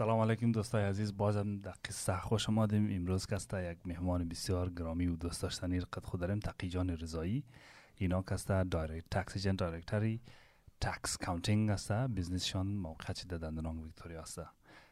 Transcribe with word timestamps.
سلام 0.00 0.20
علیکم 0.20 0.52
دوستای 0.52 0.84
عزیز. 0.84 1.16
بازم 1.16 1.56
در 1.56 1.74
قصه 1.84 2.16
خوش 2.16 2.48
آمدیم. 2.48 2.96
امروز 2.96 3.26
کسته 3.26 3.72
یک 3.72 3.78
مهمان 3.84 4.28
بسیار 4.28 4.70
گرامی 4.70 5.06
و 5.06 5.16
دوست 5.16 5.42
داشتنی 5.42 5.80
قد 5.80 6.04
خود 6.04 6.20
داریم 6.20 6.38
تقی 6.38 6.68
جان 6.68 6.90
رضایی. 6.90 7.44
اینا 7.96 8.22
کسته 8.22 8.64
دایرکت 8.64 9.10
تاکس 9.10 9.36
ایجنت 9.36 9.58
دایرکتری. 9.58 10.20
تاکس 10.80 11.16
کاونتینگ 11.16 11.70
است 11.70 11.92
بیزنسشان 11.92 12.66
موقع 12.66 13.12
چیده 13.12 13.38
دندنان 13.38 13.78
ویکتوریا 13.78 14.20
است 14.20 14.40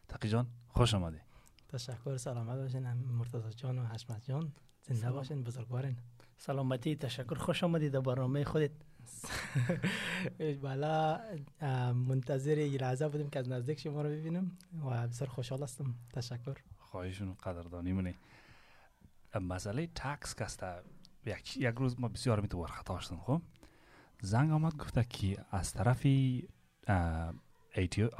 تقی 0.09 0.29
جان 0.29 0.47
خوش 0.69 0.95
آمدی. 0.95 1.19
تشکر. 1.69 2.17
سلامت 2.17 2.57
باشین 2.57 2.93
مرتضی 2.93 3.51
جان 3.57 3.79
و 3.79 3.87
حشمت 3.87 4.25
جان. 4.25 4.53
زنده 4.83 5.13
باشین 5.13 5.43
بزرگوارین. 5.43 5.97
سلامتی 6.37 6.97
تشکر. 6.97 7.35
خوش 7.35 7.65
آمدید 7.65 7.93
در 7.93 8.01
برنامه 8.01 8.45
خودت. 8.45 8.71
بالا 10.63 11.21
منتظر 11.93 12.55
لحظه 12.55 13.09
بودیم 13.09 13.31
که 13.31 13.39
از 13.39 13.49
نزدیک 13.49 13.81
شما 13.81 14.03
رو 14.03 14.09
ببینیم 14.09 14.59
و 14.85 15.09
بسیار 15.09 15.31
خوشحال 15.31 15.63
هستم. 15.63 15.95
تشکر. 16.13 16.57
خواهشون 16.79 17.35
قدردانی 17.35 17.93
منی. 17.93 18.15
مسئله 19.41 19.87
tax 19.87 20.35
کسته 20.35 20.83
یک, 21.27 21.57
یک 21.57 21.75
روز 21.75 22.01
ما 22.01 22.09
بسیار 22.09 22.41
می 22.41 22.49
تو 22.49 22.67
خطا 22.67 23.01
شدم 23.01 23.21
خب؟ 23.21 23.43
زنگ 24.23 24.51
آمد 24.51 24.77
گفته 24.77 25.05
که 25.05 25.45
از 25.51 25.73
طرف 25.73 26.07
ATO 27.75 28.11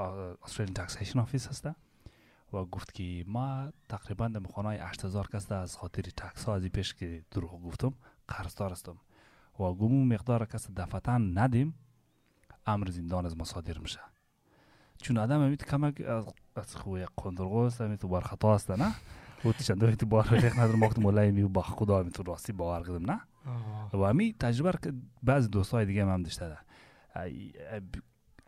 Australian 0.43 0.73
Taxation 0.73 1.19
Office 1.19 1.47
هسته 1.47 1.75
و 2.53 2.65
گفت 2.65 2.93
که 2.93 3.23
ما 3.27 3.71
تقریبا 3.89 4.27
در 4.27 4.39
مخانه 4.39 4.69
8000 4.69 5.27
کس 5.27 5.51
از 5.51 5.77
خاطر 5.77 6.01
tax 6.01 6.43
ها 6.43 6.55
از 6.55 6.63
پیش 6.63 6.93
که 6.93 7.23
دروغ 7.31 7.63
گفتم 7.63 7.93
قرضدار 8.27 8.71
هستم. 8.71 8.97
و 9.59 9.73
گمون 9.73 10.07
مقدار 10.07 10.45
کس 10.45 10.71
دفتن 10.71 11.37
ندیم 11.37 11.73
امر 12.65 12.89
زندان 12.89 13.25
از 13.25 13.37
ما 13.37 13.43
صادر 13.43 13.77
میشه. 13.77 13.99
چون 15.01 15.17
آدم 15.17 15.39
امید 15.39 15.65
کمک 15.65 16.01
از 16.55 16.75
خوی 16.75 17.05
قندرگو 17.17 17.57
است 17.57 17.81
امید 17.81 17.99
بار 17.99 18.21
خطا 18.21 18.55
است 18.55 18.71
نه؟ 18.71 18.95
و 19.45 19.73
دوی 19.75 19.95
تو 19.95 20.05
بار 20.05 20.27
ریخ 20.27 20.59
ندارم 20.59 20.81
وقت 20.81 20.99
مولای 20.99 21.31
می 21.31 21.43
با 21.43 21.61
خدا 21.61 21.99
امید 21.99 22.13
تو 22.13 22.23
راستی 22.23 22.53
باور 22.53 22.87
کردم 22.87 23.11
نه؟ 23.11 23.21
و 23.93 23.97
امی 23.97 24.35
تجربه 24.39 24.79
که 24.83 24.93
بعضی 25.23 25.47
دوستای 25.47 25.85
دیگه 25.85 26.05
هم 26.05 26.23
داشته 26.23 26.49
ده 26.49 26.57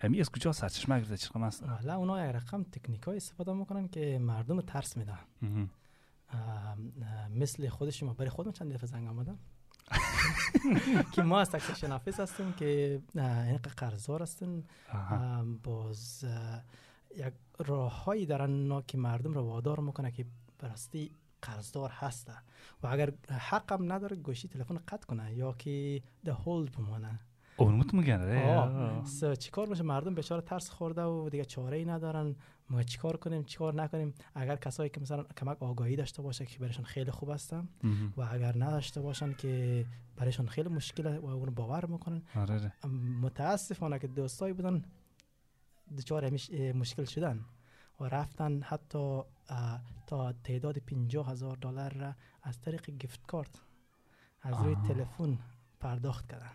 امی 0.02 0.20
از 0.20 0.30
کجا 0.30 0.52
سرچشمه 0.52 1.00
گرفته؟ 1.00 1.18
چقدر 1.18 1.44
است؟ 1.44 1.64
والا 1.64 1.96
اونا 1.96 2.26
یک 2.30 2.36
رقم 2.36 2.64
تکنیک 2.64 3.04
های 3.04 3.18
استفاده 3.18 3.54
می‌کنن 3.54 3.88
که 3.88 4.20
مردم 4.20 4.62
ترس 4.62 4.98
میدن. 4.98 5.20
مثل 7.30 7.70
خود 7.70 7.90
شما 7.90 8.14
برای 8.14 8.30
خودم 8.30 8.52
چند 8.52 8.74
دفعه 8.74 8.88
زنگ 8.88 9.08
آمدم 9.08 9.40
که 11.14 11.22
ما 11.22 11.40
از 11.40 11.56
آفیس 11.92 12.20
هستیم 12.20 12.54
که 12.54 13.02
این 13.16 13.60
قرضدار 13.78 14.22
هستیم 14.22 14.68
باز 15.64 16.26
یک 17.16 17.34
راه 17.60 18.04
هایی 18.04 18.26
دارن 18.26 18.82
که 18.88 18.98
مردم 18.98 19.34
رو 19.34 19.42
وادار 19.42 19.80
می‌کنه 19.80 20.12
که 20.12 20.26
براستی 20.60 21.12
قرضدار 21.42 21.90
هسته. 21.90 22.34
و 22.84 22.88
اگر 22.88 23.14
حقم 23.30 23.92
نداره 23.92 24.16
گوشی 24.16 24.48
تلفن 24.48 24.78
قطع 24.88 25.06
کنه 25.08 25.34
یا 25.34 25.54
که 25.54 26.02
ده 26.26 26.34
هولد 26.34 26.72
بمانه 26.72 27.20
اونمت 27.58 27.94
میگن 27.94 28.22
چیکار 29.40 29.68
میشه؟ 29.68 29.84
مردم 29.84 30.16
بیچاره 30.16 30.42
ترس 30.42 30.70
خورده 30.70 31.04
و 31.04 31.30
دیگه 31.30 31.46
چاره 31.46 31.78
ای 31.78 31.86
ندارن. 31.86 32.36
ما 32.72 32.84
چیکار 32.84 33.18
کنیم 33.18 33.44
چیکار 33.44 33.74
نکنیم؟ 33.74 34.14
اگر 34.36 34.56
کسایی 34.56 34.90
که 34.90 35.02
مثلا 35.02 35.24
کمک 35.24 35.64
آگاهی 35.64 35.96
داشته 35.96 36.22
باشه 36.22 36.46
که 36.46 36.60
برایشون 36.60 36.86
خیلی 36.86 37.12
خوب 37.12 37.30
هستن 37.32 37.68
و 38.18 38.22
اگر 38.22 38.64
نداشته 38.64 39.02
باشن 39.02 39.34
که 39.34 39.86
برایشون 40.16 40.48
خیلی 40.48 40.70
مشکل 40.70 41.18
و 41.18 41.26
اون 41.26 41.50
باور 41.50 41.86
می‌کنن. 41.86 42.22
آره. 42.36 42.74
متاسفانه 43.22 44.00
که 44.00 44.08
دوستایی 44.08 44.54
بودن 44.54 44.84
دچار 45.98 46.30
مشکل 46.74 47.06
شدن 47.06 47.46
و 48.00 48.04
رفتن 48.04 48.62
حتی 48.62 49.22
تا 50.08 50.34
تعداد 50.44 50.78
50 50.78 51.32
هزار 51.32 51.58
دلار 51.62 51.94
را 51.94 52.16
از 52.44 52.62
طریق 52.62 53.04
گفت 53.04 53.26
کارت 53.28 53.62
از 54.42 54.62
روی 54.62 54.76
تلفن 54.76 55.40
پرداخت 55.80 56.32
کردن. 56.32 56.52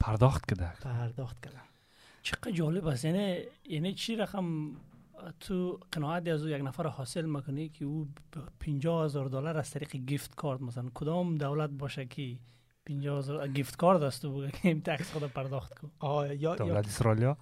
پرداخت 0.00 0.46
کرده 0.46 0.72
پرداخت 0.72 1.44
کردن. 1.44 1.60
چقدر 2.22 2.50
جالب 2.50 2.86
است. 2.86 3.04
یعنی 3.04 3.38
یعنی 3.64 3.94
چی 3.94 4.16
رقم 4.16 4.76
تو 5.40 5.80
قناعت 5.92 6.28
از 6.28 6.46
یک 6.46 6.62
نفر 6.62 6.86
حاصل 6.86 7.24
می‌کنی 7.24 7.68
که 7.68 7.84
او 7.84 8.08
50 8.60 9.04
هزار 9.04 9.28
دلار 9.28 9.56
از 9.58 9.70
طریق 9.70 9.96
gift 9.96 10.34
card 10.34 10.62
مثلا 10.62 10.90
کدام 10.94 11.34
دولت 11.34 11.70
باشه 11.70 12.06
که 12.06 12.38
50 12.86 13.18
هزار 13.18 13.48
gift 13.48 13.76
card 13.76 14.02
است 14.02 14.24
و 14.24 14.46
که 14.48 14.68
این 14.68 14.82
tax 14.82 15.12
خود 15.12 15.22
پرداخت 15.22 15.78
کن. 15.78 15.90
یا 16.38 16.54
دولت 16.54 16.86
استرالیا 16.86 17.36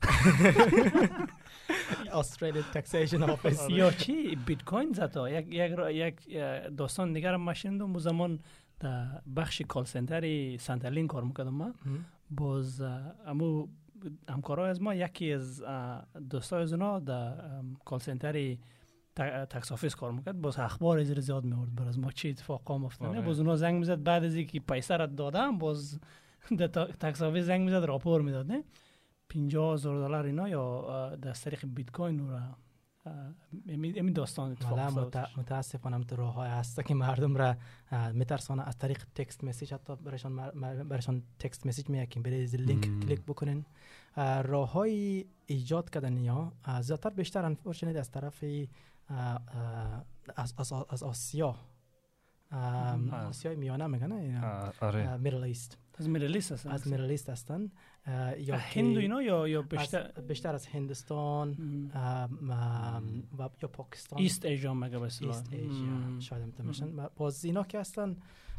استرالیا 2.13 2.63
Taxation 2.63 3.23
Office 3.23 3.71
یا 3.71 3.91
چی؟ 3.91 4.37
بیت 4.37 4.65
کوین 4.65 4.93
زتا. 4.93 5.31
یک 5.31 5.47
یک 5.51 5.73
یک 5.91 6.37
داستان 6.77 7.13
دیگر 7.13 7.35
هم 7.35 7.41
ماشین 7.41 7.99
زمان 7.99 8.41
در 8.81 9.21
بخش 9.37 9.63
call 9.69 9.85
centre 9.85 10.57
Centrelink 10.57 11.07
کار 11.07 11.25
می‌کردم 11.25 11.55
ما 11.55 11.75
باز 12.31 12.83
امو 13.27 13.69
همکارای 14.29 14.71
از 14.71 14.83
ما 14.83 14.95
یکی 14.95 15.33
از 15.33 15.65
دوستای 16.31 16.63
از 16.63 16.73
اونا 16.73 16.99
در 16.99 17.35
call 17.85 17.99
centre 17.99 18.57
tax 19.51 19.73
office 19.73 19.95
کار 19.95 20.13
می‌کرد. 20.13 20.41
باز 20.41 20.59
اخبار 20.59 21.05
زیر 21.05 21.21
زیاد 21.21 21.45
میورد 21.45 21.75
بر 21.75 21.89
از 21.89 21.99
ما 21.99 22.11
چی 22.11 22.31
اتفاق 22.31 22.71
افتاده. 22.71 23.11
آره. 23.11 23.21
باز 23.21 23.41
اونا 23.41 23.57
زنگ 23.57 23.79
می‌زد. 23.79 24.03
بعد 24.03 24.25
از 24.25 24.35
اینکه 24.35 24.61
پیسه 24.61 24.97
را 24.97 25.07
دادم 25.07 25.59
باز 25.59 26.01
در 26.59 26.67
tax 26.67 27.23
office 27.23 27.45
زنگ 27.45 27.61
می‌زد 27.61 27.85
راپور 27.85 28.23
می‌داد 28.23 28.53
نه؟ 28.53 28.65
50 29.29 29.73
هزار 29.75 30.09
دلار 30.09 30.25
اینا 30.25 30.49
یا 30.49 31.17
در 31.17 31.33
طریق 31.33 31.65
بیت 31.67 31.91
کوین 31.91 32.29
را 32.29 32.41
این 33.67 34.13
داستان 34.13 34.51
اتفاق 34.51 34.81
متاسفانه 35.39 36.05
تو 36.05 36.17
راه 36.17 36.35
های 36.35 36.51
هست 36.51 36.85
که 36.85 36.95
مردم 36.95 37.37
را 37.37 37.57
میترسانه 38.13 38.63
از 38.69 38.79
طریق 38.79 39.05
text 39.15 39.45
message 39.45 39.75
حتی 39.75 39.97
برشان 39.97 40.37
برشان 40.89 41.23
text 41.39 41.67
message 41.67 41.89
میگیم 41.89 42.23
برای 42.23 42.47
لینک 42.47 43.01
کلیک 43.01 43.21
بکنین. 43.21 43.65
راه 44.43 44.73
های 44.73 45.25
ایجاد 45.47 45.91
کردن 45.91 46.17
یا 46.19 46.53
زیادتر 46.81 47.11
بیشتر 47.11 47.45
unfortunately 47.45 47.97
از 47.97 48.11
طرف 48.11 48.45
از, 50.37 50.55
از, 50.59 50.73
از 50.89 51.03
آسیا 51.03 51.57
آسیای 53.29 53.57
میانه 53.57 53.87
میگن 53.87 54.73
آره. 54.81 55.17
Middle 55.17 55.45
East 55.45 55.79
از 55.99 56.09
Middle 56.09 56.35
East 56.35 56.53
هستن. 56.53 56.71
از 56.71 56.89
Middle 56.89 57.11
East 57.11 57.31
هستن. 57.31 57.71
یا 58.39 58.57
هند 58.57 58.97
اینا 58.97 59.23
یا 59.23 59.49
یا 59.49 59.63
بیشتر 59.63 60.11
از 60.17 60.27
بیشتر 60.27 60.55
از 60.55 60.67
هندوستان 60.67 61.57
و 63.39 63.49
یا 63.63 63.69
پاکستان. 63.69 64.19
ایست 64.19 64.45
ایژا 64.45 64.75
مگه 64.75 64.99
بس 64.99 65.23
ایست 65.23 65.53
ایژا 65.53 66.21
شاید 66.21 66.59
میشن 66.59 67.09
باز 67.17 67.45
اینا 67.45 67.65
که 67.65 67.81
هستن 67.81 68.17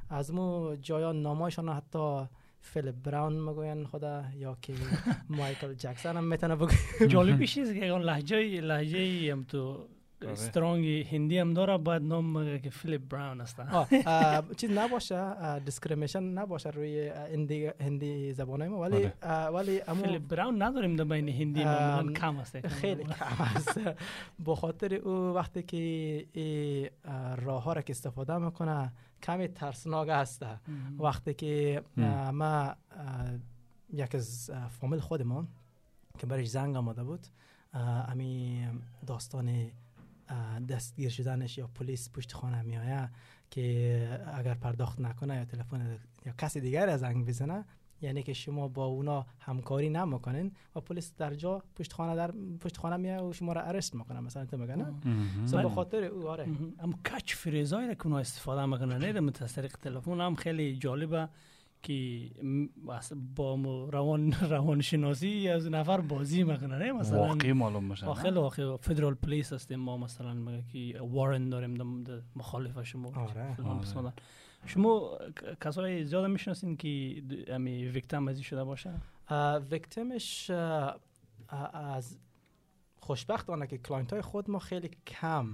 از 0.10 0.34
مو 0.34 0.76
جایا 0.76 1.12
نامایشان 1.12 1.70
حتی 1.70 2.26
فیلیپ 2.62 2.96
براون 3.04 3.34
می‌گوین 3.34 3.86
خدا 3.86 4.24
یا 4.36 4.58
که 4.62 4.74
مایکل 5.30 5.74
جکسون 5.74 6.18
هم 6.18 6.24
می‌تونه 6.24 6.56
بگه 6.56 7.08
جالبی 7.08 7.48
چیز 7.56 7.74
که 7.74 7.88
اون 7.88 8.02
لهجه 8.02 8.62
لهجه 8.62 9.32
هم 9.32 9.44
تو 9.44 9.88
استرانگ 10.24 10.86
هندی 10.88 11.38
هم 11.38 11.54
داره 11.54 11.78
باید 11.78 12.02
نام 12.02 12.38
مگه 12.38 12.60
که 12.60 12.70
فیلیپ 12.70 13.02
براون 13.10 13.42
است 13.42 13.62
چیز 14.58 14.72
نباشه 14.72 15.60
دیسکریمیشن 15.60 16.24
نباشه 16.24 16.70
روی 16.70 17.08
هندی 17.10 17.66
هندی 17.80 18.34
زبان 18.34 18.68
ما 18.68 18.80
ولی 18.80 19.12
ولی 19.54 19.80
فیلیپ 19.80 20.28
براون 20.28 20.62
نداریم 20.62 20.96
در 20.96 21.04
بین 21.04 21.30
هندی 21.30 21.64
ما 21.64 22.12
کم 22.12 22.38
است 22.38 22.68
خیلی 22.68 23.04
کم 23.04 23.44
است 23.56 23.80
به 24.46 24.56
خاطر 24.56 24.94
او 24.94 25.36
وقتی 25.36 25.64
که 25.64 26.92
راه 27.38 27.64
ها 27.64 27.74
را 27.74 27.82
که 27.82 27.92
استفاده 27.92 28.38
می‌کنه 28.38 28.92
کمی 29.24 29.48
ترسناک 29.48 30.10
است. 30.10 30.46
وقتی 31.00 31.34
که 31.34 31.84
ما 32.34 32.76
یک 33.94 34.16
از 34.16 34.52
فامیل 34.70 35.00
خودمان 35.00 35.48
که 36.18 36.28
برش 36.28 36.48
زنگ 36.48 36.76
آمده 36.76 37.04
بود 37.04 37.28
امی 38.08 38.68
داستان 39.08 39.72
دستگیر 40.70 41.10
شدنش 41.10 41.58
یا 41.58 41.68
پلیس 41.68 42.10
پشت 42.10 42.34
خانه 42.34 42.62
می 42.62 43.08
که 43.52 44.20
اگر 44.34 44.54
پرداخت 44.54 45.00
نکنه 45.00 45.36
یا 45.36 45.46
تلفن 45.46 45.98
یا 46.26 46.34
کسی 46.38 46.62
دیگر 46.62 46.90
از 46.90 47.00
زنگ 47.00 47.26
بزنه 47.26 47.66
یعنی 48.02 48.24
که 48.24 48.34
شما 48.34 48.68
با 48.68 48.86
اونا 48.86 49.26
همکاری 49.40 49.90
نمی‌کنین 49.90 50.52
و 50.76 50.80
پلیس 50.80 51.14
در 51.18 51.34
جا 51.34 51.64
پشت 51.76 51.94
خانه 51.94 52.16
در 52.16 52.32
پشت 52.62 52.78
خانه 52.78 52.98
میاد 52.98 53.24
و 53.24 53.34
شما 53.34 53.54
را 53.54 53.62
ارست 53.62 53.96
می‌کنه 53.96 54.20
مثلا 54.20 54.46
تو 54.46 54.58
میگن 54.58 54.76
نه؟ 54.76 55.64
به 55.64 55.70
خاطر 55.70 56.04
او 56.04 56.28
آره. 56.28 56.48
اما 56.80 56.94
کچ 56.94 57.36
فریزایی 57.36 57.96
که 57.96 58.06
اونا 58.06 58.20
استفاده 58.20 58.66
می‌کنن 58.66 58.98
نه 58.98 59.32
طریق 59.32 59.78
تلفن 59.78 60.22
هم 60.22 60.36
خیلی 60.36 60.76
جالبه. 60.78 61.30
که 61.84 62.30
با 63.36 63.56
روان 63.94 64.32
روان 64.56 64.82
شناسی 64.82 65.50
از 65.50 65.70
نفر 65.70 66.02
بازی 66.02 66.44
می‌کنه 66.44 66.92
مثلا 66.92 67.18
واقعی 67.18 67.54
معلوم 67.54 67.84
میشه 67.84 68.14
خیلی 68.14 68.36
واقعی 68.36 68.78
فدرال 68.78 69.14
پلیس 69.14 69.54
هستیم 69.54 69.80
ما 69.80 69.98
مثلا 69.98 70.34
میگه 70.34 70.64
که 70.94 71.00
وارن 71.02 71.50
داریم 71.50 72.04
مخالف 72.36 72.84
شما. 72.84 73.12
آره. 73.16 73.58
آره. 73.96 74.14
شما 74.66 75.18
کسای 75.62 76.06
زیاد 76.06 76.26
می‌شناسین 76.26 76.78
که 76.78 77.22
امی 77.48 77.86
victim 77.86 78.28
ازی 78.28 78.44
شده 78.44 78.64
باشه؟ 78.64 78.94
victim 79.72 80.32
ش 80.32 80.52
از 81.74 82.18
خوشبختانه 83.00 83.68
که 83.68 83.78
client 83.78 84.14
های 84.14 84.22
خود 84.22 84.50
ما 84.50 84.60
خیلی 84.60 84.90
کم 85.08 85.48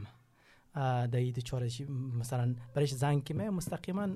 در 0.74 1.16
این 1.16 1.34
چارشی 1.34 1.86
مثلا 2.20 2.56
برایش 2.74 2.94
زنگ 2.94 3.24
که 3.24 3.34
مستقیما 3.34 4.08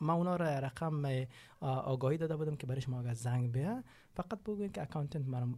ما 0.00 0.12
اونا 0.12 0.36
را 0.36 0.46
رقم 0.58 1.04
اه، 1.04 1.68
آگاهی 1.68 2.18
داده 2.18 2.36
بودم 2.36 2.56
که 2.56 2.66
برایش 2.66 2.88
ما 2.88 3.00
اگر 3.00 3.14
زنگ 3.14 3.52
بیه 3.52 3.82
فقط 4.14 4.38
بگوین 4.42 4.72
که 4.72 4.82
accountant 4.82 5.26
مرا 5.28 5.48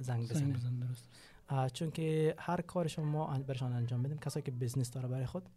زنگ 0.00 0.28
بزنه. 0.30 0.52
بزن 0.52 0.78
درست. 0.78 1.08
اه، 1.48 1.70
چون 1.70 1.90
که 1.90 2.34
هر 2.38 2.60
کارشون 2.60 3.04
ما 3.04 3.28
ان- 3.28 3.42
برشان 3.42 3.72
انجام 3.72 4.00
میدیم 4.00 4.18
کسایی 4.18 4.42
که 4.42 4.50
business 4.50 4.90
داره 4.90 5.08
برای 5.08 5.26
خود 5.26 5.48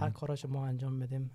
هر 0.00 0.10
کاراش 0.10 0.44
ما 0.44 0.66
انجام 0.66 0.92
میدیم 0.92 1.30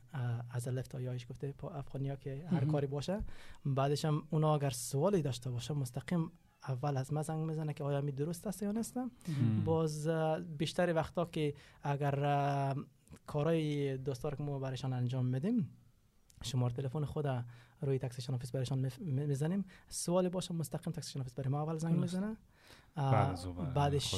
از 0.50 0.68
الف 0.68 0.88
تا 0.88 1.02
یایش 1.02 1.28
گفته 1.30 1.52
پا 1.52 1.70
افغانیا 1.70 2.16
که 2.16 2.48
هر. 2.52 2.66
کاری 2.66 2.88
باشه. 2.88 3.22
بعدش 3.66 4.06
هم 4.06 4.24
اونا 4.30 4.56
اگر 4.56 4.70
سوالی 4.70 5.22
داشته 5.22 5.50
باشه 5.52 5.74
مستقیم 5.74 6.32
اول 6.68 6.98
از 6.98 7.14
ما 7.14 7.22
زنگ 7.22 7.46
می‌زنه 7.46 7.74
که 7.74 7.84
آیا 7.84 8.02
می 8.02 8.12
درست 8.12 8.48
است 8.48 8.64
یا 8.64 8.72
نیست 8.72 8.98
مم. 8.98 9.10
باز 9.66 10.08
بیشتر 10.58 10.94
وقتا 10.94 11.26
که 11.26 11.54
اگر 11.84 12.76
کارهای 13.28 13.98
دوستار 13.98 14.36
که 14.36 14.44
ما 14.44 14.60
برایشان 14.60 14.94
انجام 14.94 15.26
میدیم 15.26 15.70
شمار 16.44 16.70
تلفن 16.70 17.06
خود 17.06 17.28
روی 17.82 18.00
Taxation 18.00 18.34
Office 18.34 18.52
برایشان 18.52 18.92
می‌زنیم 19.00 19.66
سوالی 19.88 20.30
باشه 20.30 20.54
مستقیم 20.54 20.94
Taxation 20.94 21.20
Office 21.20 21.34
برای 21.34 21.50
ما 21.50 21.62
اول 21.62 21.78
زنگ. 21.78 21.96
می‌زنه 22.00 22.38
بر- 22.96 23.36
بعدش. 23.74 24.12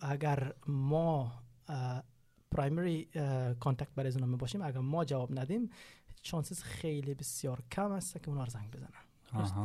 اگر 0.00 0.52
ما 0.66 1.32
primary 2.50 3.08
contact 3.60 3.94
برای 3.96 4.12
اونا 4.12 4.36
باشیم 4.36 4.62
اگر 4.62 4.78
ما 4.78 5.04
جواب 5.04 5.38
ندیم 5.38 5.70
chances 6.22 6.62
خیلی 6.62 7.14
بسیار 7.14 7.62
کم 7.72 7.92
است 7.92 8.22
که 8.22 8.28
اونا 8.28 8.44
رو 8.44 8.50
زنگ 8.50 8.70
بزنن 8.70 8.88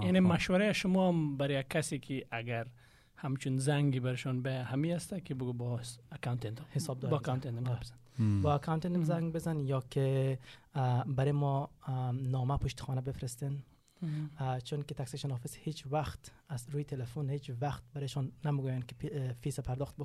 یعنی 0.04 0.22
خب. 0.22 0.26
مشوره 0.28 0.74
شما 0.74 1.08
هم 1.08 1.38
برای 1.38 1.64
کسی 1.70 2.00
که 2.00 2.26
اگر 2.32 2.68
همچون 3.16 3.58
زنگی 3.58 4.00
برشان 4.00 4.42
به 4.42 4.54
همی 4.54 4.94
است 4.94 5.26
که 5.26 5.36
بگو 5.36 5.54
با 5.54 5.82
accountant 6.12 6.60
حسابدار 6.72 7.12
با 7.12 7.18
بزن. 7.18 7.96
با 8.42 8.54
accountant 8.56 8.98
مم. 8.98 9.04
زنگ 9.04 9.34
بزن 9.34 9.60
یا 9.60 9.84
که 9.90 10.40
برای 11.06 11.32
ما 11.32 11.70
نامه 12.14 12.58
پشت 12.58 12.80
خانه 12.80 13.02
بفرستین. 13.02 13.64
اه، 14.38 14.62
چون 14.62 14.84
که 14.84 14.96
Taxation 14.96 15.32
Office 15.32 15.56
هیچ 15.56 15.86
وقت 15.92 16.32
از 16.50 16.70
روی 16.70 16.84
تلفن 16.84 17.30
هیچ 17.30 17.52
وقت 17.62 17.84
برایشان 17.94 18.32
نمی‌گوین 18.46 18.82
که 18.82 19.36
فیس 19.42 19.60
پرداخت 19.60 19.96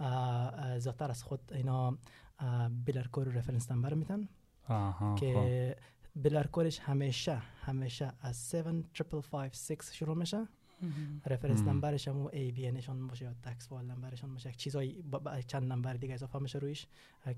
اه، 0.00 0.78
زیادتر 0.78 1.10
از 1.10 1.22
خود 1.22 1.52
اینا 1.54 1.98
اه، 2.38 2.68
biller 2.68 3.06
code 3.06 3.28
reference 3.28 3.70
number 3.70 3.94
میتن 3.94 4.28
خب. 4.68 5.16
که 5.20 5.76
biller 6.16 6.46
code 6.46 6.67
ش 6.67 6.78
همیشه 6.78 7.42
همیشه 7.60 8.12
از 8.20 8.54
7556 8.54 9.98
شروع 9.98 10.16
میشه. 10.16 10.48
reference. 11.26 11.62
number 11.62 11.97
ش 11.97 12.08
هم 12.08 12.26
ABN 12.26 12.72
شان 12.72 13.06
باشه 13.06 13.24
یا 13.24 13.34
tax 13.42 13.68
file 13.68 13.90
number 13.90 14.18
شان 14.18 14.32
باشه 14.32 14.48
یک 14.48 14.56
چیزای 14.56 15.04
چند 15.46 15.72
نمبر 15.72 15.94
دیگه 15.94 16.14
اضافه 16.14 16.38
میشه 16.38 16.58
رویش 16.58 16.86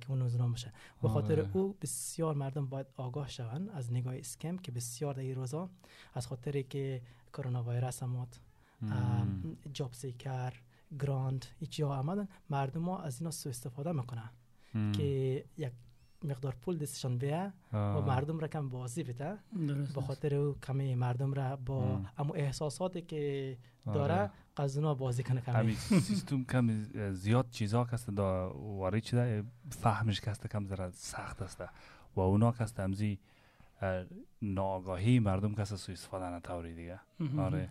که 0.01 0.11
اون 0.11 0.19
نوزنا 0.19 0.49
باشه 0.49 0.73
به 1.03 1.09
خاطر. 1.09 1.41
او 1.53 1.77
بسیار 1.83 2.35
مردم 2.35 2.67
باید 2.67 2.87
آگاه 2.97 3.29
شوند 3.29 3.71
از 3.71 3.93
نگاه 3.93 4.17
scam 4.17 4.57
که 4.57 4.73
بسیار 4.73 5.15
در 5.15 5.21
این 5.21 5.35
روزا 5.35 5.71
از 6.15 6.27
خاطر 6.27 6.63
که 6.63 7.03
کرونا 7.33 7.63
ویروس 7.63 8.03
مم. 8.03 9.57
جاب 9.73 9.93
سیکر 9.93 10.53
گراند 11.01 11.47
هیچ 11.59 11.77
جا 11.77 11.89
آمدن 11.89 12.29
مردم 12.51 12.85
ها 12.85 12.99
از 12.99 13.21
اینا 13.21 13.31
سو 13.31 13.49
استفاده 13.49 13.93
می‌کنن. 13.93 14.31
که 14.93 15.45
یک 15.59 15.73
مقدار 16.25 16.55
پول 16.63 16.79
دستشان 16.79 17.19
بیه 17.19 17.53
و. 17.73 18.01
مردم 18.01 18.39
را 18.39 18.49
کم 18.49 18.69
بازی 18.69 19.03
بده 19.03 19.39
به 19.95 20.01
خاطر 20.01 20.35
او 20.35 20.57
کمی 20.67 20.95
مردم 20.95 21.35
را 21.35 21.57
با. 21.57 22.01
امو 22.19 22.33
احساساتی 22.35 23.03
که 23.03 23.57
آره. 23.87 23.99
داره 23.99 24.31
قزونا 24.57 24.95
بازی 24.95 25.23
کنه 25.23 25.41
کمی 25.41 25.55
همین 25.55 25.75
سیستم 26.09 26.45
کم 26.45 26.83
زیاد 27.13 27.51
چیزا 27.51 27.85
کست 27.85 28.11
دا 28.11 28.53
وارد 28.53 29.03
شده 29.03 29.45
فهمش 29.71 30.21
کست 30.21 30.47
کم 30.47 30.67
ذره 30.67 30.91
سخت 30.91 31.43
است 31.43 31.65
و 32.17 32.21
اونا 32.21 32.53
کست 32.53 32.81
همزی 32.81 33.19
اه، 33.83 34.05
ناآگاهی 34.43 35.19
مردم 35.19 35.55
کست 35.55 35.77
سو 35.77 35.93
استفاده 35.93 36.27
نتوری 36.27 36.75
دیگه. 36.75 37.01
آره 37.39 37.69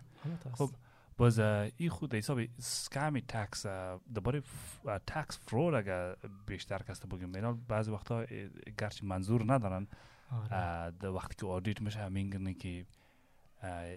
خب 0.52 0.70
باز 1.16 1.38
ای 1.38 1.88
خود 1.90 2.14
حساب 2.14 2.40
سکامی 2.58 3.22
تکس 3.22 3.66
دوباره 4.14 4.42
تکس 5.06 5.38
فرود 5.38 5.74
اگر 5.74 6.16
بیشتر 6.46 6.82
کست 6.88 7.06
بگیم. 7.06 7.32
بینال 7.32 7.54
بعضی 7.68 7.90
وقتا 7.90 8.24
گرچه 8.78 9.06
منظور 9.06 9.52
ندارن. 9.52 9.86
آره. 10.32 10.90
در 10.90 11.08
وقتی 11.08 11.34
که 11.34 11.46
آدیت 11.46 11.80
میشه 11.80 11.98
همین 12.00 12.54
که 12.54 12.86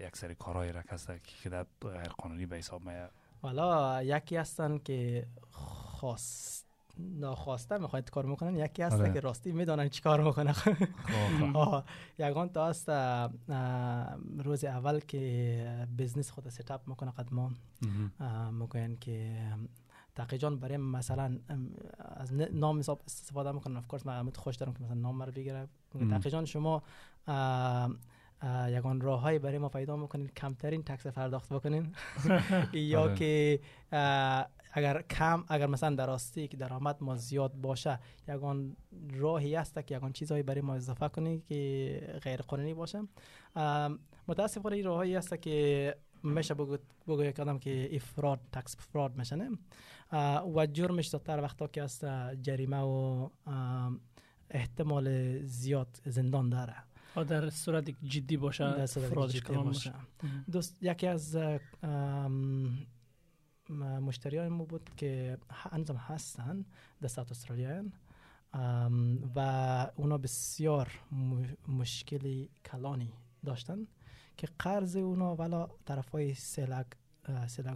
یک 0.06 0.16
سری 0.16 0.34
کارهای 0.34 0.72
را 0.72 0.82
کست 0.82 1.24
که 1.24 1.48
در 1.48 1.66
غیر 1.80 2.08
قانونی 2.08 2.46
به 2.46 2.56
حساب 2.56 2.84
میه 2.84 3.08
حالا 3.42 4.02
یکی 4.02 4.36
هستن 4.36 4.78
که 4.78 5.26
خواست 5.50 6.69
ناخواسته 7.20 7.78
می‌خواید 7.78 8.10
کار 8.10 8.26
می‌کنن 8.26 8.56
یکی 8.56 8.82
هستن 8.82 9.00
آره. 9.00 9.12
که 9.12 9.20
راستی 9.20 9.52
می‌دونن 9.52 9.88
چی 9.88 10.02
کار 10.02 10.20
می‌کنن 10.20 10.54
یگان 12.18 12.48
تا 12.48 12.72
اه، 13.48 14.16
روز 14.38 14.64
اول 14.64 15.00
که 15.00 15.86
بزنس 15.98 16.30
خود 16.30 16.48
ستاپ 16.48 16.88
می‌کنه 16.88 17.10
قدما 17.10 17.50
مهم. 17.82 18.54
می‌گوین 18.54 18.96
که 18.96 19.36
تقی 20.14 20.38
جان 20.38 20.58
برای 20.58 20.76
مثلا 20.76 21.38
از 21.98 22.32
نام 22.34 22.78
حساب 22.78 23.02
استفاده 23.06 23.52
می‌کنن 23.52 23.76
اف 23.76 23.86
کورس 23.86 24.06
من 24.06 24.30
خوش 24.36 24.56
دارم 24.56 24.72
که 24.74 24.82
مثلا 24.82 24.94
نام 24.94 25.22
رو 25.22 25.32
بگیره. 25.32 25.68
تقی 26.10 26.30
جان 26.30 26.44
شما 26.44 26.82
یگان 28.68 29.00
راههایی 29.00 29.38
برای 29.38 29.58
ما 29.58 29.68
پیدا 29.68 29.96
می‌کنین 29.96 30.28
کمترین 30.28 30.82
تکس 30.82 31.06
پرداخت 31.06 31.52
بکنین. 31.52 31.94
یا 32.72 33.02
آره. 33.02 33.14
که 33.14 33.60
اگر 34.72 35.02
کم 35.02 35.44
اگر 35.48 35.66
مثلا 35.66 35.94
در 35.94 36.06
راستی 36.06 36.48
که 36.48 36.56
درآمد 36.56 36.96
ما 37.00 37.16
زیاد 37.16 37.54
باشه 37.54 37.98
یگان 38.28 38.76
راهی 39.12 39.56
است 39.56 39.86
که 39.86 39.96
یگان 39.96 40.12
چیزهایی 40.12 40.42
برای 40.42 40.60
ما 40.60 40.74
اضافه 40.74 41.08
کنی 41.08 41.42
که 41.48 42.20
غیر 42.22 42.42
قانونی 42.42 42.74
باشه. 42.74 43.02
متاسفانه 44.28 44.76
این 44.76 44.84
راهایی 44.84 45.16
است 45.16 45.34
که 45.42 45.96
میشه 46.22 46.54
بگو 46.54 46.76
بگو 47.08 47.24
یک 47.24 47.40
آدم 47.40 47.58
که 47.58 47.96
افراد 47.96 48.40
تکس 48.52 48.76
فراد 48.76 49.16
میشنه. 49.16 49.50
و 50.56 50.66
جرمش 50.66 51.10
زیادتر 51.10 51.40
وقتا 51.40 51.66
که 51.66 51.82
است 51.82 52.04
اه، 52.04 52.36
جریمه 52.36 52.80
و 52.80 53.28
احتمال 54.50 55.38
زیاد 55.42 56.00
زندان 56.04 56.48
داره. 56.48 56.89
در 57.14 57.50
صورت 57.50 57.90
جدی 57.90 58.36
باشه 58.36 58.64
در 58.64 58.86
فرادش 58.86 59.32
جدی 59.32 59.40
کلان 59.40 59.64
باشه. 59.64 59.90
باشه. 59.90 60.44
دوست 60.52 60.82
یکی 60.82 61.06
از 61.06 61.38
مشتریان 64.00 64.48
ما 64.48 64.64
بود 64.64 64.90
که 64.96 65.38
هنوزم 65.50 65.96
هستن 65.96 66.64
در 67.00 67.08
South 67.08 67.30
Australia 67.30 67.92
ام، 68.52 69.32
و 69.36 69.90
اونا 69.96 70.18
بسیار 70.18 70.90
مشکلی 71.68 72.50
کلانی 72.64 73.12
داشتن 73.44 73.86
که 74.36 74.48
قرض 74.58 74.96
اونا 74.96 75.34
والا 75.34 75.68
طرف 75.84 76.08
های 76.08 76.34
سه 76.34 76.66
لک 76.66 76.86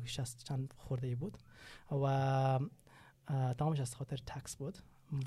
شست 0.04 0.44
چند 0.44 0.74
خورده 0.76 1.06
ای 1.06 1.14
بود. 1.14 1.38
و 1.90 2.58
تمامش 3.58 3.80
از 3.80 3.94
خاطر 3.94 4.16
tax 4.16 4.56
بود. 4.56 4.78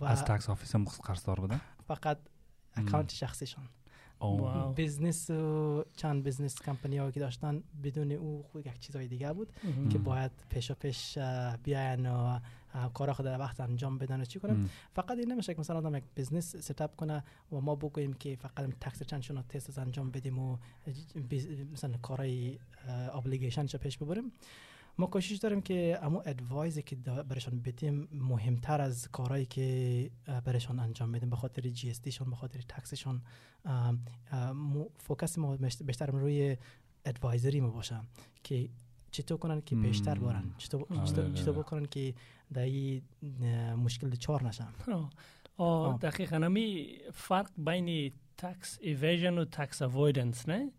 و 0.02 0.06
از 0.06 0.26
tax 0.26 0.50
office 0.50 0.76
هم 0.76 0.84
قرضدار 0.84 1.40
بودن؟ 1.40 1.62
فقط. 1.88 2.20
account 2.74 3.12
شخصیشان. 3.12 3.70
wow. 4.20 4.74
business 4.74 5.30
و 5.30 5.84
چند 5.96 6.24
business 6.24 6.62
company 6.62 6.98
هایی 6.98 7.12
که 7.12 7.20
داشتن 7.20 7.64
بدون 7.84 8.12
او 8.12 8.44
خود 8.52 8.68
یک 8.68 8.80
چیزای 8.80 9.08
دیگه 9.08 9.34
بود. 9.34 9.54
که. 9.90 9.98
باید 9.98 10.32
پیش 10.50 10.72
و 10.72 10.74
پیش 10.74 11.18
بیاین 11.64 12.06
و 12.06 12.40
کارا 12.94 13.14
خود 13.14 13.26
در 13.26 13.40
وقت 13.40 13.60
انجام 13.60 13.98
بدن 13.98 14.22
و 14.22 14.26
چی 14.26 14.40
کنن 14.40 14.54
مم. 14.54 14.70
فقط 14.96 15.18
این 15.18 15.32
نمیشه 15.32 15.54
که 15.54 15.60
مثلا 15.60 15.78
آدم 15.78 15.96
یک 15.96 16.04
business 16.18 16.56
setup 16.56 16.96
کنه 16.96 17.24
و 17.52 17.62
ما 17.62 17.76
بگوییم 17.76 18.14
که 18.14 18.36
فقط 18.36 18.70
tax 18.82 19.04
چندشون 19.04 19.38
رو 19.38 19.44
تست 19.50 19.80
انجام 19.80 20.12
بدیم 20.12 20.40
و 20.40 20.58
مثلا 21.74 21.98
کارهای 22.02 22.60
obligation 23.14 23.66
پیش 23.66 23.98
ببریم 23.98 24.32
ما 24.98 25.08
کوشش 25.08 25.36
داریم 25.38 25.62
که 25.62 26.00
امو 26.02 26.22
advice 26.26 26.74
ی 26.74 26.82
که 26.82 26.96
برشان 26.96 27.60
بدیم 27.60 28.08
مهمتر 28.12 28.82
از 28.82 29.10
کارهایی 29.12 29.46
که 29.46 30.10
برشان 30.46 30.80
انجام 30.80 31.12
بدیم 31.12 31.30
به 31.30 31.36
خاطر 31.36 31.62
GST 31.62 32.02
به 32.30 32.36
خاطر 32.36 32.60
tax 32.62 32.88
شون 32.88 33.22
focus 34.98 35.38
ما 35.38 35.58
بیشتر- 35.58 36.12
روی 36.12 36.58
advisory 37.06 37.62
ما 37.62 37.70
باشه 37.70 38.00
که 38.44 38.70
چطور 39.12 39.38
کنن 39.38 39.62
که 39.62 39.76
بیشتر 39.76 40.16
چطور, 40.16 40.30
آره، 40.36 40.44
چطور, 40.58 40.86
آره. 41.28 41.34
چطور 41.34 41.54
بکنن 41.58 41.86
که 41.86 42.14
در 42.54 42.62
این 42.62 43.02
مشکل 43.76 44.10
دچار 44.10 44.44
نشن. 44.48 44.68
دقیقا 46.02 46.36
همی 46.36 46.98
فرق 47.14 47.50
بین 47.58 48.12
tax 48.38 48.78
evasion 48.82 49.38
و 49.38 49.46
tax 49.46 49.82
avoidance 49.82 50.50
نه؟ 50.50 50.72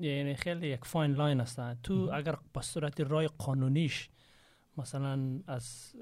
یعنی 0.00 0.34
خیلی 0.34 0.68
یک 0.68 0.84
fine 0.84 1.12
line 1.12 1.40
است 1.40 1.82
تو. 1.82 2.10
اگر 2.14 2.36
به 2.52 2.60
صورت 2.60 3.00
راه 3.00 3.28
قانونیش 3.38 4.08
مثلا 4.76 5.40
از 5.46 5.94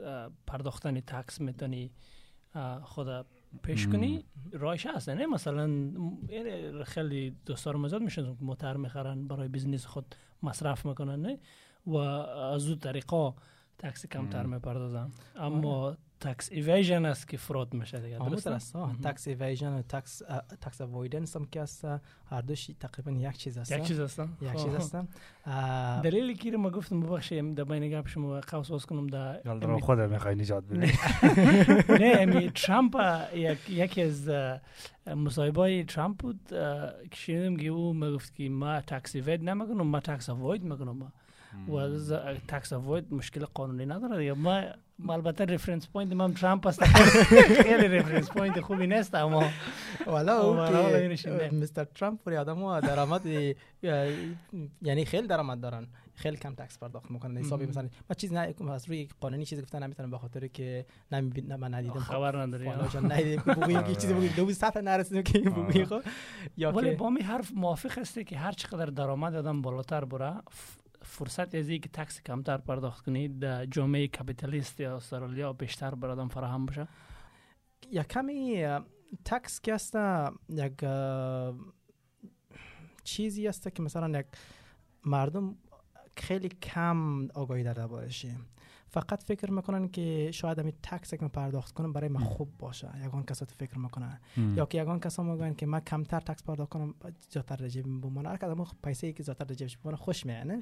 پرداختن 0.47 1.01
tax 1.01 1.41
می‌تونی 1.41 1.93
خود 2.83 3.27
پیش. 3.63 3.87
کنی 3.89 4.25
رایش 4.53 4.87
هست 4.87 5.09
نه 5.09 5.27
مثلا 5.27 5.67
م- 5.67 6.19
یعنی 6.29 6.85
خیلی 6.85 7.37
دوستار 7.47 7.77
مزاد 7.77 8.03
میشن 8.03 8.25
که 8.25 8.37
موتر 8.41 8.77
می‌خرن 8.77 9.29
برای 9.29 9.49
بیزنس 9.49 9.87
خود 9.87 10.15
مصرف 10.43 10.87
می‌کنن 10.87 11.21
نه 11.21 11.39
و 11.87 11.97
از 11.97 12.69
او 12.69 12.75
طریقا 12.75 13.35
تاکسی 13.79 14.09
کمتر. 14.09 14.47
می‌پردازن 14.47 15.13
اما 15.37 15.97
تکس 16.21 16.53
ایویژن 16.53 17.05
است 17.05 17.29
که 17.29 17.37
فرود 17.37 17.75
میشه 17.75 17.99
دیگه 17.99 18.19
درسته 18.19 18.51
است. 18.51 18.77
تکس 19.05 19.29
ایویژن 19.29 19.73
و 19.73 19.83
تکس 19.83 20.23
تکس 20.61 20.81
اوایدنس 20.81 21.37
هم 21.37 21.45
که 21.45 21.61
است 21.61 21.85
هر 22.31 22.41
دوش 22.41 22.71
تقریبا 22.81 23.11
یک 23.11 23.37
چیز 23.37 23.59
است 23.59 23.73
یک 23.73 23.83
چیز 23.83 24.01
هستن 24.01 24.29
یک. 24.41 24.53
چیز 24.53 24.95
اه، 25.47 26.03
دلیلی 26.03 26.35
که 26.35 26.57
ما 26.57 26.71
گفتم 26.71 27.01
ببخشید 27.01 27.55
در 27.55 27.65
بین 27.65 27.89
گپ 27.91 28.09
شما 28.09 28.41
قوس 28.41 28.71
باز 28.71 28.87
کنم 28.87 29.07
در 29.07 29.41
یال 29.45 29.81
خود 29.81 30.01
می‌خوای 30.01 30.35
نجات 30.35 30.65
بدی 30.65 30.93
نه 31.89 32.17
امی 32.19 32.51
ترامپ 32.51 32.97
یک 33.35 33.71
یکی 33.71 34.03
از 34.03 34.31
مصاحبه 35.07 35.61
های 35.61 35.85
ترامپ 35.85 36.17
بود 36.17 36.41
که 37.11 37.17
شنیدم 37.17 37.57
که 37.57 37.69
او 37.69 37.93
می‌گفت 37.93 38.35
که 38.35 38.49
ما 38.49 38.81
tax 38.81 39.15
evade 39.15 39.43
نمی‌کنم 39.43 39.87
ما 39.87 40.01
tax 40.01 40.29
avoid 40.31 40.63
می‌کنم 40.63 41.13
و 41.69 41.75
از 41.75 42.13
tax 42.49 42.73
avoid 42.73 43.15
مشکل 43.15 43.45
قانونی 43.45 43.87
نداره 43.87 44.19
دیگه. 44.19 44.33
ما 44.33 44.63
البته 45.09 45.45
reference 45.45 45.89
point 45.89 46.13
هم 46.13 46.33
ترامپ 46.33 46.67
است. 46.67 46.85
خیلی 47.69 47.89
reference 47.89 48.31
point 48.31 48.61
خوبی 48.61 48.87
نیست 48.87 49.15
اما 49.15 49.45
والا 50.07 50.41
او. 50.41 50.55
Mister 51.53 51.85
ترامپ 51.85 52.21
پوری 52.25 52.37
آدم 52.37 52.57
ها 52.57 52.81
درآمد 52.81 53.27
اه، 53.27 54.09
یعنی 54.83 55.05
خیلی 55.05 55.27
درآمد 55.27 55.61
دارن. 55.61 55.87
خیلی 56.15 56.37
کم 56.37 56.55
tax 56.55 56.79
پرداخت 56.79 57.11
می‌کنن. 57.11 57.37
حسابی. 57.37 57.67
مثلا 57.67 57.83
ما 57.83 58.15
چیز 58.17 58.33
نه 58.33 58.55
از 58.71 58.89
روی 58.89 59.09
قانونی 59.21 59.45
چیز 59.45 59.63
گفتن 59.63 59.83
نمی‌تونم 59.83 60.11
به 60.11 60.19
خاطر 60.19 60.47
که 60.47 60.87
نمیبین 61.13 61.57
من 61.57 61.75
ندیدم. 61.75 61.99
خبر 61.99 62.37
نداری. 62.37 62.71
جان 62.93 63.13
ندیدیم 63.13 63.41
که 63.41 63.55
بگوییم 63.55 63.83
که 63.83 63.95
چیزی 63.95 64.13
بگوییم 64.15 64.33
دو 64.37 64.53
سطح 64.53 64.81
نرسیدیم 64.81 65.23
که 65.23 65.39
بگوییم 65.39 65.85
خب. 65.85 66.03
یا 66.57 66.73
ولی 66.73 66.91
با 66.95 67.11
می 67.11 67.21
حرف 67.21 67.53
موافق 67.55 67.99
هستی 67.99 68.25
که 68.25 68.37
هر 68.37 68.53
چقدر 68.53 68.87
درآمد 68.87 69.35
آدم 69.35 69.63
بالاتر 69.63 70.05
بره 70.05 70.35
فرصت 71.07 71.55
از 71.55 71.69
اینکه 71.69 71.89
تکس 71.89 72.23
کمتر 72.23 72.59
پرداخت 72.59 73.05
کنید 73.05 73.39
در 73.39 73.67
جامعه 73.67 74.09
کپیتالیست 74.09 74.81
یا 74.81 74.97
استرالیا 74.97 75.53
بیشتر 75.53 75.95
بر 75.95 76.09
آدم 76.09 76.29
فراهم 76.29 76.67
بشه؟ 76.67 76.89
یا 77.91 78.03
کمی 78.03 78.67
تکس 79.25 79.61
که 79.61 79.75
است 79.75 79.97
یک 80.49 80.85
چیزی 83.05 83.49
است 83.49 83.75
که 83.75 83.83
مثلا 83.83 84.19
یک 84.19 84.27
مردم 85.05 85.57
خیلی 86.17 86.49
کم 86.49 87.29
آگاهی 87.35 87.63
در 87.63 87.73
دربارشه 87.73 88.31
فقط 88.97 89.23
فکر 89.23 89.51
می‌کنن 89.51 89.89
که 89.89 90.31
شاید 90.35 90.59
همین 90.59 90.73
tax 90.83 91.15
که 91.15 91.29
پرداخت 91.29 91.75
کنم 91.75 91.93
برای 91.93 92.09
من 92.09 92.21
خوب 92.21 92.49
باشه. 92.59 92.89
یگان 93.05 93.25
کسات 93.25 93.51
فکر 93.51 93.79
می‌کنن. 93.79 94.21
یا 94.57 94.67
که 94.67 94.83
یگان 94.83 95.01
کسا 95.01 95.23
میگن 95.23 95.55
که 95.55 95.67
من 95.67 95.81
کمتر 95.81 96.21
tax 96.21 96.43
پرداخت 96.43 96.71
کنم 96.71 96.95
زیادتر 97.31 97.57
د 97.57 97.64
جیب 97.64 97.85
بمونه 97.85 98.29
هر 98.29 98.37
کدام 98.37 98.67
پیسه 98.85 99.07
ای 99.07 99.13
که 99.13 99.23
زیادتر 99.23 99.45
د 99.45 99.50
جیبش 99.50 99.77
بمونه 99.77 99.97
خوش 99.97 100.27
میانه 100.27 100.61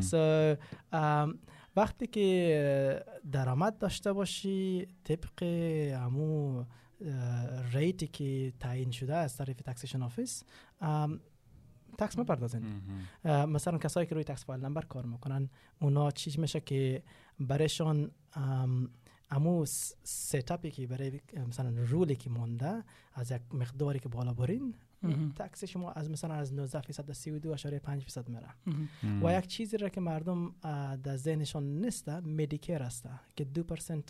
so 0.00 0.54
وقتی 1.76 2.06
که 2.06 3.04
درآمد 3.32 3.78
داشته 3.78 4.12
باشی 4.12 4.86
طبق 5.04 5.42
همو 5.92 6.64
rate 7.72 7.99
ی 7.99 8.06
که 8.06 8.52
تعیین 8.60 8.90
شده 8.90 9.14
از 9.16 9.36
طرف 9.36 9.48
Taxation 9.48 10.02
Office 10.02 10.42
tax 11.98 12.18
مپردازین 12.18 12.62
مثلا 13.24 13.78
کسایی 13.78 14.06
که 14.06 14.14
روی 14.14 14.24
tax 14.24 14.44
file 14.44 14.64
number 14.64 14.82
کار 14.82 15.06
می‌کنن 15.06 15.50
اونا 15.80 16.10
چیز 16.10 16.38
میشه 16.38 16.60
که 16.60 17.02
برایشان 17.40 18.10
ام، 18.34 18.90
امو 19.30 19.66
س- 19.66 19.94
setup 20.02 20.59
ی 20.59 20.70
که 20.70 20.86
برای 20.86 21.20
مثلا 21.48 21.70
rule 21.90 22.11
ی 22.11 22.16
که 22.16 22.30
مونده 22.30 22.84
از 23.14 23.30
یک 23.30 23.40
مقداری 23.54 23.98
که 23.98 24.08
بالا 24.08 24.34
برین. 24.34 24.74
tax 25.36 25.64
شما 25.64 25.90
از 25.92 26.10
مثلا 26.10 26.34
از 26.34 26.52
19 26.54 26.80
فیصد 26.80 27.04
به 27.04 27.12
32 27.14 27.50
اشاره 27.52 27.78
5 27.78 28.02
فیصد 28.04 28.28
میره. 28.28 28.48
و 29.22 29.38
یک 29.38 29.46
چیزی 29.46 29.76
را 29.76 29.88
که 29.88 30.00
مردم 30.00 30.54
در 31.02 31.16
ذهنشان 31.16 31.80
نیست 31.80 32.08
Medicare 32.08 32.82
است 32.82 33.08
که 33.36 33.44
دو 33.44 33.62
percent 33.64 34.04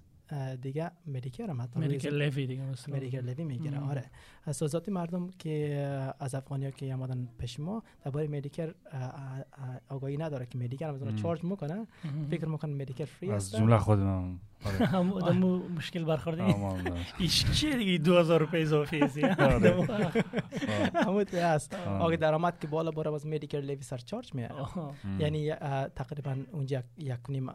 دیگه 0.62 0.90
Medicare 1.06 1.50
هم 1.50 1.62
حتی 1.62 1.80
medical 1.80 2.22
levy 2.22 2.46
دیگه 2.46 2.62
مثلا 2.62 2.96
Medicare 2.96 3.20
levy 3.20 3.44
می‌گیره. 3.44 3.80
آره 3.80 4.04
از 4.44 4.56
ذاتی 4.56 4.90
مردم 4.90 5.30
که 5.38 5.76
از 6.18 6.34
افغانی 6.34 6.64
ها 6.64 6.70
که 6.70 6.94
آمدن 6.94 7.28
پیش 7.38 7.60
ما 7.60 7.82
درباره 8.04 8.28
مدیکر 8.28 8.74
اه، 8.92 9.02
اه، 9.02 9.38
اه، 9.38 9.80
آگاهی 9.88 10.16
نداره 10.16 10.46
که 10.46 10.58
مدیکر 10.58 10.88
هم. 10.88 11.16
چارج 11.16 11.44
می‌کنه. 11.44 11.86
فکر 12.30 12.46
می‌کنه 12.46 12.74
مدیکر 12.74 13.04
فری 13.04 13.30
از 13.30 13.44
است 13.44 13.56
جمله 13.56 13.78
خودم 13.78 14.40
آره. 14.66 14.86
همو 14.94 15.20
دمو 15.20 15.68
مشکل 15.68 16.04
برخوردی 16.04 16.40
آمان 16.42 16.82
داشت. 16.84 17.14
ایش 17.18 17.44
چیه 17.52 17.76
دیگه 17.76 17.98
دو 17.98 18.18
هزار 18.18 18.40
روپی 18.40 18.62
اضافی 18.62 19.00
است 19.00 19.16
یه؟ 19.16 19.34
آره. 19.54 19.86
همون 20.94 21.24
تو 21.24 21.36
است 21.36 21.74
آه. 21.74 22.00
آگه 22.02 22.16
درآمد 22.16 22.58
که 22.60 22.66
بالا 22.66 22.90
بره 22.90 23.10
باز 23.10 23.26
مدیکر 23.26 23.60
لیوی 23.60 23.82
سر 23.82 23.98
چارج 23.98 24.34
میاره. 24.34 24.54
یعنی 25.18 25.54
تقریبا 25.96 26.36
اونجا 26.52 26.82
یک- 26.98 27.14
نیم 27.28 27.50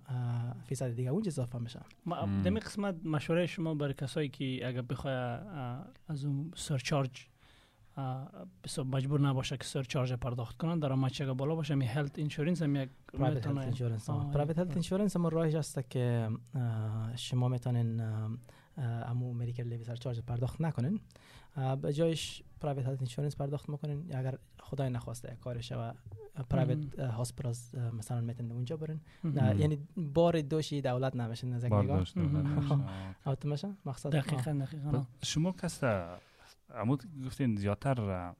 فیصد 0.65 0.95
دیگه 0.95 1.09
اونجا 1.09 1.27
اضافه 1.29 1.57
میشه. 1.57 1.79
دمی 2.43 2.59
قسمت 2.59 2.95
مشوره 3.05 3.45
شما 3.45 3.73
برای 3.73 3.93
کسایی 3.93 4.29
که 4.29 4.67
اگر 4.67 4.81
بخواه 4.81 5.13
اه، 5.13 5.85
از 6.07 6.25
اون 6.25 6.51
surcharge 6.55 7.27
مجبور 8.85 9.21
نباشه 9.21 9.57
که 9.57 9.63
surcharge 9.63 10.13
پرداخت 10.13 10.57
کنن 10.57 10.79
درآمد 10.79 11.11
چقدر 11.11 11.33
بالا 11.33 11.55
باشه 11.55 11.75
می 11.75 11.85
health 11.85 12.19
insurance 12.19 12.61
هم 12.61 12.75
یک 12.75 12.89
private 13.13 13.35
میتونه- 13.35 13.55
health 13.59 13.65
insurance 13.67 14.09
آه، 14.09 14.31
private 14.31 14.59
health 14.59 14.67
آه. 14.67 14.73
insurance 14.73 15.15
هم 15.15 15.27
راهش 15.27 15.55
هست 15.55 15.89
که 15.89 16.29
شما 17.15 17.47
می‌تونین 17.47 18.01
امو 18.77 19.33
medical 19.33 19.63
levy 19.63 19.83
surcharge 19.83 20.19
پرداخت 20.19 20.61
نکنین 20.61 20.99
به 21.81 21.93
جایش 21.93 22.43
private 22.61 22.85
health 22.85 22.99
insurance 22.99 23.35
پرداخت 23.35 23.69
می‌کنین 23.69 24.15
اگر 24.15 24.37
خدای 24.61 24.89
نخواسته 24.89 25.31
یک 25.33 25.39
کار 25.39 25.61
شوه 25.61 25.91
private 26.49 26.99
hospitals 26.99 27.75
مثلا 27.75 28.21
می‌تونین 28.21 28.51
اونجا 28.51 28.77
برین 28.77 28.99
یعنی 29.59 29.79
بار 29.97 30.41
دوشی 30.41 30.81
دولت 30.81 31.15
نمیشین 31.15 31.53
از 31.53 31.63
یک 31.63 31.73
نگاه 31.73 32.03
دقیقا 34.09 34.51
دقیقا. 34.51 35.05
شما 35.23 35.51
کس 35.51 35.83
عمود 36.75 37.25
گفتین 37.25 37.55
زیادتر 37.55 38.33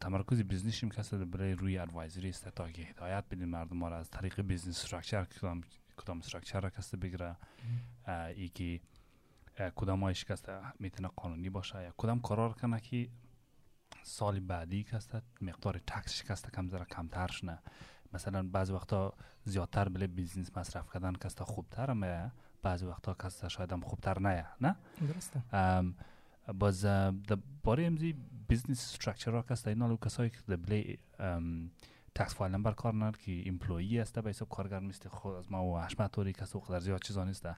تمرکز 0.00 0.42
business 0.42 0.80
یم 0.80 0.90
کس 0.90 1.14
برای 1.14 1.52
روی 1.52 1.78
advisory 1.78 2.28
است 2.28 2.48
تا 2.48 2.70
که 2.70 2.82
هدایت 2.82 3.24
بدین 3.30 3.44
مردم 3.44 3.84
را 3.84 3.98
از 3.98 4.10
طریق 4.10 4.40
business 4.40 4.78
structure 4.78 5.24
کدام 5.24 5.60
کدام 5.96 6.18
structure 6.18 6.60
را 6.60 6.70
کس 6.70 6.94
بگیره. 6.94 7.36
ای 8.36 8.48
که 8.48 8.80
کدام 9.74 10.02
هایش 10.04 10.24
کس 10.24 10.42
می‌تونه 10.78 11.08
قانونی 11.08 11.50
باشه 11.50 11.82
یا 11.82 11.94
کدام 11.96 12.18
قرار 12.18 12.52
کنه 12.52 12.80
که 12.80 13.08
سال 14.02 14.40
بعدی 14.40 14.84
کس 14.84 15.08
مقدار 15.40 15.78
تکسش 15.78 16.22
کس 16.22 16.46
کم 16.46 16.68
ذره 16.68 16.84
کمتر 16.84 17.26
شنه 17.26 17.58
مثلا 18.12 18.48
بعض 18.48 18.70
وقتا 18.70 19.14
زیادتر 19.44 19.88
بله 19.88 20.06
بیزنس 20.06 20.56
مصرف 20.56 20.92
کردن 20.94 21.12
کس 21.12 21.42
خوبتر 21.42 21.92
میه 21.92 22.32
بعضی 22.62 22.86
وقتا 22.86 23.14
کس 23.14 23.44
شاید 23.44 23.72
هم 23.72 23.80
خوبتر 23.80 24.18
نیه 24.18 24.46
نه؟ 24.60 24.76
درسته. 25.00 25.42
باز 26.58 26.86
باره 27.64 27.84
امزی 27.84 28.14
بیزنس 28.48 28.94
استرکچر 28.94 29.30
را 29.30 29.42
کست 29.42 29.68
اینا 29.68 29.96
کسایی 29.96 30.30
که 30.30 30.38
د 30.48 30.62
بلی 30.62 30.98
تکس 32.14 32.34
فایل 32.34 32.52
نمبر 32.52 32.72
کار 32.72 32.94
نر 32.94 33.12
که 33.12 33.42
امپلویی 33.46 33.98
است 33.98 34.18
به 34.18 34.30
حساب 34.30 34.48
کارگر 34.48 34.80
مثل 34.80 35.08
خود 35.08 35.34
از 35.34 35.52
ما 35.52 35.64
و 35.64 35.80
حشمت 35.80 36.12
طوری 36.12 36.32
کس 36.32 36.56
در 36.56 36.80
زیاد 36.80 37.02
چیزا 37.02 37.24
نیست. 37.24 37.48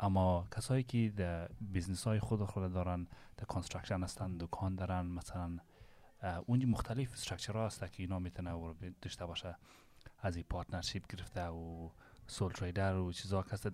اما 0.00 0.46
کسایی 0.56 0.82
که 0.82 1.12
د 1.16 1.50
بیزنس 1.60 2.04
های 2.04 2.20
خود 2.20 2.44
خود 2.44 2.72
دارن 2.72 3.06
د 3.38 3.44
construction 3.44 4.02
هستن 4.02 4.36
دکان 4.36 4.74
دارن 4.74 5.06
مثلا 5.06 5.58
اونجا 6.46 6.68
مختلف 6.68 7.12
structure 7.12 7.52
ها 7.52 7.66
هست 7.66 7.92
که 7.92 8.02
اینا 8.02 8.18
می‌تونه 8.18 8.50
رو 8.50 8.74
داشته 9.02 9.26
باشه. 9.26 9.56
از 10.22 10.36
این 10.36 10.44
partnership 10.50 11.16
گرفته 11.16 11.46
و 11.46 11.90
sole 12.26 12.52
trader 12.52 12.96
و 12.96 13.12
چیزا 13.12 13.42
کس 13.42 13.66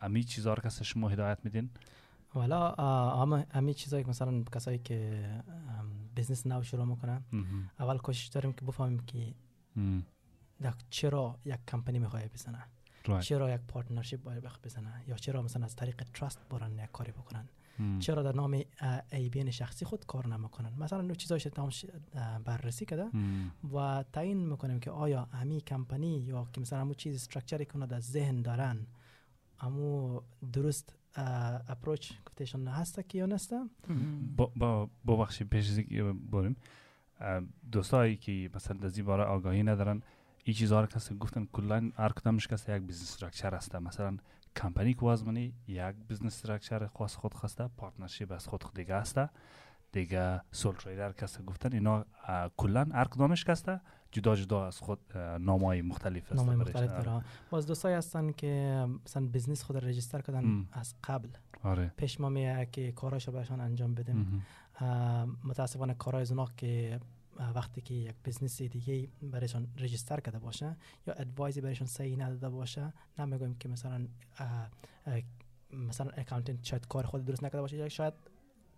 امی 0.00 0.24
چیزا 0.24 0.54
رو 0.54 0.62
کس 0.62 0.82
شما 0.82 1.08
هدایت 1.08 1.38
میدین؟ 1.44 1.70
والا 2.34 2.72
اه، 2.72 3.46
همه 3.50 3.74
چیزایی 3.74 4.04
که 4.04 4.10
مثلا 4.10 4.42
کسایی 4.42 4.78
که 4.78 5.24
business 6.16 6.46
نو 6.46 6.62
شروع 6.62 6.84
می‌کنن. 6.84 7.24
اول 7.78 7.98
کوشش 7.98 8.26
داریم 8.26 8.52
که 8.52 8.64
بفهمیم 8.64 8.98
که 8.98 9.34
چرا 10.90 11.38
یک 11.44 11.58
کمپانی 11.68 11.98
می‌خواد 11.98 12.32
بزنه 12.32 12.64
Right. 13.04 13.20
چرا 13.20 13.54
یک 13.54 13.60
partnership 13.68 14.22
باید 14.22 14.42
بخ 14.42 14.58
بزنه 14.64 15.04
یا 15.08 15.16
چرا 15.16 15.42
مثلا 15.42 15.64
از 15.64 15.76
طریق 15.76 16.02
trust 16.14 16.38
برن 16.50 16.78
یک 16.78 16.92
کاری 16.92 17.12
بکنن. 17.12 17.48
چرا 17.98 18.22
در 18.22 18.32
نام 18.32 18.62
ای 19.12 19.28
بین 19.28 19.50
شخصی 19.50 19.84
خود 19.84 20.06
کار 20.06 20.26
نمی‌کنن 20.26 20.72
مثلا 20.78 21.00
نوع 21.02 21.14
چیزایش 21.14 21.42
تمام 21.42 21.70
بررسی 22.44 22.84
کرده. 22.84 23.10
و 23.74 24.04
تعیین 24.12 24.48
می‌کنیم 24.48 24.80
که 24.80 24.90
آیا 24.90 25.24
همی 25.24 25.60
کمپانی 25.60 26.18
یا 26.18 26.48
که 26.52 26.60
مثلا 26.60 26.80
همون 26.80 26.94
چیز 26.94 27.14
structure 27.14 27.61
ی 27.61 27.66
اونا 27.74 27.86
در 27.86 28.00
ذهن 28.00 28.42
دارن 28.42 28.86
همو 29.58 30.20
درست 30.52 30.94
approach 31.16 32.12
گفتهشون 32.26 32.68
هسته 32.68 33.02
که 33.02 33.18
یا 33.18 33.26
نسته. 33.26 33.60
با 34.36 34.52
با 34.56 34.90
ببخشید 35.06 35.48
پیش 35.48 35.70
از 35.70 35.78
اینکه 35.78 36.02
بریم. 36.02 36.56
اه، 37.20 37.42
دوستایی 37.72 38.16
که 38.16 38.50
مثلا 38.54 38.76
در 38.76 38.90
این 38.96 39.04
باره 39.04 39.24
آگاهی 39.24 39.62
ندارن 39.62 40.02
این 40.44 40.54
چیزها 40.56 40.80
رو 40.80 40.86
کسی 40.86 41.18
گفتن 41.18 41.48
کلا 41.52 41.90
هر 41.96 42.08
کدامش 42.12 42.48
کسی 42.48 42.76
یک 42.76 42.82
business 42.82 43.02
structure 43.02 43.54
هسته 43.54 43.78
مثلا 43.78 44.16
کمپانی 44.56 44.94
که 44.94 45.00
وازمانی 45.00 45.54
یک 45.68 45.94
business 46.08 46.26
structure 46.26 46.86
خاص 46.86 47.14
خود 47.16 47.34
خواسته 47.34 47.68
partnership 47.76 48.32
از 48.32 48.48
خود 48.48 48.64
دیگه 48.74 48.96
هسته 48.96 49.30
دیگه 49.92 50.40
sole 50.52 50.74
trader 50.74 51.12
کسته 51.12 51.42
گفتن 51.42 51.72
اینا 51.72 52.04
کلا 52.56 52.86
هر 52.92 53.04
کدامش 53.04 53.44
کسته 53.44 53.80
جدا 54.12 54.36
جدا 54.36 54.66
از 54.66 54.78
خود 54.78 55.16
نامای 55.40 55.82
مختلف 55.82 56.22
است. 56.22 56.34
نامای 56.34 56.56
مختلف 56.56 56.90
داره. 56.90 57.24
باز 57.50 57.66
دوستایی 57.66 57.96
هستن 57.96 58.32
که 58.32 58.86
مثلا 59.04 59.26
business 59.26 59.62
خود 59.62 59.84
register 59.84 60.20
کردن 60.20 60.44
ام. 60.44 60.68
از 60.72 60.94
قبل. 61.04 61.28
آره. 61.62 61.92
پیش 61.96 62.20
ما 62.20 62.28
میه 62.28 62.68
که 62.72 62.92
کاراشو 62.92 63.32
بهشان 63.32 63.60
انجام 63.60 63.94
بدیم. 63.94 64.42
متاسفانه 65.44 65.94
کارهای 65.94 66.24
زناق 66.24 66.54
که 66.56 67.00
وقتی 67.54 67.80
که 67.80 67.94
یک 67.94 68.14
business 68.24 68.62
دیگه 68.62 69.08
برایشان 69.22 69.68
register 69.78 70.20
کرده 70.20 70.38
باشه 70.38 70.76
یا 71.06 71.14
advice 71.14 71.53
ی 71.53 71.60
برایشان 71.60 71.86
صحیح 71.86 72.18
نداده 72.18 72.48
باشه 72.48 72.92
نمی‌گویم 73.18 73.54
که 73.54 73.68
مثلا 73.68 74.06
مثلا 75.72 76.10
accountant 76.10 76.64
شاید 76.64 76.88
کار 76.88 77.06
خود 77.06 77.24
درست 77.24 77.44
نکرده 77.44 77.60
باشه 77.60 77.76
یا 77.76 77.88
شاید 77.88 78.14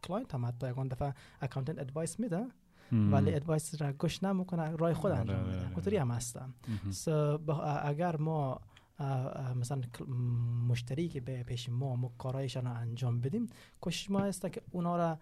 client 0.02 0.34
هم 0.34 0.46
حتی 0.46 0.70
یکان 0.70 0.88
دفعه 0.88 1.14
accountant 1.40 1.78
advice 1.78 2.20
میده 2.20 2.46
ولی 2.92 3.34
advice 3.34 3.82
را 3.82 3.92
گوش 3.92 4.22
نمی‌کنه 4.22 4.76
رای 4.76 4.94
خود 4.94 5.12
انجام 5.12 5.36
آره، 5.36 5.46
میده. 5.46 5.58
آره، 5.58 5.72
اونطوری 5.72 5.96
هم 5.96 6.10
هستم. 6.10 6.54
اگر 7.82 8.16
ما 8.16 8.60
مثلا 9.56 9.80
مشتری 10.68 11.08
که 11.08 11.20
به 11.20 11.42
پیش 11.42 11.68
ما 11.68 11.96
ما 11.96 12.12
کارایشان 12.18 12.66
انجام 12.66 13.20
بدیم 13.20 13.46
کوشش 13.80 14.10
ما 14.10 14.20
است 14.20 14.52
که 14.52 14.62
اونا 14.70 14.96
را 14.96 15.18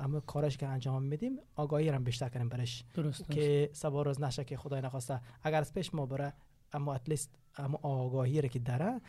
اما 0.00 0.20
کارش 0.20 0.56
که 0.56 0.66
انجام 0.66 1.02
میدیم 1.02 1.38
آگاهی 1.56 1.90
را 1.90 1.98
بیشتر 1.98 2.28
کنیم 2.28 2.48
برش. 2.48 2.84
درست 2.94 3.30
که 3.30 3.70
سبا 3.72 4.02
روز 4.02 4.20
نشه 4.20 4.44
که 4.44 4.56
خدای 4.56 4.80
نخواسته. 4.80 5.20
اگر 5.42 5.60
از 5.60 5.72
پیش 5.72 5.94
ما 5.94 6.06
بره 6.06 6.32
اما 6.74 6.94
اتلیست 6.94 7.38
اما 7.56 7.78
آگاهی 7.82 8.40
را 8.40 8.48
که 8.48 8.58
داره 8.58 9.00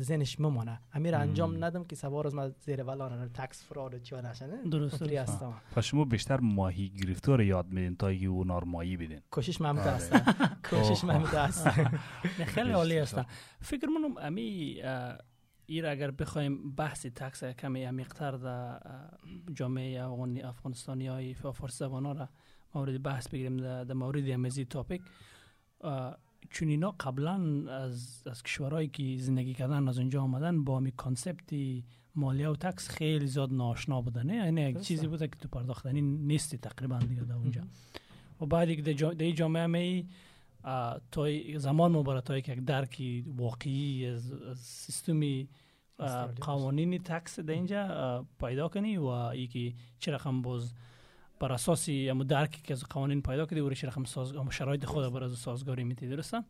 ذهنش 0.00 0.40
ممانه 0.40 0.80
امیر 0.92 1.14
انجام 1.14 1.64
ندم 1.64 1.84
که 1.84 1.96
سوار 1.96 2.26
از 2.26 2.34
ما 2.34 2.48
زیر 2.48 2.82
ولان 2.82 3.28
تکس 3.28 3.64
فراد 3.64 4.02
چی 4.02 4.16
نشنه. 4.16 4.62
درست 4.70 5.02
درست. 5.02 5.44
پس 5.74 5.84
شما 5.84 6.04
بیشتر 6.04 6.40
ماهی 6.40 6.88
گرفتار 6.88 7.42
یاد 7.42 7.66
میدین 7.72 7.96
تا 7.96 8.08
اینکه 8.08 8.26
او 8.26 8.44
نارمایی 8.44 8.96
بدین. 8.96 9.20
کوشش 9.30 9.60
محمود 9.60 9.86
است 9.86 10.16
کوشش 10.70 11.04
محمود 11.04 11.34
است 11.34 11.68
خیلی 12.54 12.70
عالی 12.70 12.98
است 12.98 13.20
فکر 13.60 13.86
منم 13.86 14.16
امی 14.16 14.80
ایر 15.66 15.86
اگر 15.86 16.10
بخوایم 16.10 16.74
بحث 16.74 17.06
تکس 17.06 17.44
کمی 17.44 17.84
عمیق‌تر 17.84 18.30
در 18.30 18.80
جامعه 19.54 20.04
افغانستانی 20.44 21.06
های 21.06 21.34
فارسی 21.34 21.76
زبان 21.76 22.06
ها 22.06 22.12
را 22.12 22.28
مورد 22.74 23.02
بحث 23.02 23.28
بگیریم 23.28 23.56
در 23.84 23.94
مورد 23.94 24.30
امزی 24.30 24.64
topic 24.64 25.02
چون 26.50 26.68
اینا 26.68 26.90
قبلا 26.90 27.64
از, 27.72 28.22
از 28.26 28.42
کشورهایی 28.42 28.88
که 28.88 29.16
زندگی 29.18 29.54
کردن 29.54 29.88
از 29.88 29.98
اونجا 29.98 30.22
آمدن 30.22 30.64
با 30.64 30.80
می 30.80 30.92
concept 30.92 31.54
مالیه 32.14 32.48
و 32.48 32.56
tax 32.56 32.88
خیلی 32.88 33.26
زیاد 33.26 33.52
ناآشنا 33.52 34.00
بودن. 34.00 34.28
یعنی 34.28 34.60
یک 34.60 34.80
چیزی 34.80 35.06
بوده 35.06 35.28
که 35.28 35.36
تو 35.36 35.48
پرداختنی 35.48 36.00
نیستی 36.00 36.58
تقریبا 36.58 36.98
دیگه 36.98 37.22
در 37.22 37.34
اونجا. 37.34 37.62
و 38.40 38.46
بعد 38.46 38.74
که 38.74 38.82
در 38.82 39.30
جامعه 39.30 39.66
می 39.66 40.08
تا 41.10 41.26
زمان 41.56 41.92
مبارد 41.92 42.42
که 42.42 42.52
یک 42.52 42.60
درکی 42.60 43.24
واقعی 43.36 44.06
از, 44.06 44.32
از 44.32 44.58
سیستمی 44.58 45.48
قوانین 46.40 46.98
tax 46.98 47.40
در 47.40 47.54
اینجا 47.54 48.26
پیدا 48.40 48.68
کنی 48.68 48.96
و 48.96 49.34
یکی 49.34 49.74
چه 49.98 50.12
رقم 50.12 50.42
باز 50.42 50.74
بر 51.40 51.52
اساس 51.52 51.88
اما 51.88 52.24
درکی 52.24 52.62
که 52.62 52.72
از 52.72 52.84
قوانین 52.84 53.22
پیدا 53.22 53.46
کردی 53.46 53.60
و 53.60 53.68
رقم 53.68 54.04
ساز 54.04 54.32
شرایط 54.50 54.84
خود 54.84 55.12
بر 55.12 55.24
از 55.24 55.38
سازگاری 55.38 55.84
میتی 55.84 56.08
درسته؟ 56.08 56.44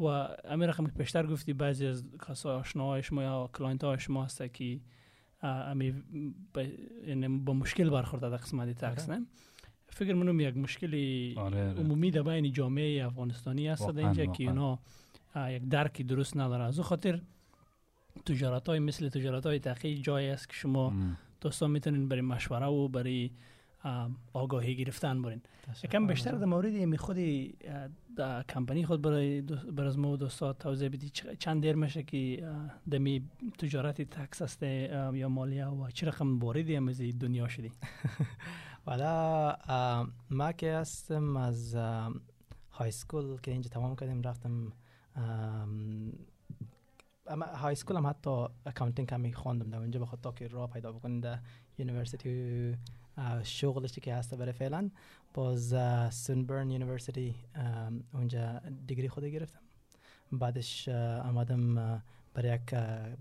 و 0.00 0.04
امی 0.04 0.68
رقم 0.68 0.86
پیشتر 0.86 1.26
گفتی 1.26 1.52
بعضی 1.52 1.86
از 1.86 2.04
کسا 2.28 2.58
آشناهای 2.58 3.02
شما 3.02 3.22
یا 3.22 3.50
client 3.52 3.84
های 3.84 3.98
شما 3.98 4.24
هست 4.24 4.54
که 4.54 4.80
امی 5.42 5.94
یعنی 7.06 7.28
با 7.28 7.52
مشکل 7.52 7.90
برخورد 7.90 8.22
در 8.22 8.36
قسمت 8.36 8.84
tax 8.84 9.08
نه؟ 9.08 9.26
فکر 9.88 10.14
منم 10.14 10.40
یک 10.40 10.56
مشکلی 10.56 11.34
آره 11.36 11.74
عمومی 11.74 12.10
در 12.10 12.22
بین 12.22 12.52
جامعه 12.52 13.06
افغانستانی 13.06 13.68
هست 13.68 13.88
در 13.88 14.04
اینجا 14.04 14.26
که 14.26 14.44
اونا 14.44 14.78
یک 15.36 15.68
درکی 15.68 16.04
درست 16.04 16.36
نداره 16.36 16.64
از 16.64 16.80
خاطر 16.80 17.20
تجارت 18.26 18.68
های 18.68 18.78
مثل 18.78 19.08
تجارت 19.08 19.46
های 19.46 19.58
تحقیق 19.58 19.98
جایی 19.98 20.28
است 20.28 20.48
که 20.48 20.54
شما 20.54 20.92
دوستان 21.40 21.70
می‌تونین 21.70 22.08
برای 22.08 22.22
مشوره 22.22 22.66
و 22.66 22.88
برای 22.88 23.30
آگاهی 24.32 24.76
گرفتن 24.76 25.22
برین. 25.22 25.40
یکم 25.84 26.06
بیشتر 26.06 26.32
در 26.32 26.44
مورد 26.44 26.72
می 26.72 26.98
خودی 26.98 27.56
در 28.16 28.42
کمپانی 28.42 28.84
خود 28.86 29.02
برای 29.02 29.42
بر 29.42 29.84
از 29.84 29.98
ما 29.98 30.16
دوستات 30.16 30.58
توضیح 30.58 30.88
بدی. 30.88 31.10
چند 31.38 31.62
دیر 31.62 31.76
میشه 31.76 32.02
که 32.02 32.48
دمی 32.90 33.28
تجارت 33.58 34.02
تکس 34.02 34.42
است 34.42 34.62
یا 34.62 35.28
مالیه 35.28 35.66
و 35.66 35.90
چه 35.90 36.06
رقم 36.06 36.38
واردی 36.38 36.76
هم 36.76 36.88
از 36.88 37.00
دنیا 37.00 37.48
شدی؟ 37.48 37.72
والا 38.86 39.56
ما 40.30 40.52
که 40.52 40.72
هستم 40.72 41.36
از 41.36 41.76
های 42.70 42.90
سکول 42.90 43.40
که 43.40 43.50
اینجا 43.50 43.68
تمام 43.68 43.96
کردیم 43.96 44.22
رفتم 44.22 44.72
اما 47.26 47.46
high 47.46 47.74
school 47.74 47.96
هم 47.96 48.06
حتی 48.06 48.46
accounting 48.66 49.08
کمی 49.08 49.32
خواندم 49.32 49.70
در 49.70 49.78
اونجا 49.78 50.00
بخاطر 50.00 50.30
که 50.30 50.48
راه 50.48 50.70
پیدا 50.70 50.92
بکنیم 50.92 51.20
در 51.20 51.38
university 51.78 52.74
شغلشی 53.42 54.00
که 54.00 54.14
هست 54.14 54.34
برای 54.34 54.52
فعلا. 54.52 54.90
باز 55.34 55.74
Swinburne 56.14 56.70
University 56.70 57.34
اونجا 58.12 58.58
degree 58.86 59.05
ی 59.05 59.08
خود 59.08 59.24
گرفتم. 59.24 59.60
بعدش 60.32 60.88
آمدم 60.88 62.02
برای 62.34 62.54
یک 62.54 62.74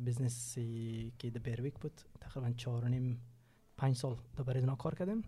business 0.06 1.02
ی 1.02 1.14
که 1.20 1.30
در 1.30 1.40
Berwick 1.40 1.74
بود. 1.74 2.02
تقریبا 2.22 2.52
چهار 2.58 2.86
و 2.86 2.88
نیم 2.88 3.22
پنج 3.78 3.96
سال 3.96 4.16
برای 4.46 4.60
اینا 4.60 4.76
کار 4.76 4.96
کردیم. 4.96 5.24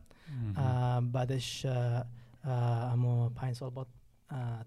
بعدش 1.11 1.65
اما 2.43 3.29
پنج 3.29 3.55
سال 3.55 3.69
بعد 3.69 3.87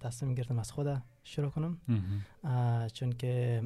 تصمیم 0.00 0.34
گرفتم 0.34 0.58
از 0.58 0.72
خود 0.72 1.02
شروع 1.24 1.50
کنم. 1.50 1.78
چون 2.92 3.12
که 3.12 3.62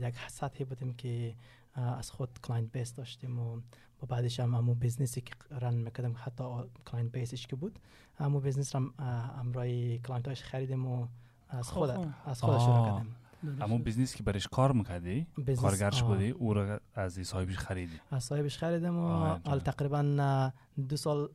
یک 0.00 0.14
سطحی 0.28 0.64
بودیم 0.64 0.94
که 0.94 1.34
از 1.74 2.10
خود 2.10 2.38
client 2.42 2.72
base 2.72 2.94
داشتیم 2.94 3.38
و 3.38 3.60
و 4.02 4.06
بعدش 4.06 4.40
هم 4.40 4.54
همون 4.54 4.74
business 4.74 5.15
ی 5.15 5.20
که 5.20 5.32
run 5.50 5.74
می‌کردم 5.74 6.14
حتی 6.18 6.44
client 6.86 7.12
base 7.12 7.35
ش 7.35 7.46
که 7.46 7.56
بود 7.56 7.78
همون 8.18 8.42
business 8.42 8.76
رو 8.76 8.90
امرای 9.38 9.98
client 9.98 10.28
هاش 10.28 10.42
خریدیم 10.42 10.86
و 10.86 11.06
از 11.48 11.70
خود 11.70 11.90
از 12.24 12.40
خود 12.40 12.58
شروع 12.58 12.86
کردیم. 12.86 13.16
همون 13.60 13.82
business 13.82 14.16
که 14.16 14.22
برش 14.22 14.48
کار 14.48 14.72
می‌کردی؟ 14.72 15.26
کارگرش 15.56 16.02
بودی 16.02 16.30
او 16.30 16.54
رو 16.54 16.78
از 16.94 17.18
صاحبش 17.22 17.58
خریدی؟ 17.58 18.00
از 18.10 18.24
صاحبش 18.24 18.58
خریدم 18.58 18.96
و 18.96 19.08
حال 19.46 19.60
تقریبا 19.60 20.52
دو 20.88 20.96
سال 20.96 21.28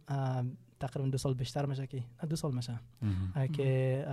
تقریبا 0.80 1.10
دو 1.10 1.18
سال 1.18 1.34
بیشتر 1.34 1.66
میشه 1.66 1.88
که 1.88 2.04
دو 2.30 2.36
سال 2.36 2.56
میشه. 2.56 2.80
که 3.54 4.06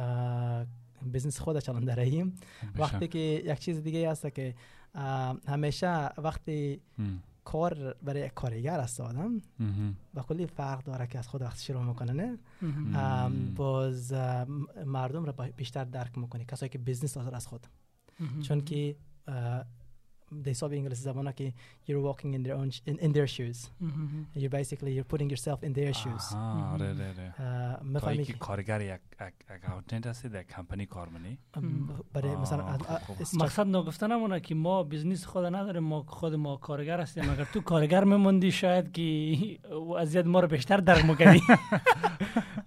business 1.03 1.41
خود 1.41 1.59
چلان 1.59 1.85
داریم 1.85 2.35
وقتی 2.75 3.09
که 3.09 3.19
یک 3.19 3.59
چیز 3.59 3.83
دیگه 3.83 4.11
هست 4.11 4.35
که 4.35 4.55
همیشه 5.49 6.09
وقتی 6.19 6.81
کار 7.45 7.95
برای 8.03 8.29
کارگر 8.29 8.81
است 8.81 9.01
آدم 9.01 9.43
و 10.15 10.23
کلی 10.23 10.47
فرق 10.47 10.85
داره 10.85 11.07
که 11.07 11.19
از 11.19 11.29
خود 11.29 11.43
وقت 11.43 11.59
شروع 11.59 11.83
می‌کنه 11.83 12.13
نه؟ 12.13 12.39
باز 13.57 14.13
مردم 14.87 15.25
را 15.25 15.33
بیشتر 15.57 15.85
درک 15.85 16.19
می‌کنه 16.19 16.45
کسایی 16.45 16.71
که 16.71 16.79
business 16.79 17.15
داره 17.15 17.37
از 17.37 17.47
خود. 17.47 17.67
چون 18.43 18.61
که 18.61 18.97
د 20.33 20.51
حساب 20.51 20.73
انگلیسی 20.73 21.03
زبان 21.03 21.33
که 21.33 21.53
you're 21.89 22.03
walking 22.13 22.35
in 22.35 22.43
their 22.47 22.55
own 22.55 22.71
in, 22.91 22.99
in 22.99 23.13
their 23.13 23.27
shoes. 23.27 23.71
Mm-hmm. 23.83 24.41
you're 24.41 24.57
basically 24.61 24.93
you're 24.97 25.11
putting 25.15 25.31
yourself 25.31 25.63
in 25.63 25.73
their 25.73 25.93
shoes. 25.93 26.35
آره 26.35 26.91
آره 26.91 27.79
می‌فهمی 27.83 28.25
که 28.25 28.33
کارگر 28.33 28.81
یک 28.81 29.01
accountant 29.49 30.07
هستی 30.07 30.29
در 30.29 30.43
کمپانی 30.43 30.87
کار 30.87 31.09
منی 31.09 31.39
برای 32.13 32.37
مثلا 32.37 32.79
مقصد 33.35 33.67
نگفتن 33.67 34.13
همونه 34.13 34.41
که 34.41 34.55
ما 34.55 34.83
business 34.83 35.25
خود 35.27 35.45
نداریم 35.45 35.83
ما 35.83 36.03
خود 36.03 36.35
ما 36.35 36.57
کارگر 36.57 37.01
هستیم 37.01 37.31
اگر 37.31 37.45
تو 37.45 37.61
کارگر 37.61 38.05
میموندی 38.05 38.53
شاید 38.53 38.93
که 38.93 39.03
اذیت 39.99 40.27
ما 40.27 40.41
رو 40.41 40.49
بیشتر 40.49 40.77
درک 40.77 41.05
می‌کنی 41.05 41.41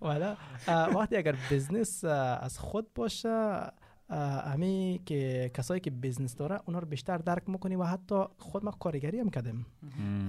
والا 0.02 0.38
وقتی 0.68 1.16
اگر 1.16 1.36
business 1.50 2.04
از 2.04 2.60
خود 2.60 2.94
باشه 2.94 3.62
امی 4.10 5.02
که 5.06 5.52
کسایی 5.54 5.82
که 5.82 5.92
business 5.92 6.36
داره 6.36 6.60
اونا 6.66 6.80
رو 6.80 6.88
بیشتر 6.88 7.18
درک 7.18 7.50
می‌کنی 7.50 7.76
و 7.76 7.84
حتی 7.84 8.24
خود 8.38 8.66
ما 8.66 8.72
کارگری 8.72 9.20
هم 9.20 9.30
کردیم 9.30 9.66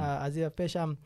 از 0.00 0.36
این 0.36 0.48
پیش 0.48 0.76
هم 0.76 0.96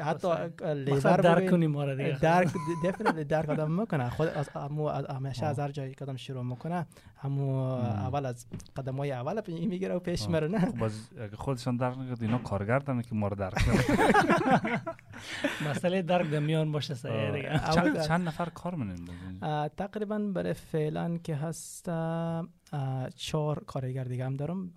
حتی 0.00 0.28
لیبر 0.74 1.16
درک 1.16 1.50
کنیم 1.50 1.70
ما 1.70 1.94
دیگه. 1.94 2.18
درک 2.22 2.48
دفنیتلی 2.84 3.24
درک 3.24 3.48
آدم 3.48 3.70
می‌کنه. 3.70 4.10
خود 4.10 4.28
از 4.28 4.48
همو 4.48 4.88
همیشه 4.88 5.46
از 5.46 5.58
هر 5.58 5.70
جایی 5.70 5.94
کدام 5.94 6.16
شروع 6.16 6.42
می‌کنه 6.42 6.86
همو 7.16 7.54
اول 7.54 8.26
از 8.26 8.46
قدم 8.76 8.96
های 8.96 9.12
اول 9.12 9.40
این 9.46 9.68
می‌گیره 9.68 9.94
و 9.94 9.98
پیش 9.98 10.28
میره 10.28 10.48
نه؟ 10.48 10.72
باز 10.78 11.10
خودشان 11.34 11.76
درک 11.76 11.98
نکرد 11.98 12.22
اینا 12.22 12.38
کارگردن 12.38 13.02
که 13.02 13.14
ما 13.14 13.28
رو 13.28 13.36
درک 13.36 13.54
مسئله 15.70 16.02
درک 16.02 16.30
در 16.30 16.38
میان 16.38 16.72
باشه 16.72 16.94
صحیح 16.94 17.30
دیگه. 17.30 17.60
چند 18.08 18.28
نفر 18.28 18.48
کار 18.48 18.74
منین 18.74 19.08
تقریبا 19.76 20.18
برای 20.18 20.52
فعلا 20.52 21.18
که 21.18 21.36
هست 21.36 21.90
چهار 23.16 23.64
کارگر 23.66 24.04
دیگه 24.04 24.26
هم 24.26 24.36
دارم. 24.36 24.72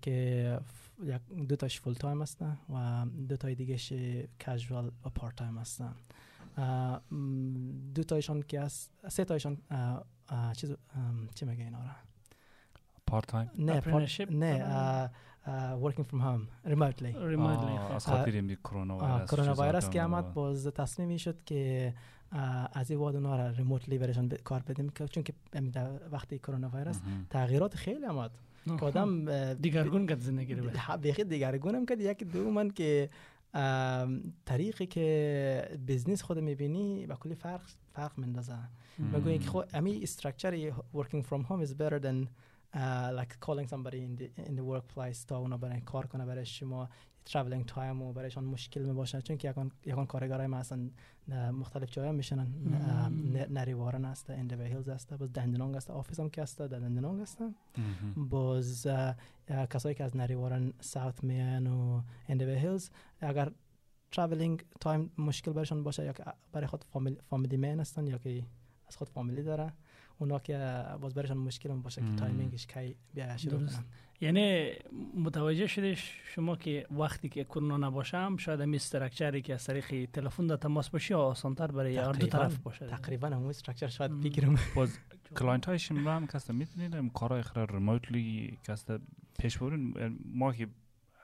که 0.00 0.58
یک 1.02 1.46
دو 1.48 1.56
تاش 1.56 1.80
full 1.80 1.94
time 1.94 2.22
هستن 2.22 2.58
و 2.74 3.06
دو 3.28 3.36
تای 3.36 3.54
دیگهش 3.54 3.92
casual 4.40 4.90
و 5.04 5.10
part 5.10 5.36
time 5.36 5.58
هستن. 5.58 5.94
دو 7.94 8.02
تایشان 8.04 8.42
که 8.42 8.60
است 8.60 8.90
سه 9.08 9.24
تایشان 9.24 9.56
چیز 10.56 10.74
چی 11.34 11.44
میگه 11.46 11.64
اینا 11.64 11.78
را 11.82 11.90
part 13.06 13.26
time 13.26 13.50
نه 13.58 13.80
Apprenticeship 13.80 14.20
part- 14.20 14.30
نه 14.32 15.10
from 16.04 16.20
home 16.26 16.68
remotely. 16.70 17.16
remotely 17.16 17.76
از 17.76 18.08
آه. 18.08 18.16
خاطر 18.16 18.30
این 18.30 18.54
کرونا 18.54 18.98
ویروس 18.98 19.30
کرونا 19.30 19.54
ویروس 19.62 19.88
که 19.90 20.02
آمد 20.02 20.32
باز 20.34 20.66
تصمیمی 20.66 21.18
شد 21.18 21.44
که 21.44 21.94
از 22.72 22.90
این 22.90 23.00
واد 23.00 23.14
اونا 23.16 23.36
را 23.36 23.50
remotely 23.50 23.98
برشان 23.98 24.28
کار 24.28 24.60
بدیم 24.62 24.88
چون 25.10 25.22
که 25.22 25.34
وقتی 26.12 26.38
کرونا 26.38 26.68
ویروس. 26.74 27.00
تغییرات 27.30 27.74
خیلی 27.76 28.06
آمد 28.06 28.30
که 28.66 28.84
آدم 28.84 29.54
دیگرگون 29.54 30.06
کرد 30.06 30.20
زندگی 30.20 30.54
رو 30.54 30.70
بیخی 31.02 31.24
دیگرگونم 31.24 31.86
کرد 31.86 32.00
یک 32.00 32.24
دو 32.24 32.50
من 32.50 32.70
که 32.70 33.10
طریقی 34.44 34.86
که 34.86 35.78
بزنس 35.88 36.22
خود 36.22 36.38
می‌بینی 36.38 37.06
با 37.06 37.14
کلی 37.14 37.34
فرق 37.34 37.62
فرق 37.94 38.20
مندازه 38.20 38.58
می‌گویی 38.98 39.38
که 39.38 39.50
خب 39.50 39.64
امی 39.74 40.02
استراکچر 40.02 40.70
working 40.70 41.22
from 41.30 41.42
home 41.48 41.66
is 41.66 41.74
better 41.74 41.98
than 41.98 42.28
uh, 42.74 43.10
like 43.18 43.32
calling 43.40 43.68
somebody 43.68 44.00
in 44.08 44.16
the 44.16 44.28
in 44.48 44.56
the 44.56 44.64
workplace 44.64 45.26
تا 45.26 45.38
اونا 45.38 45.56
برای 45.56 45.80
کار 45.80 46.06
کنه 46.06 46.26
برای 46.26 46.46
شما. 46.46 46.88
Traveling 47.28 47.72
time 47.74 48.00
و 48.00 48.12
برایشان 48.12 48.44
مشکل 48.44 48.82
می 48.82 48.92
باشه 48.92 49.22
چون 49.22 49.36
که 49.36 49.48
یکان 49.48 49.70
یکان 49.86 50.06
کارگرای 50.06 50.46
ما 50.46 50.56
اصلا 50.56 50.90
مختلف 51.52 51.90
جایا 51.90 52.12
میشنن. 52.12 52.48
Narre 53.50 53.75
Warren 53.75 54.04
است 54.04 54.30
Endeavour 54.30 54.66
Hills 54.66 54.88
است 54.88 55.14
باز 55.14 55.32
Dandenong 55.32 55.76
است 55.76 55.90
office 55.90 56.20
هم 56.20 56.30
که 56.30 56.42
است 56.42 56.58
در 56.58 56.78
Dandenong 56.78 57.20
است. 57.20 57.38
باز 58.16 58.86
کسایی 59.70 59.94
که 59.94 60.04
از 60.04 60.16
Narre 60.16 60.42
Warren 60.42 60.72
South 60.80 61.24
میان 61.24 61.66
و 61.66 62.02
Endeavour 62.28 62.54
Hills 62.54 62.90
اگر 63.20 63.52
travelling 64.10 64.64
time 64.80 65.12
مشکل 65.18 65.52
برشان 65.52 65.82
باشه 65.82 66.04
یا 66.04 66.12
که 66.12 66.24
برای 66.52 66.66
خود 66.66 66.84
فامیل 66.84 67.16
family 67.30 67.56
man 67.56 67.80
هستن 67.80 68.06
یا 68.06 68.18
که 68.18 68.42
از 68.86 68.96
خود 68.96 69.08
فامیلی 69.08 69.42
داره 69.42 69.72
اونا 70.18 70.38
که 70.38 70.84
باز 71.00 71.14
برشان 71.14 71.36
مشکل 71.36 71.72
باشه 71.72 72.00
که. 72.02 72.16
timing 72.16 72.54
ش 72.54 72.66
کی 72.66 72.96
بیا 73.14 73.36
شروع. 73.36 73.66
کنن 73.66 73.84
یعنی 74.22 74.70
متوجه 75.14 75.66
شده 75.66 75.94
شما 76.34 76.56
که 76.56 76.86
وقتی 76.90 77.28
که 77.28 77.44
کرونا 77.44 77.76
نباشم 77.76 78.36
شاید 78.36 78.60
هم 78.60 78.74
structure 78.74 79.35
ی 79.35 79.42
که 79.42 79.54
از 79.54 79.64
طریق 79.64 80.10
تلفن 80.10 80.46
در 80.46 80.56
تماس 80.56 80.90
باشی 80.90 81.14
آسانتر 81.14 81.66
برای 81.66 81.96
هر 81.96 82.12
دو 82.12 82.26
تقریباً- 82.26 82.30
طرف 82.32 82.56
باشه. 82.58 82.86
تقریبا 82.86 83.26
همون 83.28 83.48
structure 83.48 83.86
شاید. 83.88 84.20
بگیرم. 84.20 84.58
باز 84.76 84.98
کلاینت 85.36 85.66
های 85.66 85.78
شما 85.78 86.10
هم 86.10 86.26
کسته 86.26 86.52
می‌تونید 86.52 86.94
هم 86.94 87.10
کارهای 87.10 87.42
خیلی 87.42 87.66
ریموتلی 87.66 88.58
کسته 88.64 88.98
پیش 89.38 89.58
برین. 89.58 90.18
ما 90.24 90.52
که 90.52 90.68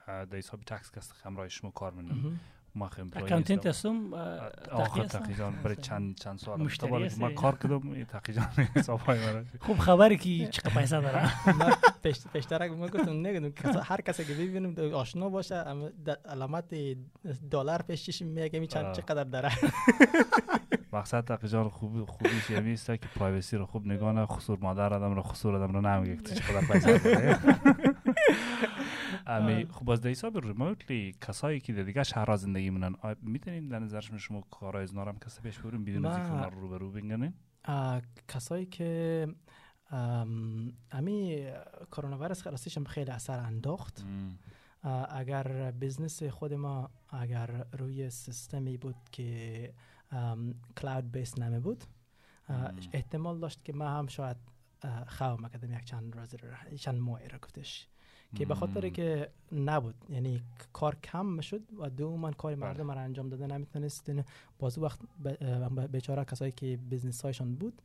در 0.05 0.35
حساب 0.37 0.61
تکس 0.63 0.91
کسته 0.91 1.13
همراه 1.23 1.47
شما 1.47 1.71
کار 1.71 1.91
می‌کنم 1.93 2.39
ما 2.75 2.87
خیلی 2.87 3.09
اکانتنت 3.15 3.65
هستم 3.65 4.13
آخر 4.71 5.05
جان 5.37 5.53
برای 5.63 5.75
چند 5.75 6.15
چند 6.15 6.39
سال 6.39 6.61
مشتری؟ 6.61 7.09
ما 7.19 7.31
کار 7.31 7.57
کردم 7.57 7.79
جان 8.33 8.67
حساب 8.75 8.99
های 8.99 9.19
مرا 9.19 9.43
خوب 9.59 9.77
خبری 9.77 10.17
که 10.17 10.47
چقدر 10.47 10.73
پیسه 10.81 11.01
داره 11.01 11.47
من 11.59 11.71
پیش 12.03 12.19
پیشتر 12.33 12.67
ما 12.67 12.87
گفتم 12.87 13.27
نگم 13.27 13.49
کسا 13.49 13.81
هر 13.81 14.01
کسی 14.01 14.25
که 14.25 14.33
ببینیم 14.33 14.73
دو- 14.73 14.97
آشنا 14.97 15.29
باشه 15.29 15.55
علامت 16.25 16.73
دلار 17.51 17.81
پیش 17.81 18.05
چشم 18.05 18.25
میگه 18.25 18.59
می 18.59 18.67
چند. 18.67 18.95
چقدر 18.95 19.23
داره 19.23 19.51
مقصد 20.93 21.45
جان 21.45 21.69
خوب 21.69 22.05
خوبیش 22.05 22.49
یه 22.49 22.73
است 22.73 22.85
که 22.85 23.07
پرایوسی 23.15 23.57
رو 23.57 23.65
خوب 23.65 23.87
نگاه 23.87 24.13
نه 24.13 24.25
خسور 24.25 24.57
مادر 24.61 24.93
آدم 24.93 25.15
رو 25.15 25.21
خسور 25.21 25.55
آدم 25.55 25.73
رو 25.73 25.81
نمیگه 25.81 26.15
که 26.23 26.35
چقدر 26.35 26.67
پیسه 26.73 26.97
داره 26.97 27.39
امی 29.29 29.65
خب 29.65 29.85
باز 29.85 30.01
در 30.01 30.09
حساب 30.09 30.37
ریموتلی 30.37 31.15
کسایی 31.21 31.59
که 31.59 31.73
در 31.73 31.83
دیگه 31.83 32.03
شهرها 32.03 32.35
زندگی 32.35 32.69
مونن 32.69 32.95
می‌تونین 33.21 33.67
در 33.67 33.79
نظر 33.79 33.99
شما 33.99 34.17
شما 34.17 34.41
کارهای 34.41 34.83
از 34.83 34.95
نارم 34.95 35.19
کسی 35.19 35.41
پیش 35.41 35.59
برین 35.59 35.85
بدون 35.85 36.05
از 36.05 36.17
اینکه 36.17 36.55
رو 36.55 36.61
رو 36.61 36.69
به 36.69 36.77
رو 36.77 36.91
بگنین 36.91 37.33
کسایی 38.27 38.65
که 38.65 39.27
ام، 39.91 40.73
امی 40.91 41.47
کرونا 41.91 42.17
ویروس 42.17 42.41
خلاصیش 42.41 42.77
خیلی 42.77 43.11
اثر 43.11 43.39
انداخت. 43.39 44.05
اگر 45.09 45.71
بزنس 45.71 46.23
خود 46.23 46.53
ما 46.53 46.89
اگر 47.09 47.65
روی 47.73 48.09
سیستمی 48.09 48.77
بود 48.77 48.95
که 49.11 49.73
cloud 50.77 51.11
base 51.11 51.39
نمی 51.39 51.59
بود. 51.59 51.83
احتمال 52.93 53.39
داشت 53.39 53.65
که 53.65 53.73
ما 53.73 53.89
هم 53.89 54.07
شاید 54.07 54.37
اه، 54.81 55.05
خواه 55.05 55.41
مکدم 55.41 55.73
یک 55.73 55.83
چند 55.83 56.17
روز 56.17 56.33
رو 56.33 56.77
چند 56.77 56.99
ماه 56.99 57.27
را 57.27 57.39
گفتش. 57.39 57.88
که 58.35 58.45
به 58.45 58.55
خاطر. 58.55 58.89
که 58.89 59.29
نبود 59.51 59.95
یعنی 60.09 60.43
کار 60.73 60.95
کم 60.95 61.25
می‌شد 61.25 61.61
و 61.79 61.89
دوما 61.89 62.31
کار 62.31 62.55
بله. 62.55 62.61
مردم 62.61 62.91
را 62.91 63.01
انجام 63.01 63.29
داده 63.29 63.47
نمی‌تونست 63.47 64.11
باز 64.59 64.77
وقت 64.77 64.99
بیچاره 65.91 66.25
کسایی 66.25 66.51
که 66.51 66.77
business 66.89 67.21
هایشان 67.21 67.55
بود 67.55 67.81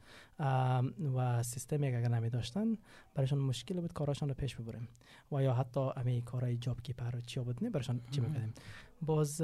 و 1.17 1.43
سیستم 1.43 1.77
اگر 1.77 2.09
نمی 2.09 2.31
داشتن 2.31 2.79
برایشان 3.15 3.39
مشکل 3.39 3.81
بود 3.81 3.93
کاراشان 3.93 4.29
رو 4.29 4.35
پیش 4.35 4.57
ببریم 4.57 4.89
و 5.33 5.43
یا 5.43 5.55
حتی 5.55 5.81
امی 5.81 6.23
کارهای 6.23 6.57
JobKeeper 6.57 7.17
و 7.17 7.21
چیا 7.21 7.45
بود 7.45 7.65
نه 7.65 7.71
برایشان 7.71 8.01
چی. 8.11 8.21
می‌کردیم 8.21 8.55
باز 9.03 9.43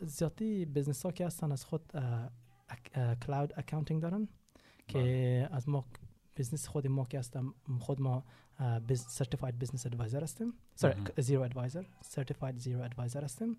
زیادی 0.00 0.64
business 0.64 1.06
ها 1.06 1.12
که 1.12 1.26
هستن 1.26 1.52
از 1.52 1.64
خود 1.64 1.92
cloud 3.26 3.52
accounting 3.56 4.02
دارن 4.02 4.28
که 4.88 5.48
از 5.52 5.68
ما 5.68 5.84
business 6.36 6.68
خود 6.68 6.86
ما 6.86 7.04
که 7.04 7.18
هستم 7.18 7.54
خود 7.80 8.00
ما 8.00 8.24
certified 8.94 9.58
business 9.58 9.86
advisor 9.86 10.22
هستیم. 10.22 10.52
Xero 11.18 11.42
advisor 11.42 11.84
certified 12.00 12.58
Xero 12.58 12.82
advisor 12.82 13.24
هستیم 13.24 13.56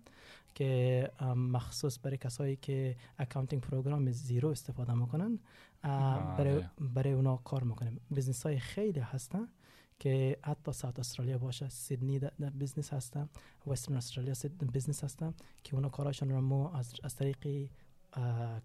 که 0.54 1.10
مخصوص 1.36 1.98
برای 2.02 2.16
کسایی 2.16 2.56
که 2.56 2.96
accounting 3.18 3.62
program 3.62 4.12
Xero 4.12 4.48
استفاده 4.48 4.94
می‌کنن 4.94 5.38
ام، 5.82 6.36
برای 6.36 6.54
بله. 6.54 6.70
برای 6.80 7.12
اونا 7.12 7.36
کار 7.36 7.62
می‌کنیم 7.64 8.00
business 8.16 8.42
های 8.46 8.58
خیلی 8.58 9.00
هستن 9.00 9.48
که 9.98 10.36
حتی 10.44 10.72
South 10.72 10.98
Australia 10.98 11.38
باشه 11.38 11.68
سیدنی 11.68 12.20
د- 12.20 12.22
د- 12.22 12.42
business 12.42 12.92
هستن 12.92 13.28
وسترن 13.66 13.96
استرالیا 13.96 14.34
بزنس 14.74 15.04
هستن 15.04 15.34
که 15.64 15.74
اونا 15.74 15.88
کاراشون 15.88 16.30
رو 16.30 16.40
ما 16.40 16.72
از, 16.72 16.94
از 17.02 17.16
طریق 17.16 17.68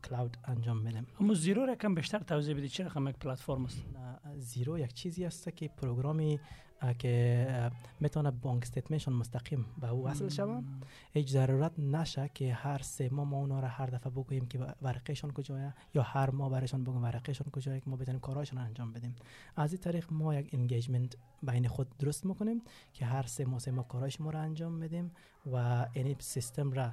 کلاود 0.03 0.37
انجام 0.45 0.77
میدیم 0.77 1.07
اما 1.19 1.33
زیرو 1.33 1.65
را 1.65 1.75
کم 1.75 1.95
بیشتر 1.95 2.19
توضیح 2.19 2.55
بدید. 2.55 2.69
چه 2.69 2.85
رقم 2.85 3.07
یک 3.07 3.15
پلتفرم 3.15 3.65
است؟ 3.65 3.85
زیرو 4.37 4.79
یک 4.79 4.93
چیزی 4.93 5.25
است 5.25 5.49
که 5.55 5.67
پروگرامی 5.67 6.39
که 6.99 7.71
می‌تونه 7.99 8.31
بانک 8.31 8.63
استیتمنتشون 8.63 9.13
مستقیم 9.13 9.65
به 9.81 9.89
او 9.89 10.05
وصل 10.05 10.29
شوه 10.29 10.61
هیچ 11.11 11.29
ضرورت 11.29 11.79
نشه 11.79 12.29
که 12.33 12.53
هر 12.53 12.77
سه 12.77 13.09
ماه 13.09 13.27
ما 13.27 13.37
اونا 13.37 13.59
رو 13.59 13.67
هر 13.67 13.85
دفعه 13.85 14.11
بگوییم 14.11 14.45
که 14.45 14.59
ورقهشون 14.81 15.31
کجایه 15.31 15.73
یا 15.93 16.01
هر 16.01 16.29
ماه 16.29 16.49
برایشان 16.49 16.83
بگویم 16.83 17.03
ورقهشون 17.03 17.47
کجایه 17.51 17.79
که 17.79 17.89
ما 17.89 17.95
بتونیم 17.95 18.19
کارهاشون 18.19 18.59
رو 18.59 18.65
انجام 18.65 18.93
بدیم 18.93 19.15
از 19.55 19.73
این 19.73 19.81
طریق 19.81 20.13
ما 20.13 20.35
یک 20.35 20.49
انگیجمنت 20.53 21.15
بین 21.43 21.67
خود 21.67 21.97
درست 21.97 22.25
می‌کنیم 22.25 22.61
که 22.93 23.05
هر 23.05 23.23
سه 23.23 23.45
ماه 23.45 23.59
سه 23.59 23.71
ماه 23.71 23.87
کارهای 23.87 24.11
ما 24.19 24.29
رو 24.29 24.39
انجام 24.39 24.71
میدیم 24.71 25.11
و 25.53 25.85
این 25.93 26.15
سیستم 26.19 26.71
را. 26.71 26.91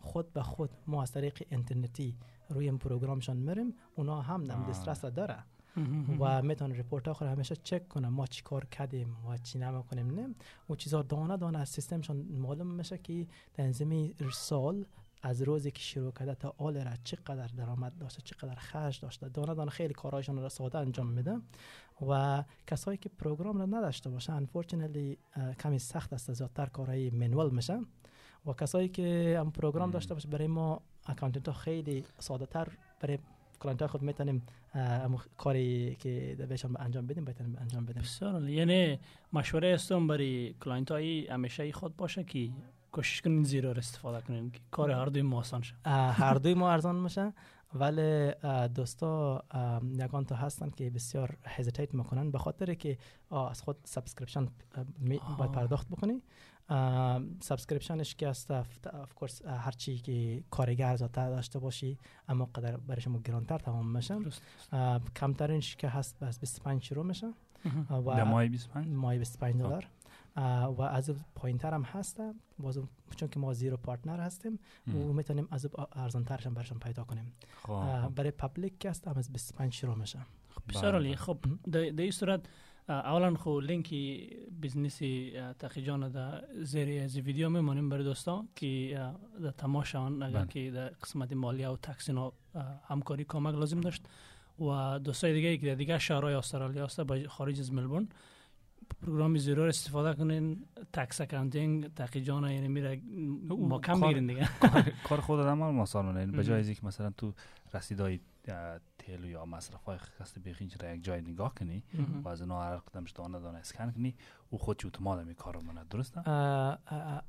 خود 0.00 0.32
به 0.32 0.42
خود 0.42 0.70
ما 0.86 1.02
از 1.02 1.12
طریق 1.12 1.42
اینترنتی 1.50 2.16
روی 2.48 2.64
این 2.64 2.78
پروگرامشان 2.78 3.36
میریم 3.36 3.74
اونا 3.96 4.22
هم 4.22 4.42
نم 4.42 4.62
آه. 4.62 4.70
دسترس 4.70 5.04
را 5.04 5.10
داره 5.10 5.44
و 6.18 6.42
می‌تونه 6.42 6.78
رپورت 6.78 7.08
ها 7.08 7.14
خود 7.14 7.28
همیشه 7.28 7.56
چک 7.56 7.88
کنه. 7.88 8.08
ما 8.08 8.26
چی 8.26 8.42
کار 8.42 8.64
کردیم 8.64 9.16
و 9.26 9.36
چی 9.36 9.58
نمی‌کنیم 9.58 10.20
نه. 10.20 10.34
و 10.70 10.74
چیزا 10.74 11.02
دانه 11.02 11.36
دانه 11.36 11.58
از 11.58 11.68
سیستمشان 11.68 12.16
معلوم 12.16 12.66
میشه 12.66 12.98
که 12.98 13.26
تنظیم 13.54 14.14
سال 14.32 14.84
از 15.22 15.42
روزی 15.42 15.70
که 15.70 15.80
شروع 15.80 16.12
کرده 16.12 16.34
تا 16.34 16.54
آل 16.58 16.84
را 16.84 16.90
چقدر 17.04 17.46
درآمد 17.46 17.98
داشته 17.98 18.22
چقدر 18.22 18.54
خرج 18.54 19.00
داشته. 19.00 19.28
دانه 19.28 19.54
دانه 19.54 19.70
خیلی 19.70 19.94
کارهایشان 19.94 20.38
را 20.38 20.48
ساده 20.48 20.78
انجام 20.78 21.06
میده 21.06 21.40
و 22.08 22.44
کسایی 22.66 22.98
که 22.98 23.08
program 23.08 23.58
را 23.58 23.66
نداشته 23.66 24.10
باشه 24.10 24.32
اه، 24.32 25.54
کمی 25.54 25.78
سخت 25.78 26.12
است 26.12 26.32
زیادتر 26.32 26.66
کارهای 26.66 27.10
manual 27.10 27.50
میشه. 27.50 27.80
و 28.46 28.52
کسایی 28.52 28.88
که 28.88 29.36
هم 29.40 29.50
program. 29.50 29.90
داشته 29.90 30.14
باشه 30.14 30.28
برای 30.28 30.46
ما 30.46 30.82
accountant 31.06 31.48
ها 31.48 31.54
خیلی 31.54 32.04
ساده 32.18 32.46
تر 32.46 32.68
برای 33.00 33.18
client 33.60 33.86
خود 33.86 34.02
می‌تونیم 34.02 34.42
کاری 35.36 35.96
که 36.00 36.36
بهشان 36.48 36.76
انجام 36.78 37.06
بدیم 37.06 37.24
بتونیم 37.24 37.56
انجام 37.60 37.86
بدیم. 37.86 38.02
بسیار. 38.02 38.48
یعنی 38.48 38.98
مشوره 39.32 39.74
هستم 39.74 40.06
برای 40.06 40.54
client 40.64 40.90
های 40.90 41.26
همیشه 41.26 41.62
ای 41.62 41.72
خود 41.72 41.96
باشه 41.96 42.24
که 42.24 42.48
کوشش 42.92 43.20
کنین 43.20 43.44
Xero 43.44 43.72
رو 43.72 43.78
استفاده 43.78 44.26
کنین 44.26 44.50
که 44.50 44.60
کار 44.70 44.90
هر 44.90 45.06
دوی 45.06 45.22
ما 45.22 45.38
آسان 45.38 45.62
شه. 45.62 45.74
هر 45.90 46.34
دوی 46.34 46.54
ما 46.54 46.70
ارزان 46.70 46.96
میشه 46.96 47.32
ولی 47.74 48.32
دوستا 48.74 49.44
اه، 49.50 49.80
یگان 49.84 50.24
تا 50.24 50.34
هستن 50.36 50.70
که 50.70 50.90
بسیار 50.90 51.36
hesitate 51.44 51.94
می‌کنن 51.94 52.30
به 52.30 52.38
خاطر 52.38 52.74
که 52.74 52.98
از 53.30 53.62
خود 53.62 53.76
subscription 53.84 54.48
آه. 55.20 55.36
باید 55.38 55.52
پرداخت 55.52 55.88
بکنی. 55.88 56.22
subscription 57.40 58.03
ش 58.03 58.14
که 58.14 58.28
است 58.28 58.50
of 58.50 59.14
course 59.14 59.44
هر 59.44 59.70
چی 59.70 59.98
که 59.98 60.44
کارگر 60.50 60.96
زیادتر 60.96 61.30
داشته 61.30 61.58
باشی 61.58 61.98
امو 62.28 62.44
قدر 62.54 62.76
برای 62.76 63.00
شما 63.00 63.18
گرانتر 63.18 63.58
تمام 63.58 63.96
میشه. 63.96 64.16
کمترینش 65.16 65.76
که 65.76 65.88
هست 65.88 66.22
از 66.22 66.40
25 66.40 66.82
شروع 66.84 67.04
میشه. 67.06 67.32
و 67.90 68.24
ماه 68.24 68.48
25 68.48 68.86
ماهی 68.88 69.18
25 69.18 69.54
دلار. 69.56 69.72
اه، 69.84 69.90
و 70.36 70.82
از 70.82 71.10
پایین 71.34 71.58
تر 71.58 71.74
هم 71.74 71.82
هست 71.82 72.20
باز 72.58 72.78
چون 73.16 73.28
که 73.28 73.40
ما 73.40 73.52
زیرو 73.52 73.76
پارتنر 73.76 74.20
هستیم 74.20 74.58
و 74.86 75.12
می‌تونیم 75.12 75.48
از 75.50 75.68
ارزان 75.92 76.24
ترش 76.24 76.46
هم 76.46 76.54
برشان 76.54 76.78
پیدا 76.78 77.04
کنیم 77.04 77.32
خب، 77.62 78.02
خب. 78.02 78.14
برای 78.14 78.30
پبلیک 78.30 78.78
که 78.78 78.90
است 78.90 79.08
هم 79.08 79.14
از 79.16 79.32
25 79.32 79.74
شروع 79.74 79.94
میشه 79.94 80.18
بسیار 80.68 80.84
بله. 80.84 80.92
عالی 80.92 81.16
خب 81.16 81.38
در 81.72 81.80
این 81.80 82.10
صورت 82.10 82.40
اولا 82.88 83.34
خو 83.34 83.60
لینکی 83.60 84.30
بزنسی 84.62 85.32
اه، 85.34 85.52
تقی 85.52 85.82
جان 85.82 86.08
در 86.08 86.44
زیر 86.62 87.02
از 87.02 87.16
ویدیو 87.16 87.48
میمونیم 87.48 87.88
برای 87.88 88.04
دوستان 88.04 88.48
که 88.56 89.00
در 89.42 89.50
تماشا 89.50 90.00
آن 90.00 90.22
اگر 90.22 90.38
بله. 90.38 90.46
که 90.46 90.70
در 90.70 90.88
قسمت 90.88 91.32
مالی 91.32 91.64
و 91.64 91.76
تکس 91.76 92.08
اینا 92.08 92.32
اه، 92.54 92.80
همکاری 92.84 93.24
کمک 93.24 93.54
لازم 93.54 93.80
داشت 93.80 94.08
و 94.60 94.98
دوستای 94.98 95.34
دیگه 95.34 95.56
که 95.56 95.74
دیگه 95.74 95.98
شهرهای 95.98 96.34
استرالیا 96.34 96.84
هست 96.84 97.00
با 97.00 97.18
خارج 97.28 97.60
از 97.60 97.72
ملبورن 97.72 98.08
پروگرام 99.02 99.38
زیرو 99.38 99.62
رو 99.62 99.68
استفاده 99.68 100.16
کنین 100.18 100.64
تکس 100.92 101.20
اکاونتینگ 101.20 101.94
تقی 101.94 102.20
جان 102.20 102.50
یعنی 102.50 102.68
میره 102.68 103.00
ما 103.48 103.78
کم 103.78 104.00
بگیرین 104.00 104.26
دیگه 104.26 104.48
کار 105.04 105.20
خود 105.20 105.40
آدم 105.40 105.62
آسان 105.62 106.18
نه 106.18 106.26
به. 106.26 106.44
جای 106.44 106.64
اینکه 106.64 106.86
مثلا 106.86 107.10
تو 107.10 107.32
رسیدای 107.74 108.20
اه، 108.48 108.80
تیل 108.98 109.24
یا 109.24 109.44
مصرف 109.44 109.84
های 109.84 109.98
خسته 109.98 110.40
بیخینج 110.40 110.82
را 110.82 110.94
یک 110.94 111.04
جای 111.04 111.20
نگاه 111.20 111.54
کنی 111.54 111.84
و 112.24 112.28
از 112.28 112.40
اونا 112.40 112.62
هر 112.62 112.76
قدمش 112.76 113.10
دانه 113.10 113.40
دانه 113.40 113.58
اسکن 113.58 113.90
کنی 113.90 114.14
او 114.50 114.58
خود 114.58 114.78
چی 114.80 114.86
اتومات 114.86 115.26
می 115.26 115.34
کارو 115.34 115.60
منه 115.60 115.84
درسته؟ 115.90 116.28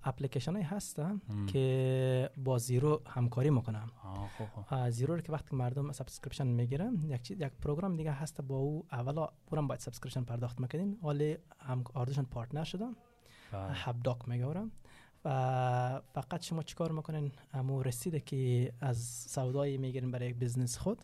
اپلیکیشن 0.04 0.52
هایی 0.52 0.66
هستن. 0.66 1.22
که 1.48 2.30
با 2.38 2.58
زیرو 2.58 3.02
همکاری 3.08 3.50
می‌کنم 3.50 3.92
خب 4.38 4.46
خب. 4.46 4.90
زیرو 4.90 5.16
رو 5.16 5.22
که 5.22 5.32
وقتی 5.32 5.56
مردم 5.56 5.92
سابسکریپشن 5.92 6.48
می‌گیرن 6.48 6.96
یک 7.02 7.22
چیز 7.22 7.42
یک 7.42 7.54
پروگرام 7.62 7.96
دیگه 7.96 8.12
هست 8.12 8.42
با 8.42 8.56
او 8.56 8.86
اولا 8.92 9.28
برام 9.52 9.68
باید 9.68 9.80
سابسکریپشن 9.80 10.24
پرداخت 10.24 10.60
می‌کنین. 10.60 11.00
ولی 11.04 11.38
هم 11.60 11.84
آردشان 11.94 12.26
پارتنر 12.26 12.64
شدن. 12.64 12.96
بله. 13.52 13.72
Hubdoc 13.74 14.28
میگن 14.28 14.72
و 15.26 16.02
فقط 16.14 16.44
شما 16.44 16.64
چیکار 16.64 16.92
می‌کنین؟ 16.92 17.32
امو 17.54 17.84
رسیده 17.84 18.20
که 18.20 18.74
از 18.82 18.98
سودایی 19.30 19.78
می‌گیرین 19.78 20.12
برای 20.12 20.30
یک 20.30 20.36
business 20.36 20.78
خود. 20.78 21.02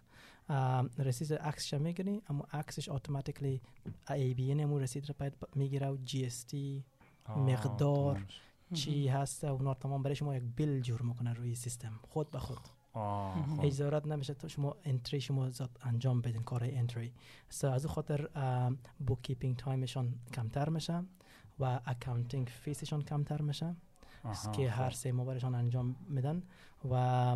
رسید 0.98 1.34
عکسش 1.34 1.74
می‌گیرین 1.74 2.22
اما 2.30 2.48
عکسش 2.54 2.90
automatically 2.90 3.62
ABN 4.10 4.60
امو 4.60 4.80
رسید 4.80 5.10
رو 5.10 5.16
باید 5.20 5.34
می‌گیره 5.56 5.90
و 5.90 5.98
GST 6.06 6.86
مقدار. 7.30 8.26
چی 8.74 9.08
هست 9.08 9.44
و 9.44 9.48
اونا 9.48 9.74
تمام 9.74 10.04
برای 10.04 10.16
شما 10.16 10.36
یک 10.36 10.44
bill 10.56 10.82
جور 10.82 11.02
می‌کنه 11.02 11.34
روی 11.34 11.56
سیستم 11.56 12.00
خود 12.02 12.32
به 12.32 12.40
خود. 12.40 12.60
هیچ 13.62 13.74
ضرورت 13.74 14.08
نمیشه 14.08 14.34
تو 14.34 14.48
شما 14.48 14.76
entry 14.84 15.22
شما 15.22 15.50
زاد 15.50 15.70
انجام 15.82 16.22
بدین 16.22 16.44
کار 16.44 16.64
entry 16.64 17.14
so 17.50 17.68
از 17.68 17.86
خاطر 17.86 18.30
bookkeeping 19.08 19.22
time 19.22 19.56
شان 19.56 20.16
کمتر 20.34 20.70
میشه 20.70 21.04
و 21.60 21.80
accounting 21.86 22.48
fees 22.48 22.79
شان 22.79 23.02
کمتر 23.02 23.42
میشه. 23.42 23.76
آها، 24.24 24.52
که 24.52 24.72
خب. 24.72 24.82
هر 24.82 24.90
سه 24.90 25.12
ماه 25.12 25.26
برشان 25.26 25.56
انجام 25.56 25.96
میدن 26.10 26.44
و 26.92 27.36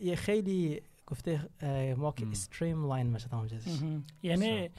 یه 0.00 0.16
خیلی 0.16 0.82
گفته 1.06 1.48
ما 1.96 2.12
که. 2.12 2.26
streamline 2.26 3.06
میشه 3.06 3.28
تمام 3.28 3.48
چیزش. 3.48 3.82
یعنی 4.22 4.70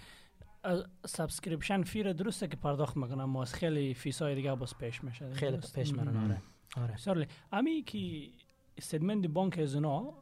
subscription 1.05 1.83
fee 1.83 2.03
رو 2.03 2.13
درسته 2.13 2.47
که 2.47 2.57
پرداخت 2.57 2.97
می‌کنم 2.97 3.23
ما 3.23 3.41
از 3.41 3.53
خیلی 3.53 3.93
fees 3.93 4.21
های 4.21 4.35
دیگه 4.35 4.55
باز 4.55 4.77
پیش 4.77 5.03
میشه 5.03 5.33
خیلی؟ 5.33 5.57
پیش. 5.75 5.93
میرن 5.93 6.17
آره 6.17 6.41
آره 6.77 6.95
عالی. 7.07 7.27
امی 7.51 7.83
که 7.83 8.29
statement 8.77 9.25
بانک 9.25 9.59
از 9.59 9.75
اونا 9.75 10.13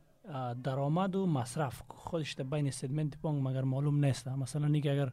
درآمد 0.63 1.15
و 1.15 1.25
مصرف 1.25 1.81
خودش 1.87 2.35
بین 2.35 2.67
استدمنت 2.67 3.21
بانک 3.21 3.47
مگر 3.47 3.61
معلوم 3.61 4.05
نیست 4.05 4.27
مثلا 4.27 4.67
نیگه 4.67 4.91
اگر 4.91 5.11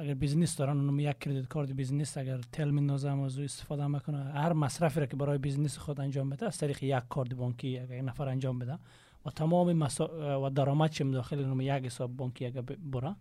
اگر 0.00 0.14
بیزنس 0.14 0.56
دارن 0.56 0.76
اونم 0.76 1.00
یک 1.00 1.18
کردیت 1.18 1.48
کارت 1.48 1.72
بیزنس 1.72 2.18
اگر 2.18 2.40
تل 2.52 2.70
میندازم 2.70 3.20
از 3.20 3.38
او 3.38 3.44
استفاده 3.44 3.86
می‌کنه 3.86 4.18
هر 4.18 4.52
مصرفی 4.52 5.00
را 5.00 5.06
که 5.06 5.16
برای 5.16 5.38
بیزنس 5.38 5.78
خود 5.78 6.00
انجام 6.00 6.30
بده 6.30 6.46
از 6.46 6.58
طریق 6.58 6.82
یک 6.82 7.02
کارت 7.08 7.34
بانکی 7.34 7.78
اگر 7.78 7.96
یک 7.96 8.04
نفر 8.04 8.28
انجام 8.28 8.58
بده 8.58 8.78
و 9.26 9.30
تمام 9.30 9.72
مسا... 9.72 10.40
و 10.42 10.50
درآمد 10.50 10.90
چیم 10.90 11.10
داخل 11.10 11.38
اونم 11.38 11.60
یک 11.60 11.70
حساب 11.70 12.16
بانکی 12.16 12.46
اگر 12.46 12.60
بره. 12.60 13.16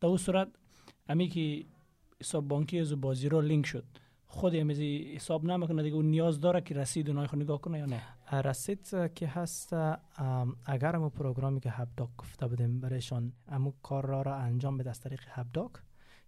در 0.00 0.08
اون 0.08 0.16
صورت 0.16 0.48
امی 1.08 1.28
که 1.28 1.64
حساب 2.20 2.48
بانکی 2.48 2.78
از 2.78 2.92
او 2.92 2.98
با 2.98 3.14
زیرو 3.14 3.40
لینک 3.40 3.66
شد 3.66 3.84
خود 4.26 4.56
امیزی 4.56 5.14
حساب 5.14 5.44
نمی‌کنه 5.44 5.82
دیگه 5.82 5.96
اون 5.96 6.06
نیاز 6.06 6.40
داره 6.40 6.60
که 6.60 6.74
رسید 6.74 7.08
اونای 7.08 7.26
خود 7.26 7.38
نگاه 7.38 7.60
کنه 7.60 7.78
یا 7.78 7.86
نه؟ 7.86 8.02
رسید 8.40 8.88
که 9.14 9.26
هست 9.26 9.72
اگر 10.66 10.96
امو 10.96 11.08
program 11.08 11.54
ی 11.54 11.60
که 11.60 11.70
Hubdoc 11.70 12.08
گفته 12.18 12.46
بودیم 12.46 12.80
برایشان 12.80 13.32
امو 13.48 13.72
کار 13.82 14.06
را, 14.06 14.22
را 14.22 14.36
انجام 14.36 14.78
بده 14.78 14.90
از 14.90 15.00
طریق 15.00 15.20
Hubdoc 15.28 15.72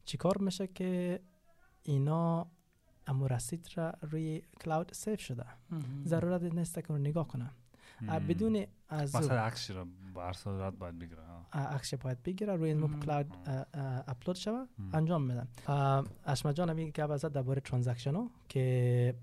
چیکار 0.04 0.38
میشه 0.38 0.66
که 0.66 1.20
اینا 1.82 2.46
امو 3.06 3.28
رسید 3.28 3.68
را 3.76 3.92
روی 4.02 4.42
cloud 4.60 4.92
save 4.92 5.20
شده. 5.20 5.44
ضرورت 6.04 6.42
نیست 6.42 6.74
که 6.74 6.90
اون 6.90 7.00
نگاه 7.00 7.28
کنم. 7.28 7.50
بدون 8.28 8.66
از 8.88 9.16
مثلا 9.16 9.40
عکسش 9.40 9.70
رو 9.70 9.86
با 10.14 10.26
هر 10.26 10.32
صورت 10.32 10.74
باید 10.74 10.98
بگیره 10.98 11.22
عکسش 11.52 11.94
باید 11.94 12.22
بگیره 12.22 12.56
روی 12.56 12.74
مم. 12.74 13.00
cloud 13.00 13.36
upload 14.06 14.36
شوه. 14.36 14.66
انجام 14.92 15.22
میدن 15.22 15.48
اه، 15.66 16.04
اشما 16.24 16.52
جان 16.52 16.70
هم 16.70 16.90
که 16.92 17.12
ازت 17.12 17.32
درباره 17.32 17.60
transaction 17.60 18.14
ها 18.14 18.30
که 18.48 19.14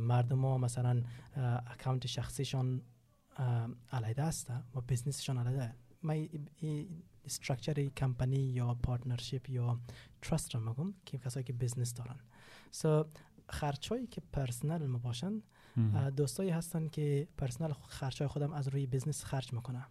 مردم 0.00 0.44
ها 0.44 0.58
مثلا 0.58 1.02
اه، 1.36 1.72
account 1.72 2.06
شخصیشان 2.06 2.82
اه، 3.36 3.68
علیده 3.92 4.22
است 4.22 4.50
و 4.74 4.80
business 4.80 5.22
شان 5.22 5.38
علیده. 5.38 5.74
من 6.02 6.28
structure 7.26 7.84
company 7.84 8.36
یا 8.36 8.74
partnership 8.74 9.50
یا 9.50 9.80
trust 10.22 10.54
رو 10.54 10.60
میگم 10.60 10.94
که 11.06 11.18
کسایی 11.18 11.44
که 11.44 11.52
business 11.52 11.94
دارن 11.94 12.16
so 12.70 13.04
خرچایی 13.48 14.06
که 14.06 14.22
personal 14.32 14.86
ما 14.86 14.98
باشن 14.98 15.42
دوستایی 16.16 16.50
هستن 16.50 16.88
که 16.88 17.28
personal 17.38 17.72
خرچای 17.72 18.28
خودم 18.28 18.52
از 18.52 18.68
روی 18.68 18.86
business 18.86 19.24
خرج 19.24 19.52
می‌کنه 19.52 19.86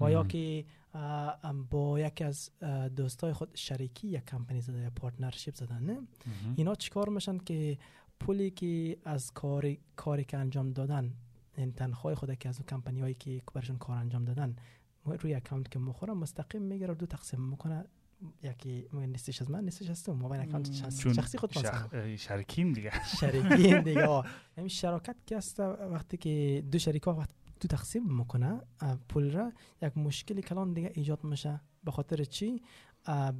و 0.00 0.10
یا. 0.10 0.24
که 0.24 0.64
با 1.70 2.00
یکی 2.00 2.24
از 2.24 2.50
دوستای 2.96 3.32
خود 3.32 3.50
شریکی 3.54 4.08
یک 4.08 4.24
کمپانی 4.24 4.60
زده 4.60 4.78
یا 4.78 4.90
partnership 4.90 5.54
زدن 5.54 5.82
نه. 5.82 5.98
اینا 6.56 6.74
چیکار 6.74 7.08
میشن 7.08 7.38
که 7.38 7.78
پولی 8.20 8.50
که 8.50 8.98
از 9.04 9.30
کاری 9.30 9.80
کاری 9.96 10.24
که 10.24 10.38
انجام 10.38 10.70
دادن 10.70 11.14
این 11.56 11.72
تنخواه 11.72 12.14
خود 12.14 12.38
که 12.38 12.48
از 12.48 12.62
کمپانی 12.62 13.00
هایی 13.00 13.14
که 13.14 13.42
برشون 13.54 13.76
کار 13.76 13.96
انجام 13.96 14.24
دادن 14.24 14.56
روی 15.06 15.34
اکانت 15.34 15.70
که 15.70 15.78
مخوره 15.78 16.12
مستقیم 16.12 16.62
می‌گیره 16.62 16.94
دو 16.94 17.06
تقسیم 17.06 17.40
می‌کنه. 17.40 17.84
یکی 18.42 18.88
نیستش 18.92 19.42
از 19.42 19.50
من 19.50 19.64
نیستش 19.64 19.90
از 19.90 20.04
تو. 20.04 20.14
ما 20.14 20.34
اکانت 20.34 20.72
شخصی 21.12 21.38
خود 21.38 21.52
شخ... 21.52 21.88
اه، 21.92 22.16
شریکیم 22.16 22.72
دیگه. 22.72 23.04
شریکین 23.20 23.82
دیگه. 23.82 24.22
همین 24.56 24.68
شراکت 24.68 25.16
که 25.26 25.36
هست 25.36 25.60
وقتی 25.60 26.16
که 26.16 26.64
دو 26.72 26.78
شریک 26.78 27.02
ها 27.02 27.14
وقت 27.14 27.30
دو 27.60 27.68
تقسیم 27.68 28.16
می‌کنه 28.16 28.60
پول 29.08 29.32
را 29.32 29.52
یک 29.82 29.98
مشکل 29.98 30.40
کلان 30.40 30.72
دیگه 30.72 30.92
ایجاد 30.94 31.24
میشه. 31.24 31.60
به 31.84 31.90
خاطر 31.90 32.24
چی؟ 32.24 32.62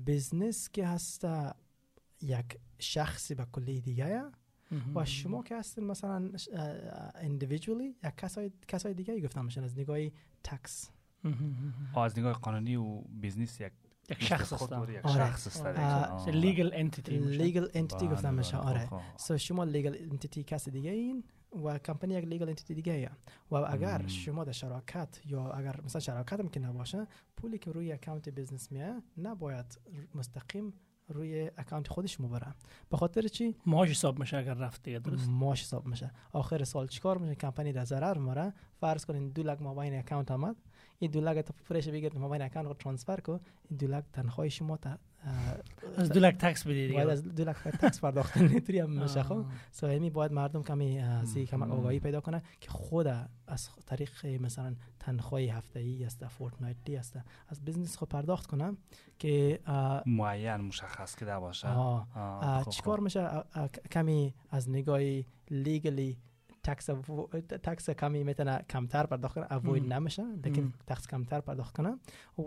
business 0.07 0.71
که 0.71 0.87
هست 0.87 1.27
یک 2.23 2.59
شخصی 2.79 3.35
به 3.35 3.47
کلی 3.53 3.81
دیگه 3.81 4.23
و 4.95 5.05
شما 5.05 5.43
که 5.43 5.57
هستین 5.57 5.85
مثلا 5.85 6.31
individually 7.15 7.85
یک 8.05 8.17
کسای 8.17 8.51
کسای 8.69 8.95
دیگه 8.95 9.21
گفتم 9.21 9.45
میشن 9.45 9.65
از 9.65 9.79
نگاه 9.79 9.99
tax. 10.45 10.91
از 11.97 12.19
نگاه 12.19 12.33
قانونی 12.33 12.77
و 12.77 13.01
business 13.01 13.61
یک 13.61 13.73
یک 14.11 14.25
شخص 14.25 14.53
است 14.53 14.63
یک 14.63 14.71
آره. 14.73 15.15
شخص 15.15 15.47
است 15.47 15.67
آره. 15.67 16.33
legal 16.33 16.71
entity 16.75 17.19
legal 17.19 17.69
entity 17.75 18.07
بله، 18.07 18.15
گفتم 18.15 18.35
میشه 18.35 18.57
بله، 18.57 18.67
آره. 18.67 18.87
خب، 18.87 18.97
خب. 18.97 19.03
so 19.17 19.39
شما 19.39 19.65
legal 19.65 19.97
entity 20.01 20.45
کسی 20.45 20.71
دیگه 20.71 20.91
این 20.91 21.25
و 21.65 21.79
کمپانی 21.79 22.15
یک 22.15 22.25
legal 22.25 22.49
entity 22.49 22.75
دیگه 22.75 22.93
ایه. 22.93 23.11
و 23.51 23.55
اگر 23.55 24.03
مم. 24.03 24.09
شما 24.09 24.45
در 24.45 24.53
شراکت 24.53 25.21
یا 25.27 25.51
اگر 25.51 25.81
مثلا 25.85 26.01
شراکت 26.01 26.41
هم 26.41 26.49
که 26.49 26.61
نباشه 26.61 27.07
پولی 27.37 27.59
که 27.59 27.73
روی 27.73 27.93
account 27.93 28.29
business 28.29 28.73
میه 28.73 29.03
نباید 29.19 29.81
مستقیم 30.15 30.73
روی 31.09 31.51
account 31.59 31.89
خودش 31.89 32.21
مبره 32.21 32.55
به 32.91 32.97
خاطر 32.97 33.23
چی؟ 33.23 33.57
معاش 33.67 33.91
حساب 33.91 34.19
میشه 34.19 34.37
اگر 34.37 34.55
رفت 34.55 34.83
دیگه 34.83 34.99
درست؟ 34.99 35.29
معاش 35.29 35.63
حساب 35.63 35.87
میشه. 35.87 36.11
آخر 36.33 36.65
سال 36.65 36.87
چیکار 36.87 37.19
میشه؟ 37.19 37.35
کمپانی 37.35 37.73
در 37.73 37.85
ضرر 37.85 38.19
مره 38.19 38.55
فرض 38.81 39.05
کنین 39.05 39.29
دو 39.29 39.43
لک 39.43 39.63
مابین 39.63 39.99
account 39.99 40.31
آمد. 40.31 40.57
این 41.03 41.11
دو 41.11 41.21
لک 41.21 41.39
تو 41.39 41.53
فرش 41.65 41.89
بگیر 41.89 42.19
مابین 42.19 42.43
account 42.43 42.69
رو 42.69 42.75
transfer 42.75 43.21
کو 43.21 43.33
این 43.33 43.79
دو 43.79 43.87
لک 43.87 44.05
تنخواه 44.13 44.49
شما 44.49 44.77
تا 44.77 44.99
از 45.97 46.09
دو 46.09 46.21
لک 46.21 46.37
tax 46.37 46.67
بدی 46.67 46.87
دیگه. 46.87 46.95
باید 46.95 47.09
از 47.09 47.23
دو 47.23 47.45
لک 47.45 47.57
tax 47.57 48.01
پرداخت 48.01 48.35
کنی. 48.35 48.61
توی 48.61 48.79
هم 48.79 49.03
میشه. 49.03 49.23
خب. 49.23 49.45
so 49.71 49.87
همی 49.87 50.11
باید 50.11 50.33
مردم 50.33 50.63
کمی 50.63 51.03
کمک 51.35 51.55
مم. 51.55 51.73
آگاهی 51.73 52.01
پیدا 52.01 52.21
کنه 52.21 52.43
که 52.61 52.71
خود 52.71 53.07
از 53.47 53.69
طریق 53.87 54.27
مثلا 54.27 54.75
تنخواه 55.01 55.41
هفته 55.41 55.81
ای 55.81 56.05
است 56.05 56.27
fortnightly 56.27 56.97
است 56.97 57.19
از 57.49 57.65
business 57.65 57.97
خود 57.97 58.09
پرداخت 58.09 58.47
کنم 58.47 58.77
که 59.19 59.61
معین 60.07 60.57
مشخص 60.57 61.17
که 61.17 61.25
باشه 61.25 61.69
خب، 61.69 62.71
چیکار 62.71 62.97
خب. 62.97 63.03
میشه؟ 63.03 63.45
کمی 63.91 64.35
از 64.51 64.71
نگاه 64.71 65.01
legally 65.51 66.19
tax 66.65 66.87
tax 67.63 67.91
کمی 67.91 68.25
می‌تونه 68.25 68.65
کمتر 68.71 69.07
پرداخت 69.07 69.35
کنه. 69.35 69.53
اوید. 69.53 69.93
نمیشه 69.93 70.23
لیکن. 70.45 70.73
tax 70.87 71.07
کمتر 71.07 71.41
پرداخت 71.41 71.77
کنه. 71.77 71.99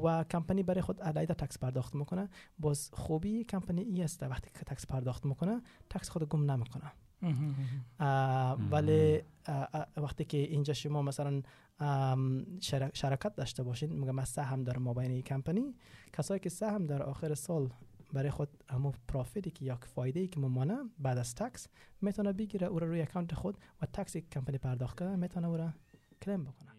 و 0.04 0.24
کمپانی 0.24 0.64
برای 0.64 0.82
خود 0.82 1.02
علیده 1.02 1.26
tax 1.26 1.60
پرداخت 1.60 1.96
می‌کنه. 1.96 2.30
باز 2.60 2.90
خوبی 2.94 3.44
کمپانی 3.44 3.82
ای 3.82 4.02
است 4.02 4.24
وقتی 4.24 4.50
که 4.54 4.60
tax 4.66 4.88
پرداخت 4.88 5.26
می‌کنه 5.26 5.62
tax 5.90 6.10
خود 6.10 6.30
گم 6.30 6.52
نمی‌کنه. 6.52 6.92
ولی 8.72 9.22
وقتی 9.98 10.26
که 10.26 10.38
اینجا 10.38 10.74
شما 10.74 11.02
مثلا 11.02 11.42
شرکت 12.94 13.36
داشته 13.36 13.64
باشین 13.64 14.00
میگم 14.00 14.16
من 14.16 14.26
سهم 14.26 14.64
دارم 14.64 14.82
مابین 14.82 15.12
این 15.12 15.22
کمپانی 15.22 15.76
کسایی 16.14 16.40
که 16.40 16.50
سهم 16.50 16.86
در 16.86 17.04
آخر 17.04 17.34
سال 17.34 17.70
برای 18.14 18.30
خود 18.30 18.64
همون 18.70 18.94
پرافیتی 19.08 19.52
که 19.52 19.66
یا 19.66 19.76
فایده 19.76 20.20
ای 20.20 20.28
که 20.28 20.40
ممانه 20.40 20.78
بعد 21.00 21.18
از 21.18 21.36
تکس 21.36 21.68
می‌تونه 22.02 22.34
بگیره 22.34 22.68
او 22.68 22.80
رو 22.80 22.88
روی 22.88 23.02
اکانت 23.02 23.34
خود 23.34 23.58
و 23.82 23.86
تکسی 23.86 24.22
که 24.22 24.28
کمپانی 24.28 24.58
پرداخت 24.58 25.00
کرده 25.00 25.16
می‌تونه 25.16 25.48
او 25.48 25.58
رو 25.58 25.70
کلیم 26.22 26.44
بکنه. 26.44 26.72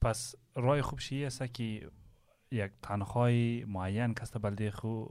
پس 0.00 0.34
رای 0.54 0.82
خوبش 0.82 1.12
این 1.12 1.26
است 1.26 1.54
که 1.54 1.90
یک 2.52 2.72
تنخواه 2.82 3.30
معین 3.66 4.14
کسته 4.14 4.38
بلده 4.38 4.70
خو 4.70 5.04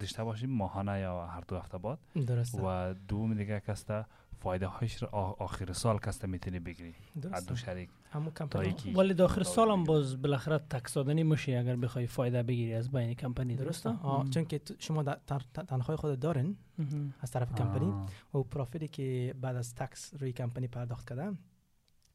داشته 0.00 0.24
باشیم 0.24 0.50
ماهانه 0.50 1.00
یا 1.00 1.26
هر 1.26 1.40
دو 1.40 1.58
هفته 1.58 1.78
بعد؟ 1.78 1.98
درسته. 2.26 2.62
و 2.62 2.94
دوم 3.08 3.34
دیگه 3.34 3.60
کسته 3.60 4.06
فایده 4.40 4.66
هایش 4.66 5.02
آخر 5.02 5.72
سال 5.72 5.98
کسته 5.98 6.26
می‌تونی 6.26 6.58
بگیری؟ 6.58 6.94
از 7.32 7.46
دو 7.46 7.56
شریک. 7.56 7.90
همون 8.14 8.30
تا 8.30 8.46
کمپانی 8.46 8.92
ولی 8.94 9.14
داخل 9.14 9.42
سال 9.42 9.70
هم 9.70 9.84
باز 9.84 10.22
بالاخره 10.22 10.58
تکس 10.58 10.94
دادنی 10.94 11.22
میشه 11.22 11.58
اگر 11.58 11.76
بخوای 11.76 12.06
فایده 12.06 12.42
بگیری 12.42 12.74
از 12.74 12.90
بین 12.90 13.14
کمپانی 13.14 13.56
درسته؟ 13.56 13.88
آه، 13.88 14.30
چون 14.30 14.44
که 14.44 14.60
شما 14.78 15.02
تنخواه 15.68 15.96
خود 15.96 16.20
دارین. 16.20 16.56
از 17.20 17.30
طرف 17.30 17.54
کمپانی. 17.54 17.92
و 18.34 18.42
پروفیتی 18.42 18.88
که 18.88 19.34
بعد 19.40 19.56
از 19.56 19.74
تکس 19.74 20.14
روی 20.20 20.32
کمپانی 20.32 20.68
پرداخت 20.68 21.08
کردن 21.08 21.38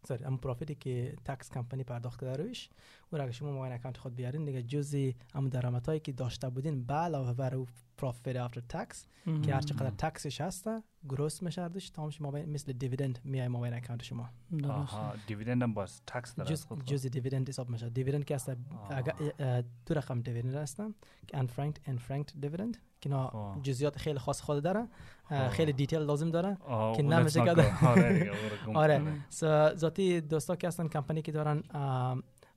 سوری 0.08 0.26
اما 0.26 0.38
پروفیتی 0.38 0.76
که 0.76 1.16
تکس 1.26 1.50
کمپانی 1.50 1.84
پرداخت 1.84 2.22
کرده 2.22 2.44
رویش 2.44 2.70
او 3.12 3.18
را 3.18 3.24
اگه 3.24 3.34
شما 3.34 3.52
موبایل 3.52 3.74
اکانت 3.74 3.98
خود 3.98 4.16
بیارین 4.16 4.46
دیگه 4.46 4.64
جزی 4.64 5.16
اما 5.34 5.50
درآمدهایی 5.50 6.00
که 6.00 6.12
داشته 6.12 6.50
بودین 6.50 6.84
به 6.86 6.94
علاوه 6.94 7.34
بر 7.34 7.56
او 7.56 7.68
پروفیت 7.98 8.36
افتر 8.36 8.62
تکس. 8.62 9.06
که 9.44 9.54
هر 9.54 9.62
چقدر 9.62 9.90
تکسش 9.90 10.42
هسته 10.42 10.84
گروس 11.10 11.44
میشه 11.44 11.62
اردش 11.62 11.90
تمامش 11.90 12.22
موبایل 12.22 12.50
مثل 12.50 12.74
دیویدند 12.74 13.20
میای 13.24 13.48
موبایل 13.48 13.74
اکانت 13.74 14.04
شما 14.04 14.30
آها 14.64 15.14
دیویدند 15.28 15.64
هم 15.64 15.74
باز 15.74 16.02
تکس 16.08 16.36
داره 16.36 16.50
جز 16.50 16.66
جزی 16.86 17.10
دیویدند 17.10 17.50
حساب 17.50 17.70
میشه 17.70 17.90
دیویدند 17.90 18.26
که 18.26 18.36
هست 18.36 18.52
اگر 18.90 19.14
دو 19.86 19.94
رقم 19.94 20.22
دیویدند 20.22 20.56
هستن 20.56 20.94
که 21.28 21.38
انفرانکت 21.38 21.80
انفرانکت 21.86 22.34
دیویدند 22.40 22.78
که 23.02 23.10
اینا 23.10 23.28
آه. 23.28 23.62
جزئیات 23.62 23.98
خیلی 23.98 24.20
خاص 24.20 24.42
خود 24.42 24.64
داره 24.64 24.88
آه. 25.30 25.50
خیلی 25.50 25.74
دیتیل 25.74 26.00
لازم 26.00 26.32
داره 26.32 26.58
که 26.96 27.04
نمیشه. 27.04 27.42
آره 27.86 28.32
آره. 28.74 29.02
ذاتی 29.76 30.22
دوستا 30.22 30.56
که 30.56 30.68
هستن 30.68 30.88
کمپانی 30.88 31.22
که 31.22 31.32
دارن 31.32 31.64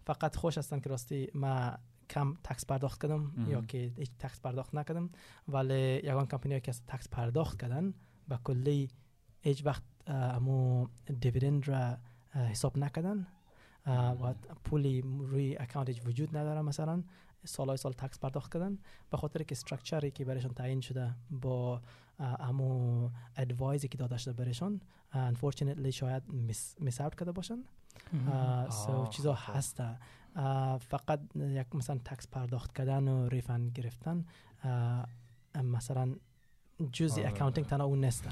فقط 0.06 0.36
خوش 0.36 0.58
هستن 0.58 0.80
که 0.80 0.90
راستی 0.90 1.28
ما 1.34 1.72
کم 2.10 2.34
تکس 2.44 2.66
پرداخت 2.66 3.02
کردم. 3.02 3.32
یا 3.48 3.62
که 3.62 3.92
هیچ 3.96 4.10
تکس 4.18 4.40
پرداخت 4.40 4.74
نکردم. 4.74 5.10
ولی 5.48 6.00
یگان 6.04 6.26
کمپانی 6.26 6.60
که 6.60 6.72
تکس 6.72 7.08
پرداخت 7.08 7.60
کردن 7.60 7.94
به 8.28 8.38
کلی 8.44 8.88
هیچ 9.40 9.66
وقت 9.66 9.82
امو 10.06 10.86
دیویدند 11.20 11.68
را 11.68 11.98
حساب 12.34 12.78
نکردن. 12.78 13.26
و 13.86 14.34
پولی 14.64 15.02
روی 15.02 15.56
اکانتش 15.56 16.06
وجود 16.06 16.36
نداره 16.36 16.62
مثلا. 16.62 17.02
سالهای 17.44 17.76
سال 17.76 17.92
تکس 17.92 18.18
پرداخت 18.18 18.52
کردن 18.52 18.78
به 19.10 19.16
خاطر 19.16 19.42
که 19.42 19.52
استرکچری 19.52 20.10
که 20.10 20.24
برایشان 20.24 20.54
تعیین 20.54 20.80
شده 20.80 21.14
با 21.30 21.80
امو 22.18 23.10
ادوایزی 23.36 23.88
که 23.88 23.98
داده 23.98 24.16
شده 24.16 24.32
برایشان 24.32 24.80
unfortunately 25.12 25.88
شاید 25.88 26.22
میس, 26.28 26.76
میس 26.80 27.00
اوت 27.00 27.14
کرده 27.14 27.32
باشن. 27.32 27.58
سو 28.70 29.06
چیزا 29.06 29.34
خب،. 29.34 29.56
هسته 29.56 29.98
اه، 30.36 30.78
فقط 30.78 31.20
یک 31.36 31.74
مثلا 31.74 31.98
تکس 32.04 32.28
پرداخت 32.28 32.76
کردن 32.76 33.08
و 33.08 33.28
ریفند 33.28 33.72
گرفتن 33.72 34.24
مثلا 35.64 36.14
آره. 36.80 37.28
اکاونتینگ 37.28 37.66
تنها 37.66 37.86
اون 37.86 38.04
نیست. 38.04 38.28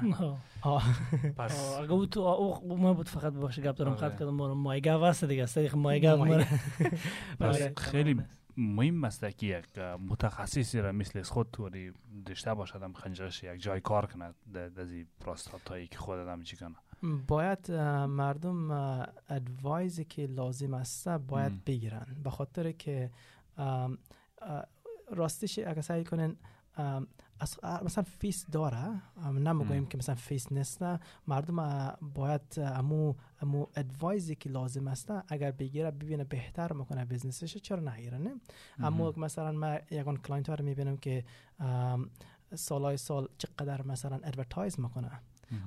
پس 1.37 1.79
اگه 1.79 1.93
او 1.93 2.07
تو 2.07 2.21
او 2.21 2.77
ما 2.77 2.95
بود 2.95 3.09
فقط 3.09 3.33
باشه 3.33 3.63
گپ 3.63 3.75
دارم 3.75 3.93
آره. 3.93 4.01
خط 4.01 4.19
کردم 4.19 4.35
ما 4.35 4.55
مایگا 4.55 4.99
واسه 4.99 5.27
دیگه 5.27 5.43
است 5.43 5.59
دیگه 5.59 5.75
مایگا 5.75 6.13
آره. 7.41 7.73
خیلی 7.77 8.23
مهم 8.57 9.05
است 9.05 9.39
که 9.39 9.47
یک 9.47 9.79
متخصصی 9.79 10.81
را 10.81 10.93
مثل 10.93 11.23
خود 11.23 11.49
توری 11.53 11.93
داشته 12.27 12.55
باشد 12.55 12.83
هم 12.83 12.93
خنجرش 12.93 13.45
یک 13.45 13.63
جای 13.63 13.81
کار 13.81 14.07
کند 14.07 14.35
در 14.53 14.85
زی 14.85 15.07
پراستات 15.21 15.69
هایی 15.69 15.87
که 15.87 15.99
خود 15.99 16.19
هم 16.19 16.43
چی 16.43 16.57
کنه 16.57 16.77
باید 17.27 17.73
مردم 18.09 18.71
اه، 18.71 19.07
advice 19.29 19.94
ی 19.94 20.05
که 20.05 20.27
لازم 20.27 20.75
است 20.75 21.09
باید. 21.09 21.65
بگیرن 21.65 22.07
به 22.25 22.31
خاطر 22.31 22.73
که 22.73 23.11
راستش 25.11 25.59
اگه 25.59 25.81
سعی 25.81 26.05
کنن 26.05 26.37
مثلا 27.83 28.05
fees 28.05 28.47
داره 28.51 29.03
نمی‌گویم 29.27 29.81
مم. 29.81 29.87
که 29.87 29.99
مثلا 29.99 30.15
fees 30.15 30.53
نیست 30.53 30.83
مردم 31.27 31.91
باید 32.15 32.43
امو 32.57 33.15
امو 33.43 33.67
advice 33.77 34.26
ی 34.26 34.35
که 34.35 34.51
لازم 34.51 34.89
است 34.89 35.13
اگر 35.29 35.51
بگیره 35.51 35.91
ببینه 35.91 36.25
بهتر 36.25 36.73
می‌کنه 36.73 37.05
business 37.05 37.46
ش 37.46 37.57
چرا 37.57 37.95
نگیره 37.95 38.19
نه. 38.19 38.41
اما 38.79 39.11
مثلا 39.17 39.53
من 39.53 39.81
یگان 39.91 40.17
client 40.17 40.49
ها 40.49 40.55
رو 40.55 40.65
می‌بینم 40.65 40.97
که 40.97 41.25
ام، 41.59 42.11
سالهای 42.55 42.97
سال 42.97 43.29
چقدر 43.39 43.83
مثلا 43.87 44.21
advertise 44.25 44.81
می‌کنه. 44.81 45.11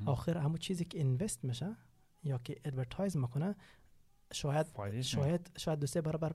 آخر 0.06 0.38
همون 0.38 0.58
چیزی 0.58 0.86
که 0.86 0.98
invest 0.98 1.44
میشه 1.44 1.76
یا 2.24 2.38
که 2.38 2.58
advertise 2.66 3.18
می‌کنه 3.18 3.56
شاید 4.34 4.68
شاید 5.02 5.52
شاید 5.58 5.80
دو 5.80 5.88
سه 5.88 6.02
برابر 6.02 6.34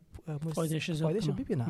فایدهش 0.54 0.92
زیاد 0.92 0.98
فایدهش 0.98 1.26
کنه. 1.26 1.44
ببینه. 1.44 1.66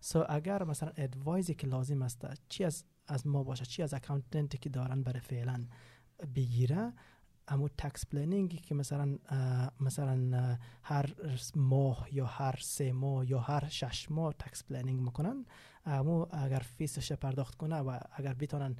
so 0.00 0.24
اگر 0.28 0.64
مثلا 0.64 0.92
advice 0.96 1.46
ی 1.46 1.54
که 1.54 1.66
لازم 1.66 2.02
است 2.02 2.26
چی 2.48 2.64
از 2.64 2.84
از 3.06 3.26
ما 3.26 3.42
باشه 3.42 3.64
چی 3.64 3.82
از 3.82 3.94
accountant 3.94 4.52
ی 4.52 4.58
که 4.58 4.68
دارن 4.68 5.02
برای 5.02 5.20
فعلا 5.20 5.64
بگیره 6.34 6.92
اما 7.48 7.68
tax 7.68 8.06
planning 8.06 8.50
ی 8.50 8.56
که 8.56 8.74
مثلا 8.74 9.18
مثلا 9.80 10.58
هر 10.82 11.14
ماه 11.56 12.08
یا 12.12 12.26
هر 12.26 12.58
سه 12.60 12.92
ماه 12.92 13.30
یا 13.30 13.40
هر 13.40 13.68
شش 13.68 14.10
ماه 14.10 14.32
tax 14.32 14.64
planning 14.64 15.00
می‌کنن 15.00 15.44
اما 15.86 16.24
اگر 16.24 16.58
fees 16.58 16.94
ش 16.94 17.12
پرداخت 17.12 17.54
کنه 17.54 17.76
و 17.76 17.98
اگر 18.12 18.34
بتونن 18.34 18.76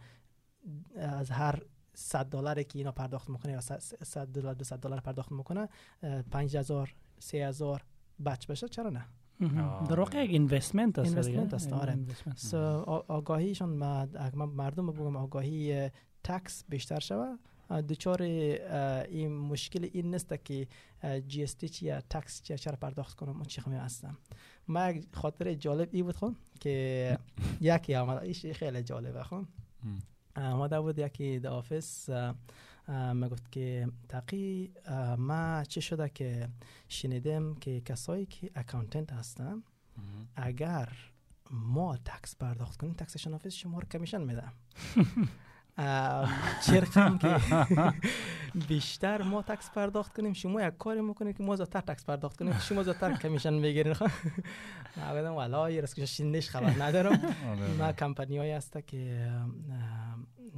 از 0.96 1.30
هر 1.30 1.62
100 1.98 2.26
دلاری 2.26 2.64
که 2.64 2.78
اینا 2.78 2.92
پرداخت 2.92 3.30
می‌کنه 3.30 3.52
یا 3.52 3.60
100 3.60 4.28
دلار 4.28 4.54
200 4.54 4.74
دلار 4.74 5.00
پرداخت 5.00 5.32
می‌کنه 5.32 5.68
5000 6.30 6.94
3000 7.18 7.84
بچت 8.24 8.46
بشه 8.46 8.68
چرا 8.68 8.90
نه. 8.90 9.04
در 9.88 9.98
واقع 9.98 10.24
یک 10.24 10.30
investment 10.30 10.98
است 10.98 11.08
investment 11.10 11.44
دیگه. 11.44 11.54
است، 11.54 11.72
آره. 11.72 11.98
so 12.36 12.56
آ- 12.56 13.02
آگاهیشان 13.08 13.68
ما 13.68 14.00
اگه 14.00 14.36
من 14.36 14.44
مردم 14.44 14.86
بگم 14.92 15.16
آگاهی 15.16 15.72
اه، 15.72 15.90
tax 16.24 16.64
بیشتر 16.68 16.98
شوه 17.00 17.36
دچار 17.88 18.22
این 18.22 19.36
مشکل 19.38 19.88
این 19.92 20.14
نیست 20.14 20.44
که 20.44 20.66
GST 21.28 21.68
چیه 21.68 22.02
tax 22.10 22.42
چیه 22.42 22.56
چرا 22.58 22.76
پرداخت 22.76 23.16
کنم 23.16 23.40
و 23.40 23.44
چی 23.44 23.60
خمی 23.60 23.76
هستم 23.76 24.18
ما 24.68 24.90
یک 24.90 25.06
خاطر 25.14 25.54
جالب 25.54 25.88
ای 25.92 26.02
بود 26.02 26.16
خون 26.16 26.36
که 26.60 27.18
یکی 27.60 27.94
آمده 27.94 28.22
ایش 28.22 28.46
خیلی 28.46 28.82
جالبه 28.82 29.22
خون 29.22 29.48
مم. 29.84 29.98
آمده 30.38 30.80
بود 30.80 30.98
یکی 30.98 31.38
در 31.38 31.50
آفیس 31.50 32.08
ما 32.88 33.28
گفت 33.28 33.52
که 33.52 33.88
تقی 34.08 34.72
ما 35.18 35.64
چه 35.68 35.80
شده 35.80 36.08
که 36.08 36.48
شنیدم 36.88 37.54
که 37.54 37.80
کسایی 37.80 38.26
که 38.26 38.50
اکاونتنت 38.54 39.12
هستن. 39.12 39.62
اگر 40.36 40.88
ما 41.50 41.96
تکس 41.96 42.36
پرداخت 42.36 42.76
کنیم 42.76 42.92
تکسشن 42.92 43.34
آفیس 43.34 43.54
شما 43.54 43.78
رو 43.78 43.88
کمیشن 43.88 44.20
میده 44.20 44.42
چرا 46.66 47.18
که 47.18 47.36
بیشتر 48.68 49.22
ما 49.22 49.42
تکس 49.42 49.70
پرداخت 49.70 50.16
کنیم 50.16 50.32
شما 50.32 50.62
یک 50.62 50.76
کاری 50.78 51.00
می‌کنید 51.00 51.36
که 51.36 51.42
ما 51.42 51.56
زودتر 51.56 51.80
تکس 51.80 52.04
پرداخت 52.04 52.36
کنیم 52.36 52.58
شما 52.58 52.82
زودتر 52.82 53.14
کمیشن 53.16 53.54
می‌گیرین 53.54 53.94
ما 54.96 55.14
گفتم 55.14 55.34
والا 55.34 55.70
یه 55.70 55.80
رسکش 55.80 56.16
شینش 56.16 56.50
خبر 56.50 56.82
ندارم 56.82 57.20
ما. 57.78 57.92
کمپانی 57.92 58.38
هایی 58.38 58.52
هست 58.52 58.78
که 58.86 59.30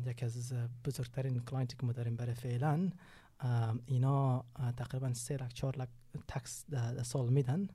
یکی 0.06 0.24
از 0.24 0.54
بزرگترین 0.84 1.40
client 1.40 1.71
ی 1.71 1.76
که 1.76 1.86
ما 1.86 1.92
داریم 1.92 2.16
برای 2.16 2.34
فعلا 2.34 2.90
اینا 3.86 4.44
تقریبا 4.76 5.12
سه 5.12 5.34
لک 5.34 5.52
چهار 5.52 5.76
لک 5.78 5.88
tax 6.28 6.64
سال 7.02 7.28
میدن. 7.28 7.68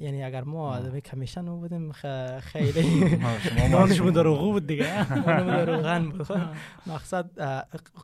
یعنی 0.00 0.22
اگر 0.22 0.44
ما. 0.44 0.76
آدم 0.76 1.00
commission 1.00 1.46
رو 1.46 1.56
بودیم 1.56 1.92
خیلی 2.52 3.18
نانمون 3.72 4.12
در 4.12 4.26
روغن 4.26 4.52
بود 4.52 4.66
دیگه. 4.66 5.12
مانمون 5.26 5.54
روغن 5.54 6.08
بود. 6.10 6.22
خب. 6.22 6.40
مقصد 6.86 7.30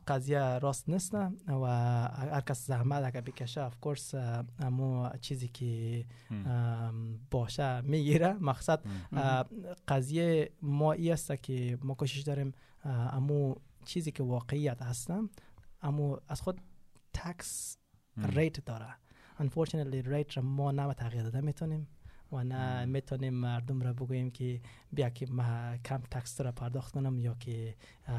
قضیه 0.07 0.59
راست 0.59 0.89
نیست 0.89 1.15
و 1.47 1.65
هر 2.31 2.41
کس 2.41 2.67
زحمت 2.67 3.03
اگر 3.03 3.21
بکشه 3.21 3.61
of 3.61 3.79
course 3.79 4.15
امو 4.59 5.09
چیزی 5.21 5.47
که 5.47 6.05
باشه 7.31 7.81
می‌گیره. 7.81 8.33
مقصد 8.33 8.79
قضیه 9.87 10.51
ما 10.61 10.91
ای 10.91 11.11
است 11.11 11.43
که 11.43 11.77
ما 11.83 11.93
کوشش 11.93 12.21
داریم 12.21 12.53
امو 12.85 13.55
چیزی 13.85 14.11
که 14.11 14.23
واقعیت 14.23 14.81
هستم 14.81 15.29
امو 15.81 16.17
از 16.27 16.41
خود 16.41 16.61
tax 17.15 17.77
rate 18.17 18.65
داره. 18.65 18.95
Unfortunately 19.39 20.07
rate 20.07 20.37
را 20.37 20.43
ما 20.43 20.71
نه 20.71 20.93
تغییر 20.93 21.23
داده 21.23 21.41
می‌تونیم 21.41 21.87
و 22.31 22.43
نه 22.43 22.85
می‌تونیم 22.85 23.33
مردم 23.33 23.81
را 23.81 23.93
بگوییم 23.93 24.31
که 24.31 24.61
بیا 24.91 25.09
که 25.09 25.25
ما 25.25 25.77
کم 25.77 26.01
tax 26.11 26.41
را 26.41 26.51
پرداخت 26.51 26.93
کنم 26.93 27.19
یا 27.19 27.35
که 27.39 27.75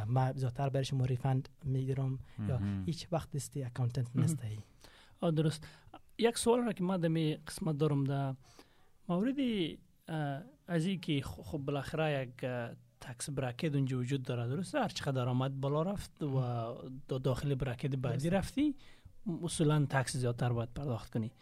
ما 0.06 0.32
زیادتر 0.32 0.68
برای 0.68 0.84
شما 0.84 1.04
refund 1.04 1.48
می‌گیرم 1.64 2.18
یا 2.48 2.60
هیچ 2.86 3.08
وقت 3.12 3.30
دستی 3.30 3.64
accountant 3.64 4.16
نسته 4.16 4.46
ای 4.46 4.58
درست. 5.32 5.66
یک 6.18 6.38
سوال 6.38 6.60
را 6.60 6.72
که 6.72 6.84
ما 6.84 6.96
دمی 6.96 7.36
قسمت 7.36 7.78
دارم 7.78 8.04
در 8.04 8.34
موردی 9.08 9.78
از 10.68 10.86
این 10.86 11.00
که 11.00 11.22
خب 11.22 11.58
بالاخره 11.58 12.22
یک 12.22 12.44
تکس 13.06 13.30
براکت 13.30 13.74
اونجا 13.74 13.98
وجود 13.98 14.22
داره 14.22 14.48
درسته 14.48 14.80
هر 14.80 14.88
چقدر 14.88 15.12
درآمد 15.12 15.60
بالا 15.60 15.82
رفت 15.82 16.22
و 16.22 17.18
داخل 17.18 17.54
براکت 17.54 17.96
بعدی 17.96 18.30
رفتی 18.30 18.74
اصولا 19.42 19.86
تکس 19.90 20.16
زیادتر 20.16 20.52
باید 20.52 20.68
پرداخت 20.74 21.12
کنی 21.12 21.32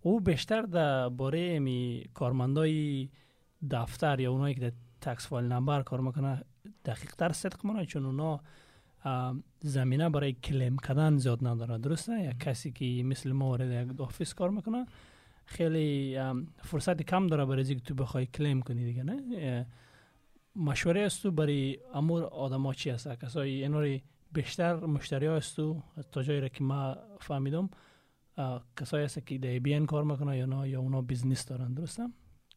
او 0.00 0.20
بیشتر 0.20 0.62
در 0.62 1.08
باره 1.08 1.58
می 1.58 2.04
کارمندای 2.14 3.08
دفتر 3.70 4.20
یا 4.20 4.32
اونایی 4.32 4.54
که 4.54 4.60
در 4.60 4.72
تکس 5.00 5.26
فایل 5.26 5.52
نمبر 5.52 5.82
کار 5.82 6.00
می‌کنه 6.00 6.44
دقیق 6.84 7.14
تر 7.14 7.32
صدق 7.32 7.66
منه 7.66 7.86
چون 7.86 8.06
اونا 8.06 8.40
زمینه 9.60 10.08
برای 10.08 10.32
claim 10.32 10.78
کردن 10.78 11.16
زیاد 11.16 11.46
نداره 11.46 11.78
درسته 11.78 12.22
یا 12.22 12.32
کسی 12.32 12.72
که 12.72 13.02
مثل 13.04 13.32
ما 13.32 13.48
وارد 13.48 13.90
یک 13.90 14.00
office 14.00 14.34
کار 14.34 14.50
می‌کنه 14.50 14.86
خیلی 15.44 16.18
فرصت 16.62 17.02
کم 17.02 17.26
داره 17.26 17.44
برای 17.44 17.64
اینکه 17.64 17.84
تو 17.84 17.94
بخوای 17.94 18.26
claim 18.26 18.62
کنی 18.62 18.84
دیگه 18.84 19.02
نه 19.02 19.66
مشوره 20.58 21.00
است 21.00 21.26
برای 21.26 21.78
امور 21.94 22.24
آدم 22.24 22.72
چی 22.72 22.90
هست 22.90 23.08
کسایی 23.08 23.62
اینوری 23.62 24.02
بیشتر 24.32 24.76
مشتری 24.76 25.26
ها 25.26 25.36
است 25.36 25.56
تا 26.12 26.22
جایی 26.22 26.40
را 26.40 26.48
که 26.48 26.64
ما 26.64 26.96
فهمیدم 27.20 27.70
کسایی 28.76 29.04
هست 29.04 29.26
که 29.26 29.38
در 29.38 29.58
ABN 29.58 29.86
کار 29.86 30.04
می‌کنه 30.04 30.38
یا 30.38 30.46
نه 30.46 30.68
یا 30.68 30.80
اونا 30.80 31.02
business 31.02 31.46
دارن 31.46 31.74
درسته؟ 31.74 32.08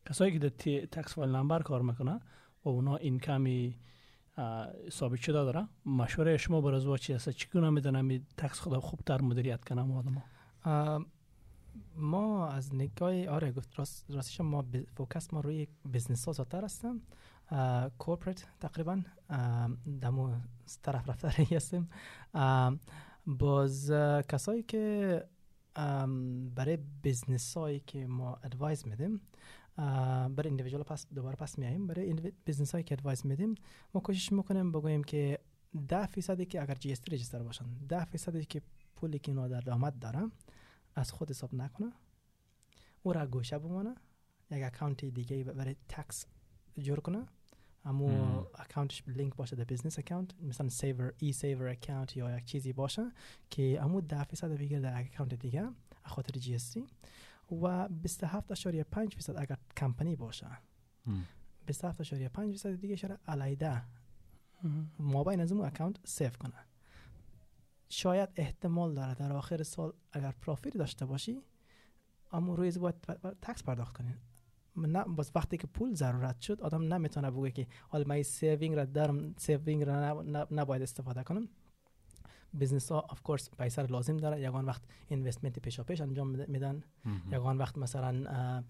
کسایی 0.09 0.31
که 0.31 0.39
در 0.39 0.49
tax 0.85 1.13
file 1.13 1.29
number 1.29 1.61
کار 1.61 1.81
می‌کنه 1.81 2.19
و 2.65 2.69
اونا 2.69 2.95
اینکمی 2.95 3.77
ثابت 4.89 5.19
شده 5.19 5.33
داره 5.33 5.67
مشوره 5.85 6.37
شما 6.37 6.61
بر 6.61 6.73
از 6.73 6.99
چی 6.99 7.13
هست 7.13 7.29
چگونه 7.29 7.69
می‌دونم 7.69 8.25
tax 8.37 8.59
خدا 8.59 8.79
خوبتر 8.79 9.21
مدیریت 9.21 9.65
کنم 9.65 9.91
آدم 9.91 10.23
ما 11.95 12.47
از 12.47 12.75
نگاه 12.75 13.27
آره 13.27 13.51
گفت 13.51 13.79
راست 13.79 14.05
راستش 14.09 14.41
ما 14.41 14.65
focus 14.95 15.33
ما 15.33 15.39
روی 15.39 15.67
business 15.93 16.25
ها 16.25 16.31
زیادتر 16.31 16.63
هستم 16.63 17.01
corporate 17.97 18.43
تقریبا. 18.59 19.03
دمو 20.01 20.35
طرف 20.83 21.09
رفته 21.09 21.27
هستیم. 21.55 21.89
باز 23.27 23.91
کسایی 24.29 24.63
که 24.63 25.25
برای 26.55 26.77
business 27.03 27.57
هایی 27.57 27.79
که 27.79 28.07
ما 28.07 28.35
advice 28.43 28.87
میدیم 28.87 29.21
برای 30.35 30.49
individual 30.49 30.83
پس 30.83 31.07
دوباره 31.15 31.35
پس 31.35 31.59
میاییم 31.59 31.87
برای 31.87 32.13
business 32.47 32.71
هایی 32.71 32.83
که 32.83 32.95
advice 32.95 33.25
میدیم 33.25 33.55
ما 33.93 34.01
کوشش 34.01 34.31
می‌کنیم 34.31 34.71
بگوییم 34.71 35.03
که 35.03 35.39
ده 35.87 36.05
فیصدی 36.05 36.45
که 36.45 36.61
اگر 36.61 36.75
GST 36.75 36.95
register 37.11 37.43
باشن 37.43 37.65
ده 37.89 38.05
فیصدی 38.05 38.45
که 38.45 38.61
پولی 38.95 39.19
که 39.19 39.31
اینا 39.31 39.47
در 39.47 39.71
آمد 39.71 39.99
داره 39.99 40.31
از 40.95 41.11
خود 41.11 41.29
حساب 41.29 41.55
نکنه. 41.55 41.91
او 43.03 43.13
را 43.13 43.27
گوشه 43.27 43.59
بمانه 43.59 43.95
یک 44.51 44.63
account 44.63 45.05
دیگه 45.05 45.43
برای 45.43 45.75
tax 45.89 46.25
جور 46.79 46.99
کنه. 46.99 47.25
امو 47.85 48.43
account 48.55 48.93
ش 48.93 49.03
link 49.07 49.35
باشه 49.35 49.55
در 49.55 49.63
business 49.63 49.99
account 49.99 50.31
مثلا 50.41 50.69
saver 50.69 51.13
e-saver 51.17 51.67
account 51.67 52.17
یا 52.17 52.37
یک 52.37 52.45
چیزی 52.45 52.73
باشه 52.73 53.11
که 53.49 53.79
امو 53.81 54.01
ده 54.01 54.23
فیصد 54.23 54.57
بگیره 54.57 54.81
در 54.81 54.99
account 54.99 55.33
دیگه 55.33 55.69
خاطر 56.03 56.39
GST 56.39 56.77
و 57.51 57.87
27.5 58.03 59.15
فیصد 59.15 59.37
اگر 59.37 59.57
کمپانی 59.77 60.15
باشه. 60.15 60.47
27.5 61.71 62.39
فیصد 62.39 62.75
دیگه 62.75 62.95
شده 62.95 63.17
علیده 63.27 63.81
مابین 64.99 65.39
از 65.39 65.51
اون 65.51 65.65
account 65.65 65.97
save 66.03 66.37
کنه. 66.37 66.53
شاید 67.89 68.29
احتمال 68.35 68.93
داره 68.93 69.13
در 69.13 69.33
آخر 69.33 69.63
سال 69.63 69.93
اگر 70.11 70.31
profit 70.31 70.77
داشته 70.77 71.05
باشی 71.05 71.41
اما 72.31 72.55
روی 72.55 72.71
باید 72.71 72.95
tax 73.41 73.63
پرداخت 73.63 73.97
کنین 73.97 74.15
نه 74.75 75.03
باز 75.03 75.31
وقتی 75.35 75.57
که 75.57 75.67
پول 75.67 75.93
ضرورت 75.93 76.41
شد 76.41 76.61
آدم 76.61 76.93
نمی‌تونه 76.93 77.31
بگه 77.31 77.51
که 77.51 77.67
حالا 77.87 78.03
من 78.07 78.21
saving 78.21 78.75
را 78.75 78.85
دارم 78.85 79.35
saving 79.37 79.83
را 79.83 80.23
نباید 80.51 80.81
استفاده 80.81 81.23
کنم. 81.23 81.47
business 82.59 82.91
ها 82.91 83.07
of 83.09 83.21
course 83.21 83.49
پیسر 83.49 83.85
لازم 83.85 84.17
داره 84.17 84.41
یگان 84.41 84.65
وقت 84.65 84.81
investment 85.07 85.59
پیشا 85.59 85.83
پیش 85.83 86.01
انجام 86.01 86.27
میدن. 86.27 86.83
یگان 87.31 87.57
وقت 87.57 87.77
مثلا 87.77 88.63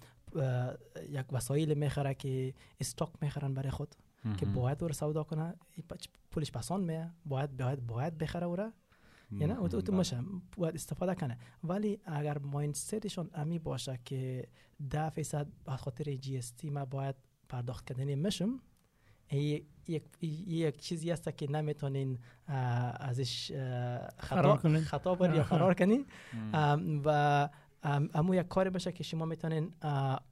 یک 1.09 1.25
وسایل 1.31 1.73
می‌خره 1.73 2.13
که 2.13 2.53
stock 2.79 3.09
می‌خرن 3.21 3.53
برای 3.53 3.71
خود 3.71 3.95
که 4.37 4.45
باید 4.45 4.83
او 4.83 4.93
سودا 4.93 5.23
کنه. 5.23 5.55
پولش 6.31 6.51
پسان 6.51 6.81
میه. 6.81 7.11
باید 7.25 7.57
باید 7.57 7.87
باید 7.87 8.17
بخره 8.17 8.45
او 8.45 8.71
یعنی 9.31 9.53
او 9.53 9.67
تو 9.67 9.93
میشه 9.93 10.19
باید 10.57 10.75
استفاده 10.75 11.15
کنه. 11.15 11.37
ولی 11.63 11.99
اگر 12.05 12.37
mindset 12.37 12.75
شون 12.75 13.29
امی 13.33 13.59
باشه 13.59 13.99
که 14.05 14.47
ده 14.89 15.09
فیصد 15.09 15.47
به 15.65 15.71
خاطر 15.71 16.15
GST 16.15 16.69
ما 16.69 16.85
باید 16.85 17.15
پرداخت 17.49 17.85
کردنی 17.85 18.15
میشم 18.15 18.59
یک 19.31 20.03
یک 20.47 20.81
چیزی 20.81 21.11
هست 21.11 21.37
که 21.37 21.51
نمی‌تونین 21.51 22.19
ازش 22.47 23.51
خطا 24.17 24.55
خطا 24.85 25.15
بر 25.15 25.35
یا 25.35 25.43
فرار 25.51 25.73
کنین. 25.73 26.05
و 27.05 27.49
امو 28.13 28.35
یک 28.35 28.47
کاری 28.47 28.69
باشه 28.69 28.91
که 28.91 29.03
شما 29.03 29.25
می‌تونین 29.25 29.73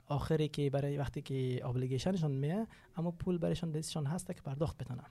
آخری 0.07 0.47
که 0.47 0.69
برای 0.69 0.97
وقتی 0.97 1.21
که 1.21 1.61
ابلیگیشنشون 1.65 2.31
میه 2.31 2.67
اما 2.95 3.11
پول 3.11 3.37
برایشون 3.37 3.71
دستشون 3.71 4.05
هست 4.05 4.27
که 4.27 4.41
پرداخت 4.41 4.77
بتونن. 4.77 5.05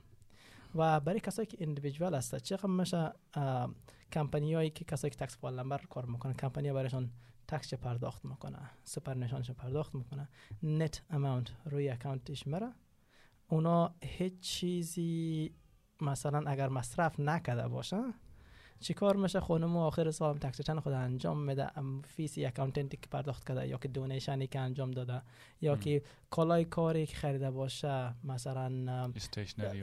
و 0.78 1.00
برای 1.00 1.20
کسایی 1.20 1.46
که 1.46 1.56
اندیویدوال 1.60 2.14
هست 2.14 2.36
چه 2.36 2.66
میشه 2.66 3.12
کمپانی 4.12 4.54
هایی 4.54 4.70
که 4.70 4.84
کسایی 4.84 5.10
که 5.10 5.16
تکس 5.16 5.36
فایل 5.36 5.58
نمبر 5.58 5.80
کار 5.90 6.06
می‌کنن 6.06 6.34
کمپانی 6.34 6.72
برایشون 6.72 7.10
تکس 7.48 7.74
پرداخت 7.74 8.24
می‌کنه 8.24 8.70
سپر 8.84 9.14
نشانش 9.14 9.50
پرداخت 9.50 9.94
می‌کنه 9.94 10.28
net 10.62 11.02
amount 11.10 11.50
روی 11.64 11.88
account 11.88 12.33
ش 12.33 12.46
میره 12.46 12.72
اونا 13.48 13.94
هیچ 14.02 14.40
چیزی 14.40 15.54
مثلا 16.00 16.50
اگر 16.50 16.68
مصرف 16.68 17.20
نکده 17.20 17.68
باشه 17.68 18.02
چی 18.80 18.94
کار 18.94 19.16
میشه 19.16 19.40
خونم 19.40 19.76
آخر 19.76 20.10
سال 20.10 20.38
چند 20.38 20.78
خود 20.78 20.92
انجام 20.92 21.42
میده؟ 21.42 21.70
fees 22.04 22.44
ی 22.46 22.50
accountant 22.50 22.92
ی 22.92 22.96
که 22.96 23.08
پرداخت 23.10 23.48
کرده 23.48 23.68
یا 23.68 23.78
که 23.78 23.88
donation 23.88 24.40
ی 24.40 24.46
که 24.46 24.60
انجام 24.60 24.90
داده 24.90 25.22
یا 25.60 25.76
که 25.76 26.02
کالای 26.30 26.64
کاری 26.64 27.06
که 27.06 27.16
خریده 27.16 27.50
باشه 27.50 28.14
مثلا 28.24 29.12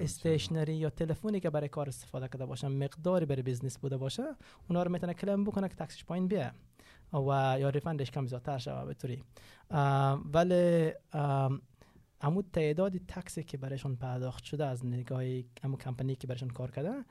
stationery 0.01 0.75
یا 0.75 0.89
تلفنی 0.89 1.39
که 1.39 1.49
برای 1.49 1.69
کار 1.69 1.87
استفاده 1.87 2.27
کرده 2.27 2.45
باشه 2.45 2.67
مقداری 2.67 3.25
برای 3.25 3.41
business 3.41 3.77
بوده 3.77 3.97
باشه 3.97 4.23
اونا 4.69 4.83
رو 4.83 4.91
می‌تونه 4.91 5.13
claim 5.13 5.43
بکنه 5.43 5.69
که 5.69 5.75
tax 5.75 5.93
ش 5.93 6.05
پایین 6.05 6.27
بیه 6.27 6.51
و 7.13 7.57
یا 7.59 7.69
ریفندش 7.69 8.11
کم 8.11 8.25
زیادتر 8.25 8.57
شوه 8.57 8.85
به 8.85 9.17
ولی 10.33 10.91
امو 12.21 12.41
تعداد 12.41 12.97
تکسی 12.97 13.43
که 13.43 13.57
برایشون 13.57 13.95
پرداخت 13.95 14.43
شده 14.43 14.65
از 14.65 14.85
نگاه 14.85 15.23
امو 15.63 15.77
کمپانی 15.77 16.15
که 16.15 16.27
برایشون 16.27 16.49
کار 16.49 16.71
کرده 16.71 17.05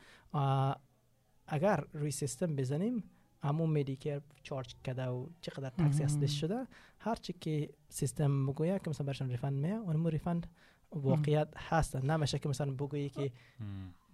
اگر 1.47 1.84
روی 1.92 2.11
سیستم 2.11 2.57
بزنیم 2.57 3.05
امو 3.42 3.66
میدیکر 3.66 4.20
چارج 4.42 4.74
کرده 4.84 5.07
و 5.07 5.26
چقدر 5.40 5.70
تکسی 5.70 6.03
هستش 6.03 6.40
شده 6.40 6.66
هر 6.99 7.14
چی 7.14 7.32
که 7.40 7.70
سیستم 7.88 8.47
بگویه 8.47 8.78
که 8.78 8.90
مثلا 8.90 9.07
برایشون 9.07 9.28
ریفند 9.30 9.53
میه 9.53 9.74
اونمو 9.74 10.09
ریفند 10.09 10.47
واقعیت 10.92 11.49
هست. 11.57 11.97
نمیشه 11.97 12.38
که 12.38 12.49
مثلا 12.49 12.72
بگویی 12.72 13.09
که 13.09 13.32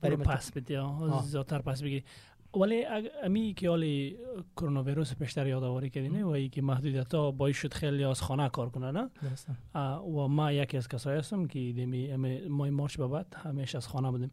برای 0.01 0.17
پس 0.17 0.53
بدی 0.53 0.79
زیادتر 1.23 1.63
پس 1.63 1.83
بگیری. 1.83 2.05
ولی 2.57 2.85
امی 3.25 3.55
که 3.55 3.69
حالی 3.69 4.17
کرونا 4.57 4.83
ویروس 4.83 5.15
پیشتر 5.15 5.47
یادآوری 5.47 5.91
کردین 5.91 6.23
و 6.23 6.29
ای 6.29 6.49
که 6.49 6.63
محدودیت 6.63 7.15
ها 7.15 7.31
باعث 7.31 7.57
شد 7.57 7.75
خیلی 7.75 8.05
از 8.05 8.23
خانه 8.23 8.49
کار 8.49 8.71
کنه 8.71 8.91
نه؟ 8.91 9.11
و 10.01 10.29
ما 10.29 10.53
یکی 10.53 10.77
از 10.77 10.89
کسایی 10.89 11.19
هستم 11.19 11.47
که 11.47 11.59
دیمی 11.59 12.17
مای 12.49 12.71
مارچ 12.71 12.97
به 12.97 13.09
بعد 13.09 13.35
همیشه 13.37 13.79
از 13.79 13.89
خانه 13.89 14.11
بودیم. 14.11 14.31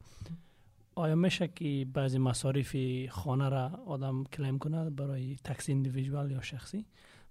آیا 0.97 1.15
میشه 1.15 1.47
که 1.47 1.85
بعضی 1.93 2.17
مصارف 2.17 2.75
خانه 3.09 3.49
را 3.49 3.69
آدم 3.85 4.23
claim 4.23 4.59
کنه 4.59 4.89
برای 4.89 5.35
tax 5.43 5.71
ی 5.71 5.77
individual 5.77 6.31
یا 6.31 6.41
شخصی؟ 6.41 6.85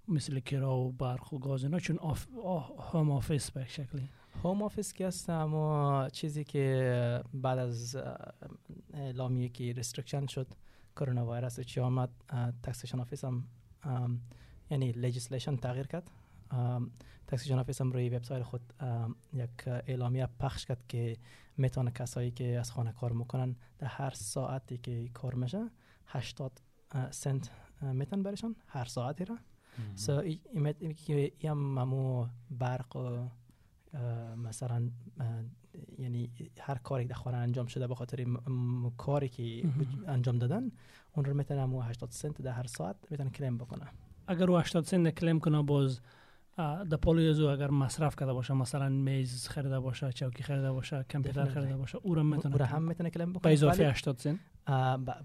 مثل 0.07 0.39
کرا 0.39 0.77
و 0.77 0.91
برق 0.91 1.33
و 1.33 1.39
گاز 1.39 1.63
اینا 1.63 1.79
چون 1.79 1.97
of 1.97 2.27
home 2.79 3.11
office 3.11 3.51
به 3.51 3.65
شکلی. 3.67 4.09
home 4.43 4.63
office 4.63 4.93
که 4.93 5.07
هست 5.07 5.29
اما 5.29 6.07
چیزی 6.11 6.43
که 6.43 7.23
بعد 7.33 7.59
از 7.59 7.97
اعلامیه 8.93 9.49
که 9.49 9.73
restriction 9.73 10.27
شد 10.27 10.47
کرونا 10.95 11.31
ویروس 11.31 11.59
چی 11.59 11.79
آمد 11.79 12.09
taxation 12.63 12.99
office 12.99 13.23
هم 13.25 13.43
یعنی 14.71 14.91
legislation 14.91 15.55
تغییر 15.55 15.87
کرد. 15.87 16.11
taxation 17.27 17.59
office 17.59 17.81
هم 17.81 17.91
روی 17.91 18.09
وبسایت 18.09 18.43
خود 18.43 18.73
یک 19.33 19.67
اعلامیه 19.67 20.27
پخش 20.39 20.65
کرد 20.65 20.87
که 20.87 21.17
می‌تونه 21.57 21.91
کسایی 21.91 22.31
که 22.31 22.59
از 22.59 22.71
خانه 22.71 22.91
کار 22.91 23.13
می‌کنن 23.13 23.55
در 23.79 23.87
هر 23.87 24.11
ساعتی 24.11 24.77
که 24.77 25.09
کار 25.13 25.33
میشه 25.35 25.69
80 26.07 26.61
اه، 26.91 27.11
سنت 27.11 27.49
میتن 27.81 28.23
برشان 28.23 28.55
هر 28.67 28.85
ساعتی 28.85 29.25
را 29.25 29.37
سو 29.95 30.11
ای- 30.11 30.39
ای 30.53 30.59
مت- 30.73 30.81
ای 30.81 30.93
که 30.93 31.33
برق 32.51 32.95
و 32.95 33.29
مثلا 34.35 34.89
یعنی 35.99 36.31
هر 36.59 36.75
کاری 36.77 37.05
در 37.05 37.15
خانه 37.15 37.37
انجام 37.37 37.65
شده 37.65 37.87
به 37.87 37.95
خاطر 37.95 38.25
کاری 38.97 39.29
که 39.29 39.63
انجام 40.07 40.37
دادن 40.39 40.71
اون 41.13 41.25
رو 41.25 41.33
می‌تونه 41.33 41.61
همو 41.61 41.81
80 41.81 42.11
سنت 42.11 42.41
در 42.41 42.51
هر 42.51 42.67
ساعت 42.67 42.95
می‌تونه 43.09 43.29
کلیم 43.29 43.57
بکنه 43.57 43.85
اگر 44.27 44.51
او 44.51 44.57
80 44.57 44.83
سنت 44.85 45.19
کلیم 45.19 45.39
کنه 45.39 45.63
باز 45.63 45.99
در 46.57 46.97
پالوی 46.97 47.29
از 47.29 47.39
او 47.39 47.49
اگر 47.49 47.69
مصرف 47.69 48.15
کرده 48.15 48.33
باشه 48.33 48.53
مثلا 48.53 48.89
میز 48.89 49.47
خریده 49.47 49.79
باشه 49.79 50.11
چوکی 50.11 50.43
خریده 50.43 50.71
باشه 50.71 51.05
کامپیوتر. 51.13 51.45
خریده 51.45 51.77
باشه 51.77 51.97
او 52.03 52.15
را 52.15 52.21
او 52.21 52.27
می‌تونه 52.27 52.57
رو 52.57 52.65
هم 52.65 52.83
می‌تونه 52.83 53.09
کلیم 53.09 53.33
به 53.33 53.39
بکنه 53.39 53.51
اضافه 53.53 53.77
ولی- 53.77 53.89
80 53.91 54.17
سنت. 54.17 54.39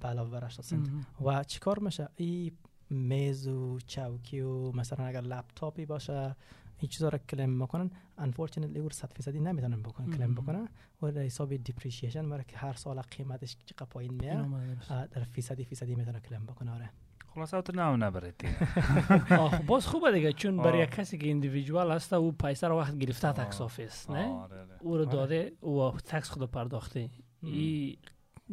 به 0.00 0.08
علاوه 0.08 0.30
بر 0.30 0.44
80 0.44 0.64
سنت. 0.64 0.88
و 1.24 1.44
چیکار 1.44 1.78
میشه؟ 1.78 2.08
این 2.16 2.52
میز 2.90 3.48
و 3.48 3.78
چوکی 3.86 4.40
و 4.40 4.72
مثلا 4.72 5.04
اگر 5.06 5.20
لپتاپی 5.20 5.86
باشه 5.86 6.36
این 6.78 6.88
چیزا 6.88 7.08
رو 7.08 7.18
کلیم 7.18 7.50
می‌کنن 7.50 7.90
انفورچنتلی 8.18 8.78
او 8.78 8.90
100 8.90 9.12
فیصدی 9.12 9.40
نمی‌تونن 9.40 9.82
بکنن 9.82 10.10
کلیم. 10.16 10.34
بکنن. 10.34 10.68
و 11.02 11.12
در 11.12 11.20
حساب 11.22 11.56
دیپریشیشن 11.56 12.28
برای 12.30 12.44
که 12.48 12.56
هر 12.56 12.72
سال 12.72 13.00
قیمتش 13.00 13.56
چقدر 13.66 13.86
پایین 13.90 14.14
میاد 14.14 14.46
در 15.10 15.22
فیصدی 15.24 15.64
فیصدی 15.64 15.94
می‌تونه 15.94 16.20
کلیم 16.20 16.46
بکنه. 16.46 16.70
آره. 16.74 16.90
خلاصه 17.34 17.62
تو 17.62 17.72
نام 17.72 18.04
نبرید 18.04 18.34
خب 19.28 19.66
باز 19.66 19.86
خوبه 19.86 20.12
دیگه 20.12 20.32
چون 20.32 20.56
برای 20.56 20.86
کسی 20.86 21.18
که 21.18 21.26
ایندیویدوال 21.26 21.92
هست 21.92 22.12
او 22.12 22.32
پیسه 22.32 22.68
رو 22.68 22.78
وقت 22.78 22.98
گرفته. 22.98 23.32
تکس 23.32 23.60
آفیس 23.60 24.10
نه؟ 24.10 24.18
آره، 24.18 24.60
آره. 24.60 24.76
او 24.80 24.96
رو 24.96 25.02
آره. 25.02 25.12
داده 25.12 25.52
او 25.60 25.90
تکس 25.90 26.30
خود 26.30 26.50
پرداخته. 26.50 27.10
این 27.42 27.96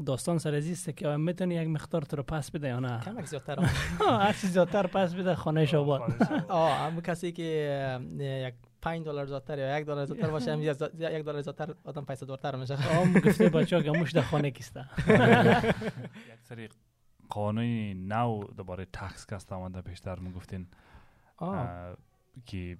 داستان 0.05 0.37
سر 0.37 0.55
از 0.55 0.71
است 0.71 0.97
که 0.97 1.07
می‌تونی 1.07 1.55
یک 1.55 1.67
مقدار 1.67 2.01
تو 2.01 2.17
رو 2.17 2.23
پس 2.23 2.51
بده 2.51 2.67
یا 2.67 2.79
نه؟ 2.79 2.99
کمک 2.99 3.25
زیادتر 3.25 3.59
هر 4.25 4.33
زیادتر 4.33 4.87
پس 4.87 5.13
بده 5.13 5.35
خانه 5.35 5.65
شاباد 5.65 6.01
آه 6.49 6.77
هم 6.85 7.01
کسی 7.01 7.31
که 7.31 7.99
یک 8.19 8.53
5 8.81 9.05
دلار 9.05 9.25
زیادتر 9.25 9.57
یا 9.57 9.79
یک 9.79 9.85
دلار 9.85 10.05
زیادتر 10.05 10.29
باشه 10.29 10.53
هم 10.53 10.61
یک 10.61 10.77
دلار 11.25 11.41
زیادتر 11.41 11.73
آدم 11.83 12.05
پیسه 12.05 12.25
دارتر 12.25 12.55
میشه. 12.55 12.99
آم 12.99 13.13
گفته 13.13 13.49
بچه 13.49 13.75
ها 13.75 13.81
که 13.81 13.91
موش 13.91 14.11
در 14.11 14.21
خانه 14.21 14.51
کیسته. 14.51 14.85
یک 15.07 16.41
سری 16.43 16.69
قانون 17.29 18.07
نو 18.07 18.43
دوباره 18.43 18.85
تکس 18.85 19.25
که 19.25 19.35
است 19.35 19.53
آمده 19.53 19.81
پیشتر 19.81 20.19
می‌گفتین 20.19 20.67
که 22.45 22.77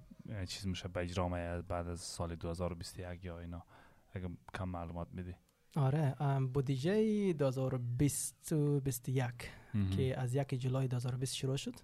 چیز 0.47 0.67
میشه 0.67 0.87
به 0.87 1.01
اجرا 1.01 1.29
بعد 1.67 1.87
از 1.87 1.99
سال 1.99 2.35
2021 2.35 3.25
یا 3.25 3.39
اینا. 3.39 3.63
اگه 4.13 4.29
کم 4.53 4.69
معلومات 4.69 5.07
میدی. 5.11 5.35
آره 5.75 6.15
ام، 6.19 6.47
بودجه 6.47 7.33
2020 7.33 8.53
و 8.53 8.79
21 8.79 9.33
که 9.97 10.19
از 10.19 10.35
یک 10.35 10.55
جولای 10.55 10.87
2020 10.87 11.35
شروع 11.35 11.57
شد 11.57 11.75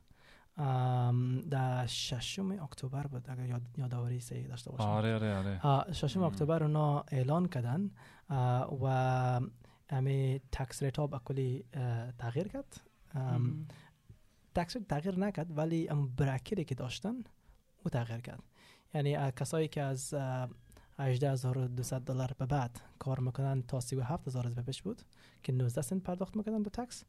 ام، 0.58 1.42
در 1.42 1.86
ششم 1.86 2.52
اکتبر 2.52 3.08
بود 3.08 3.30
اگر 3.30 3.46
یاد 3.46 3.62
یادآوری 3.78 4.20
صحیح 4.20 4.48
داشته 4.48 4.72
باشم. 4.72 4.84
آره 4.84 5.16
آره 5.16 5.60
آره. 5.62 5.94
ششم. 5.94 6.24
اکتبر 6.24 6.64
اونا 6.64 7.04
اعلان 7.12 7.46
کردن 7.48 7.92
و 8.82 9.42
همه 9.90 10.40
tax 10.52 10.84
rate 10.84 10.98
ها 10.98 11.08
به 11.08 11.20
کلی 11.20 11.66
تغییر 12.18 12.48
کرد. 12.48 12.82
tax 14.56 14.76
rate 14.76 14.88
تغییر 14.88 15.20
نکرد 15.20 15.58
ولی 15.58 15.90
ام 15.90 16.08
bracket 16.08 16.58
ی 16.59 16.66
که 16.66 16.76
داشتن 16.76 17.24
او 17.84 17.90
تغییر 17.92 18.22
کرد. 18.22 18.44
یعنی 18.94 19.32
کسایی 19.32 19.68
که 19.68 19.82
از 19.82 20.14
اه، 20.14 20.50
18200 21.00 21.94
دلار 21.94 22.32
به 22.38 22.46
بعد 22.46 22.82
کار 23.00 23.20
می‌کنن 23.20 23.62
تا 23.62 23.80
37000 23.80 24.48
از 24.48 24.56
بهش 24.56 24.82
بود 24.82 25.02
که 25.44 25.52
19 25.52 25.82
سنت 25.82 26.04
پرداخت 26.04 26.36
می‌کنن 26.38 26.64
به 26.64 26.70
tax 26.70 27.04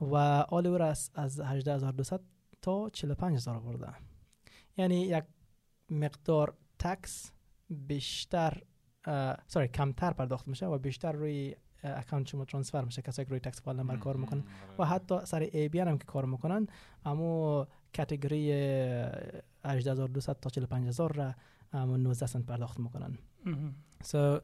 و 0.00 0.16
آل 0.48 0.66
او 0.66 0.82
از, 0.82 1.10
از 1.14 1.40
18200 1.40 2.20
تا 2.62 2.90
45000 2.90 3.56
آورده 3.56 3.92
یعنی 4.76 5.00
یک 5.00 5.24
مقدار 5.90 6.56
tax 6.78 7.32
بیشتر 7.70 8.62
sorry 9.46 9.68
کمتر 9.68 10.12
پرداخت 10.12 10.48
میشه 10.48 10.66
و 10.66 10.78
بیشتر 10.78 11.12
روی 11.12 11.56
account 11.82 12.28
شما 12.28 12.44
transfer 12.44 12.84
میشه 12.84 13.02
کسایی 13.02 13.26
که 13.26 13.30
روی 13.30 13.40
tax 13.40 13.60
file 13.60 13.80
number 13.80 13.96
کار 13.96 14.16
می‌کنن. 14.16 14.44
و 14.78 14.84
حتی 14.84 15.18
سر 15.24 15.40
ABN 15.40 15.78
هم 15.78 15.98
که 15.98 16.04
کار 16.04 16.24
می‌کنن 16.24 16.66
اما 17.04 17.68
category 17.96 18.52
اه، 18.52 19.10
18200 19.64 20.40
تا 20.40 20.50
45000 20.50 21.12
را 21.12 21.34
اما 21.72 21.96
19 21.96 22.26
سنت 22.26 22.46
پرداخت 22.46 22.80
می‌کنن. 22.80 23.18
سو 24.02 24.40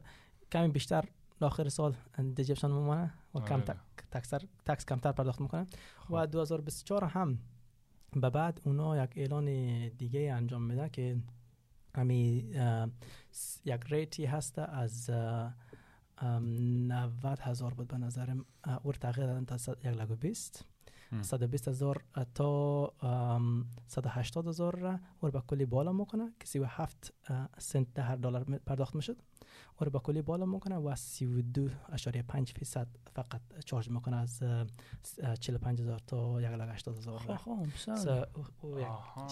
کمی 0.51 0.67
بیشتر 0.67 1.05
آخر 1.41 1.69
سال 1.69 1.95
دیجپشن 2.35 2.67
میمونه 2.67 3.13
و 3.35 3.39
کم 3.39 3.53
آره. 3.55 3.63
تک 3.63 3.77
تکسر 4.11 4.41
تکس 4.65 4.85
کمتر 4.85 5.11
پرداخت 5.11 5.41
می‌کنن 5.41 5.67
و 6.09 6.27
2024 6.27 7.03
هم 7.03 7.39
به 8.13 8.29
بعد 8.29 8.61
اونا 8.63 9.03
یک 9.03 9.11
اعلان 9.15 9.45
دیگه 9.89 10.33
انجام 10.33 10.61
میده 10.61 10.89
که 10.89 11.17
همی 11.95 12.51
یک 13.65 13.81
ریتی 13.89 14.25
هست 14.25 14.59
از 14.59 15.09
90 16.23 17.39
هزار 17.41 17.73
بود 17.73 17.87
به 17.87 17.97
نظرم. 17.97 18.45
او 18.83 18.91
رو 18.91 18.97
تغییر 18.97 19.27
دادن 19.27 19.45
تا 19.45 19.57
صد- 19.57 19.77
یک 19.79 19.85
لگ 19.85 20.11
و 20.11 20.15
بیست. 20.15 20.65
هم. 21.11 21.21
120 21.21 21.67
هزار 21.67 22.03
تا 22.35 22.87
ام، 23.01 23.65
180 23.87 24.47
هزار 24.47 24.75
را 24.79 24.91
او 24.91 24.99
رو 25.27 25.31
به 25.31 25.41
کلی 25.47 25.65
بالا 25.65 25.93
می‌کنه 25.93 26.33
که 26.39 26.47
37 26.47 27.13
اه، 27.29 27.49
سنت 27.57 27.93
در 27.93 28.03
هر 28.03 28.15
دلار 28.15 28.43
پرداخت 28.43 28.95
می‌شد. 28.95 29.17
او 29.79 29.85
رو 29.85 29.91
به 29.91 29.99
کلی 29.99 30.21
بالا 30.21 30.45
می‌کنه 30.45 30.75
و 30.75 30.95
32.5 30.95 32.53
فیصد 32.53 32.87
فقط 33.15 33.41
چارج 33.65 33.89
می‌کنه 33.89 34.15
از 34.17 34.43
اه، 34.43 34.65
س- 35.03 35.19
اه، 35.23 35.35
45 35.35 35.81
هزار 35.81 35.99
تا 36.07 36.41
1 36.41 36.47
لگ 36.47 36.69
80 36.73 36.97
هزار 36.97 37.19
را. 37.27 37.37
خب 37.37 37.51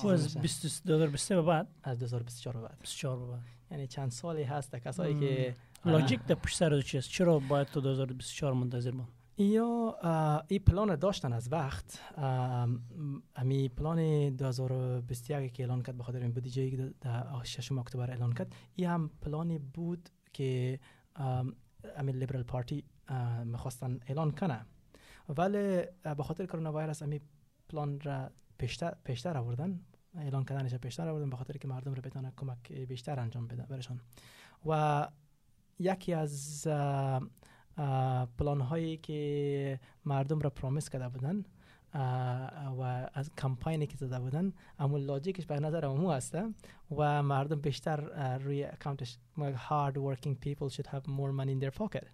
او 0.04 0.10
از 0.12 0.24
میشه. 0.24 0.40
20 0.40 0.88
2023 0.88 1.36
به 1.36 1.42
بعد؟ 1.42 1.68
از 1.84 2.00
2024 2.00 2.58
به 2.62 2.68
بعد. 2.68 2.80
24 2.80 3.20
به 3.20 3.26
بعد. 3.32 3.42
یعنی 3.72 3.88
چند 3.88 4.12
سالی 4.12 4.44
هست 4.44 4.76
کسایی. 4.76 5.20
که 5.20 5.56
لاجیک 5.86 6.26
در 6.26 6.36
پشت 6.36 6.58
سر 6.58 6.82
چیست 6.82 7.10
چرا 7.10 7.40
باید 7.40 7.68
تو 7.68 7.82
2024 7.82 8.54
منتظر 8.54 8.92
مون 8.92 9.08
یا 9.38 9.98
این 10.48 10.60
پلان 10.60 10.96
داشتن 10.96 11.34
از 11.34 11.52
وقت 11.52 12.00
ام، 12.18 12.82
امی 13.36 13.70
پلان 13.70 14.30
2021 14.30 15.54
که 15.54 15.64
اعلان 15.64 15.84
کرد 15.84 15.98
به 15.98 16.04
خاطر 16.04 16.20
این 16.20 16.32
بودجه 16.32 16.70
که 16.70 16.94
در 17.02 17.44
ششم 17.44 17.78
اکتبر 17.78 18.12
اعلان 18.12 18.34
کرد 18.34 18.56
این 18.76 18.88
هم 18.88 19.10
پلانی 19.22 19.60
بود 19.60 20.10
که 20.34 20.80
ام، 21.16 21.56
امی 21.98 22.12
لیبرال 22.12 22.44
پارتی 22.44 22.84
می‌خواستن 23.46 24.00
اعلان 24.08 24.32
کنه 24.32 24.66
ولی 25.30 25.84
اه، 26.06 26.16
به 26.16 26.24
خاطر 26.24 26.46
کرونا 26.46 26.74
ویروس 26.74 27.02
امی 27.02 27.22
پلان 27.70 28.00
را 28.00 28.30
پیشتر 28.58 28.96
پیشتر 29.04 29.38
آوردن 29.38 29.80
اعلان 30.16 30.46
کردنش 30.46 30.76
پیشتر 30.76 31.10
آوردن 31.10 31.30
به 31.30 31.36
خاطر 31.36 31.58
که 31.58 31.68
مردم 31.68 31.94
را 31.94 32.02
بتونه 32.02 32.34
کمک 32.38 32.72
بیشتر 32.72 33.20
انجام 33.20 33.48
بده 33.48 33.64
برشان 33.64 34.00
و 34.66 35.08
یکی 35.80 36.14
از 36.14 36.68
پلان 38.38 38.62
هایی 38.62 38.98
که 38.98 39.80
مردم 40.06 40.40
را 40.40 40.50
پرومیس 40.50 40.90
کرده 40.90 41.10
بودن 41.10 41.46
و 42.80 43.10
از 43.14 43.32
کمپاینی 43.38 43.88
که 43.88 43.98
زده 43.98 44.20
بودن 44.20 44.54
اما 44.80 44.98
لاجیکش 44.98 45.46
به 45.46 45.60
نظر 45.60 45.86
امو 45.86 46.12
هسته 46.12 46.54
و 46.98 47.24
مردم 47.24 47.62
بیشتر 47.62 48.38
روی 48.38 48.64
اکاونتش 48.64 49.18
hard 49.38 49.96
working 49.96 50.36
people 50.46 50.70
should 50.70 50.88
have 50.88 51.08
more 51.08 51.32
money 51.32 51.52
in 51.52 51.60
their 51.60 51.80
pocket. 51.80 52.06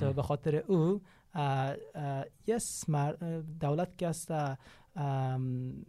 so 0.00 0.04
به 0.04 0.22
خاطر 0.22 0.56
او 0.56 1.00
یس 2.46 2.90
دولت 3.60 3.98
که 3.98 4.08
هست 4.08 4.32
ام، 4.96 5.84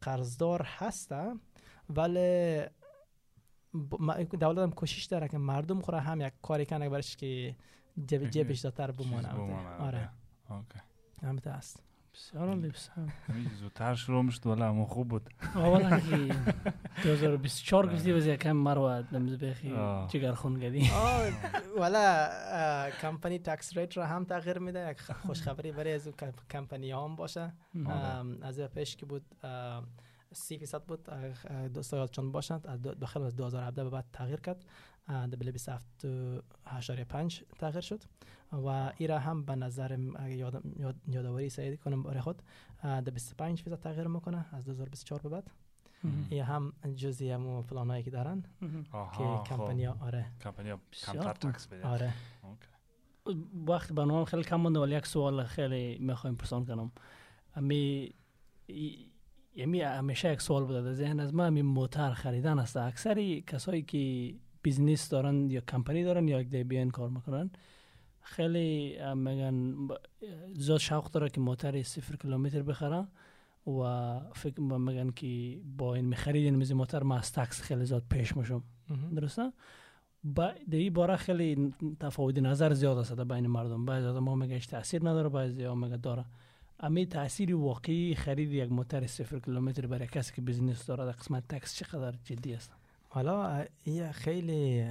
قرضدار 0.00 0.62
هسته 0.62 1.34
ولی 1.90 2.60
دولت 4.40 4.58
هم 4.58 4.72
کوشش 4.72 5.04
داره 5.04 5.28
که 5.28 5.38
مردم 5.38 5.80
خوره 5.80 6.00
هم 6.00 6.20
یک 6.20 6.32
کاری 6.42 6.66
کنه 6.66 6.88
برش 6.88 7.16
که 7.16 7.56
جیب 8.06 8.30
جیبش 8.30 8.60
داتر 8.60 8.90
بمونه. 8.90 9.28
بمانه، 9.28 9.68
آره. 9.68 10.08
اوکی. 10.50 10.78
همته 11.22 11.50
است 11.50 11.82
بسیار 12.14 12.48
عالی 12.48 12.68
بسیار. 12.68 13.08
همین 13.28 13.48
زودتر 13.60 13.94
شروع 13.94 14.22
می‌شد 14.22 14.46
ولی 14.46 14.62
همون 14.62 14.84
خوب 14.86 15.08
بود. 15.08 15.30
اولا 15.54 16.00
که 16.00 16.34
2024 17.02 17.92
گفتی 17.94 18.12
بز 18.12 18.26
یکم 18.26 18.52
مرو 18.52 19.04
نمز 19.12 19.34
بخی. 19.34 19.70
جگر 20.08 20.32
خون 20.32 20.60
گدی. 20.60 20.90
ولا 21.78 22.28
کمپانی 23.02 23.38
تکس 23.38 23.76
ریت 23.76 23.96
را 23.96 24.06
هم 24.06 24.24
تغییر 24.24 24.58
میده. 24.58 24.90
یک 24.90 25.00
خوشخبری 25.00 25.72
برای 25.72 25.92
از 25.92 26.08
کم- 26.08 26.32
کمپانی 26.50 26.92
هم 26.92 27.16
باشه. 27.16 27.52
آره. 27.86 28.46
از 28.46 28.60
پیش 28.60 28.96
که 28.96 29.06
بود 29.06 29.24
سی 30.32 30.58
فیصد 30.58 30.82
بود 30.84 31.04
دوستا 31.72 31.96
یادشان 31.96 32.32
باشند 32.32 32.66
از 32.66 32.82
دو- 32.82 32.94
داخل 32.94 33.22
از 33.22 33.36
2017 33.36 33.84
به 33.84 33.90
بعد 33.90 34.04
تغییر 34.12 34.40
کرد. 34.40 34.64
دبل 35.08 35.50
27 35.50 36.04
و 36.04 36.42
8.5 36.66 37.42
تغییر 37.58 37.80
شد. 37.80 38.02
و 38.52 38.92
ایرا 38.96 39.18
هم 39.18 39.42
به 39.44 39.56
یاد 40.28 40.62
یادآوری 41.08 41.48
سعی 41.48 41.76
کنم 41.76 42.02
برای 42.02 42.20
خود 42.20 42.42
ده 42.82 43.00
25 43.10 43.62
فیصد 43.62 43.80
تغییر 43.80 44.06
می‌کنه 44.06 44.46
از 44.54 44.64
2024 44.64 45.20
به 45.20 45.28
بعد. 45.28 45.50
این 46.30 46.42
هم 46.44 46.72
جزئی 46.94 47.30
همون 47.30 47.62
پلانایی 47.62 48.02
که 48.02 48.10
دارن. 48.10 48.42
که 48.90 49.24
خب. 49.96 50.04
آره. 50.04 50.26
کمپانی 50.40 50.72
بسیار 50.92 51.16
کمتر 51.16 51.32
خوب. 51.40 51.52
تکس 51.52 51.66
بده 51.66 51.86
آره. 51.86 52.12
وقت 53.68 53.92
برنامه 53.92 54.24
خیلی 54.24 54.42
کم 54.42 54.56
مونده 54.56 54.80
ولی 54.80 54.96
یک 54.96 55.06
سوال 55.06 55.44
خیلی 55.44 55.98
می‌خوایم 55.98 56.36
پرسان 56.36 56.64
کنم. 56.66 56.92
امی 57.56 58.14
یمی 59.54 59.80
همیشه 59.80 60.32
یک 60.32 60.42
سوال 60.42 60.64
بوده. 60.64 60.82
در 60.82 60.92
ذهن 60.92 61.20
از 61.20 61.34
ما 61.34 61.44
امی 61.44 61.62
موتر 61.62 62.12
خریدن 62.12 62.58
است. 62.58 62.76
اکثری 62.76 63.44
کسایی 63.46 63.82
که 63.82 64.34
business 64.62 65.08
دارن 65.08 65.50
یا 65.50 65.60
کمپانی 65.60 66.04
دارن 66.04 66.28
یا 66.28 66.40
ABN 66.40 66.90
کار 66.90 67.08
می‌کنن 67.08 67.50
خیلی 68.20 68.96
میگن 69.14 69.74
زیاد 70.54 70.78
شوق 70.78 71.10
داره 71.10 71.28
که 71.28 71.40
موتر 71.40 71.82
صفر 71.82 72.16
کیلومتر 72.16 72.62
بخرن 72.62 73.08
و 73.66 74.20
فکر 74.34 74.60
میگن 74.60 75.10
که 75.10 75.60
با 75.76 75.94
این 75.94 76.04
می‌خرید 76.04 76.44
این 76.44 76.54
میزی 76.54 76.74
موتر 76.74 77.02
ما 77.02 77.16
از 77.16 77.32
tax 77.32 77.62
خیلی 77.62 77.84
زیاد 77.84 78.04
پیش 78.10 78.36
میشم. 78.36 78.62
درسته؟ 79.14 79.52
با 80.24 80.52
این 80.72 80.92
باره 80.92 81.16
خیلی 81.16 81.74
تفاوت 82.00 82.38
نظر 82.38 82.72
زیاد 82.72 82.98
است 82.98 83.20
بین 83.20 83.46
مردم. 83.46 83.84
بعضی 83.84 84.06
از 84.06 84.16
ما 84.16 84.34
میگه 84.34 84.58
تاثیر 84.58 85.08
نداره 85.08 85.28
بعضی 85.28 85.64
ها 85.64 85.74
میگه 85.74 85.96
داره. 85.96 86.24
امی 86.82 87.06
تاثیر 87.06 87.56
واقعی 87.56 88.14
خرید 88.14 88.52
یک 88.52 88.72
موتر 88.72 89.06
صفر 89.06 89.38
کیلومتر 89.38 89.86
برای 89.86 90.06
کسی 90.08 90.32
که 90.34 90.42
business 90.42 90.86
داره 90.86 91.04
در 91.04 91.12
قسمت 91.12 91.48
tax 91.48 91.74
چقدر 91.74 92.18
جدی 92.24 92.54
است؟ 92.54 92.72
حالا 93.08 93.64
این 93.84 94.12
خیلی 94.12 94.90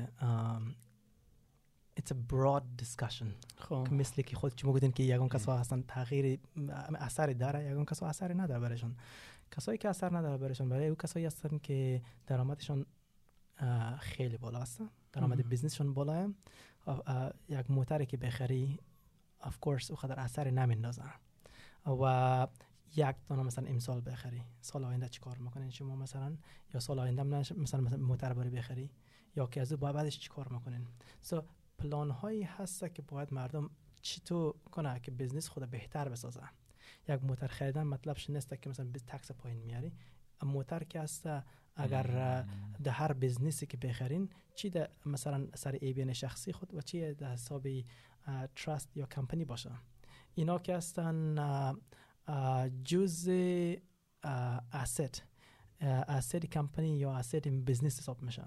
it's 1.99 2.11
a 2.11 2.33
broad 2.33 2.63
discussion. 2.81 3.27
خب. 3.57 3.87
مثل 3.91 4.21
که 4.21 4.35
خود 4.35 4.53
شما 4.57 4.73
گفتین 4.73 4.91
که 4.91 5.03
یگان 5.03 5.29
کسا 5.29 5.57
هستن 5.57 5.81
تغییر 5.87 6.39
اثر 6.95 7.27
داره 7.27 7.71
یگان 7.71 7.85
کسا 7.85 8.07
اثر 8.07 8.41
نداره 8.41 8.59
برایشون 8.59 8.95
کسایی 9.51 9.77
که 9.77 9.89
اثر 9.89 10.17
نداره 10.17 10.37
برایشون 10.37 10.69
برای 10.69 10.87
او 10.87 10.95
کسایی 10.95 11.25
هستن 11.25 11.57
که 11.57 12.01
درآمدشون 12.27 12.85
خیلی 13.99 14.37
بالا 14.37 14.59
هستن. 14.59 14.89
درآمد 15.13 15.37
مهم. 15.37 15.49
business 15.49 15.79
شون 15.79 15.93
بالاه 15.93 16.29
اه، 16.87 17.33
یک 17.49 17.71
موتری 17.71 18.05
که 18.05 18.17
بخری 18.17 18.79
of 19.41 19.53
course 19.65 19.91
او 19.91 19.95
قدر 19.95 20.19
اثر 20.19 20.49
نمیندازه. 20.49 21.03
و 21.85 22.47
یک 22.95 23.15
دانه 23.27 23.43
مثلا 23.43 23.67
امسال 23.67 24.01
بخری. 24.01 24.43
سال 24.61 24.83
آینده 24.83 25.09
چی 25.09 25.19
کار 25.19 25.37
می‌کنین 25.37 25.69
شما 25.69 25.95
مثلا 25.95 26.37
یا 26.73 26.79
سال 26.79 26.99
آینده 26.99 27.23
مثلا 27.23 27.57
مثلا 27.57 27.97
موتر 27.97 28.33
باری 28.33 28.49
بخری 28.49 28.91
یا 29.35 29.47
که 29.47 29.61
از 29.61 29.71
او 29.71 29.77
باید 29.77 29.95
بعدش 29.95 30.19
چی 30.19 30.29
کار 30.29 30.47
می‌کنین؟ 30.47 30.87
سو 31.21 31.41
پلان 31.77 32.11
هایی 32.11 32.43
هست 32.43 32.95
که 32.95 33.01
باید 33.01 33.33
مردم 33.33 33.69
چطور 34.01 34.53
کنه 34.71 34.99
که 34.99 35.11
بزنس 35.11 35.47
خود 35.47 35.69
بهتر 35.69 36.09
بسازه 36.09 36.41
یک 37.09 37.23
موتر 37.23 37.47
خریدن 37.47 37.83
مطلبش 37.83 38.29
نیست 38.29 38.61
که 38.61 38.69
مثلا 38.69 38.91
تکس 39.07 39.31
پایین 39.31 39.59
میاری. 39.59 39.93
موتر 40.43 40.83
که 40.83 41.01
هست 41.01 41.27
اگر 41.75 42.03
در 42.83 42.91
هر 42.91 43.13
بزنسی 43.13 43.65
که 43.65 43.77
بخرین 43.77 44.29
چی 44.55 44.69
در 44.69 44.89
مثلا 45.05 45.47
سر 45.53 45.77
ایبین 45.81 46.13
شخصی 46.13 46.53
خود 46.53 46.73
و 46.73 46.81
چی 46.81 47.13
در 47.13 47.31
حساب 47.31 47.67
تراست 48.55 48.97
یا 48.97 49.05
کمپنی 49.05 49.45
باشه. 49.45 49.71
اینا 50.35 50.59
که 50.59 50.75
هستن 50.75 51.35
جز 52.83 53.29
اسید 54.73 55.23
اسید 55.83 56.45
کمپنی 56.45 56.97
یا 56.97 57.13
اسید 57.13 57.65
بزنس 57.65 57.99
حساب 57.99 58.21
میشه. 58.21 58.43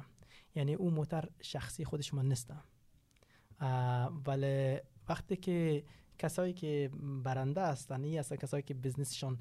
یعنی 0.55 0.75
او 0.75 0.91
موتر 0.91 1.29
شخصی 1.41 1.85
خود 1.85 2.01
شما 2.01 2.23
نیست 2.23 2.53
اه، 3.61 4.13
ولی 4.27 4.81
وقتی 5.09 5.37
که 5.37 5.85
کسایی 6.19 6.53
که 6.53 6.91
برنده 7.25 7.67
هستن 7.67 8.05
این 8.05 8.19
هستن 8.19 8.37
کسایی 8.37 8.63
که 8.63 8.75
بزنسشون 8.75 9.39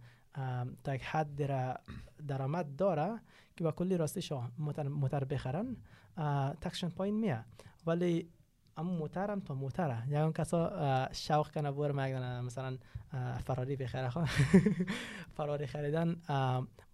تا 0.83 0.95
یک 0.95 1.03
حد 1.03 1.35
در 1.35 1.77
درآمد 2.27 2.75
داره 2.75 3.21
که 3.55 3.63
با 3.63 3.71
کلی 3.71 3.97
راستش 3.97 4.31
موتر, 4.57 4.87
موتر 4.87 5.23
بخرن 5.23 5.77
تکشن 6.61 6.89
پایین 6.89 7.19
میه 7.19 7.45
ولی 7.85 8.29
اما 8.77 8.91
موتر 8.91 9.31
هم 9.31 9.39
تا 9.39 9.53
موتره 9.53 10.09
یا 10.09 10.23
اون 10.23 10.33
کسا 10.33 11.09
شوق 11.11 11.51
کنه 11.51 11.71
بور 11.71 11.91
مگن 11.91 12.41
مثلا 12.41 12.77
فراری 13.45 13.75
بخره 13.75 14.09
خوا 14.09 14.25
فراری 15.37 15.67
خریدن 15.67 16.15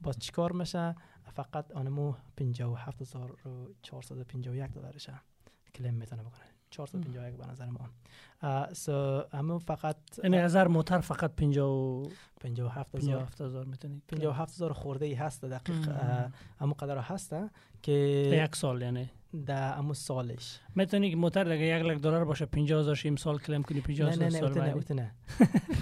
باز 0.01 0.19
چیکار 0.19 0.51
میشه 0.51 0.95
فقط 1.33 1.71
آنمو 1.71 2.13
57451 2.37 4.71
دلارشه 4.71 5.13
کلیم 5.75 5.93
می‌تونه 5.93 6.21
بکنه 6.21 6.45
451 6.69 7.37
به 7.37 7.47
نظر 7.47 7.69
ما 7.69 7.89
سو 8.73 9.23
همون 9.33 9.59
فقط 9.59 9.97
یعنی 10.23 10.37
هزار 10.37 10.67
موتر 10.67 10.99
فقط 10.99 11.35
50 11.35 12.03
57000 12.41 13.19
57 13.19 13.41
هزار. 13.41 13.65
می‌تونی 13.65 14.01
57000 14.07 14.73
خورده 14.73 15.05
ای 15.05 15.13
هست 15.13 15.45
دقیق. 15.45 15.89
همون 16.59 16.73
قدر 16.73 16.97
هست 16.97 17.35
که 17.83 17.91
یک 18.45 18.55
سال 18.55 18.81
یعنی. 18.81 19.09
در 19.45 19.73
همون 19.73 19.93
سالش. 19.93 20.59
می‌تونی 20.75 21.09
که 21.09 21.15
موتر 21.15 21.43
دیگه 21.43 21.65
یک 21.65 21.85
لک 21.85 21.97
دلار 22.01 22.25
باشه 22.25 22.45
50 22.45 22.79
هزار 22.79 22.95
شیم 22.95 23.15
سال 23.15 23.37
کلیم 23.37 23.63
کنی 23.63 23.81
50 23.81 24.09
نه 24.09 24.15
نه 24.15 24.25
هزار 24.25 24.49
نه 24.49 24.55
سال 24.55 24.69
اوته 24.69 24.93
نه 24.93 25.11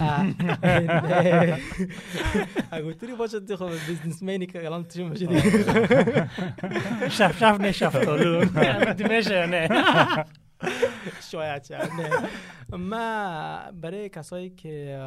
اه، 0.00 0.22
نه. 0.22 1.58
اگه 2.70 2.84
اوتوری 2.84 3.14
باشه 3.14 3.40
تو 3.40 3.56
خب 3.56 3.70
بیزنس 3.88 4.22
مینی 4.22 4.46
که 4.46 4.66
الان 4.66 4.82
باشه 4.82 5.26
دیگه؟ 5.26 5.40
شف 7.08 7.38
شف 7.38 7.60
نه 7.60 7.72
شف 7.72 7.96
میشه 9.10 9.46
نه. 9.46 9.68
شاید 11.30 11.64
شاید 11.64 11.90
نه. 11.92 12.76
ما 12.76 13.58
برای 13.72 14.08
کسایی 14.08 14.50
که 14.50 15.00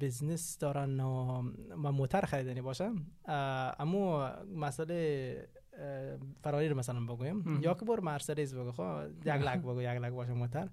بزنس 0.00 0.58
دارن 0.58 1.00
و 1.00 1.42
موتر 1.76 2.20
خریدنی 2.20 2.60
باشن 2.60 2.94
امو 3.78 4.28
مسئله 4.56 5.48
فراری 6.42 6.68
رو 6.68 6.76
مثلا 6.76 7.00
بگویم. 7.00 7.60
یا 7.62 7.74
که 7.74 7.84
بر 7.84 8.00
مرسدس 8.00 8.54
بگو 8.54 8.72
خب؟ 8.72 9.08
یک 9.20 9.28
لک 9.28 9.58
بگو 9.58 9.82
یک 9.82 9.88
لک 9.88 10.12
باشه 10.12 10.32
موتر. 10.32 10.68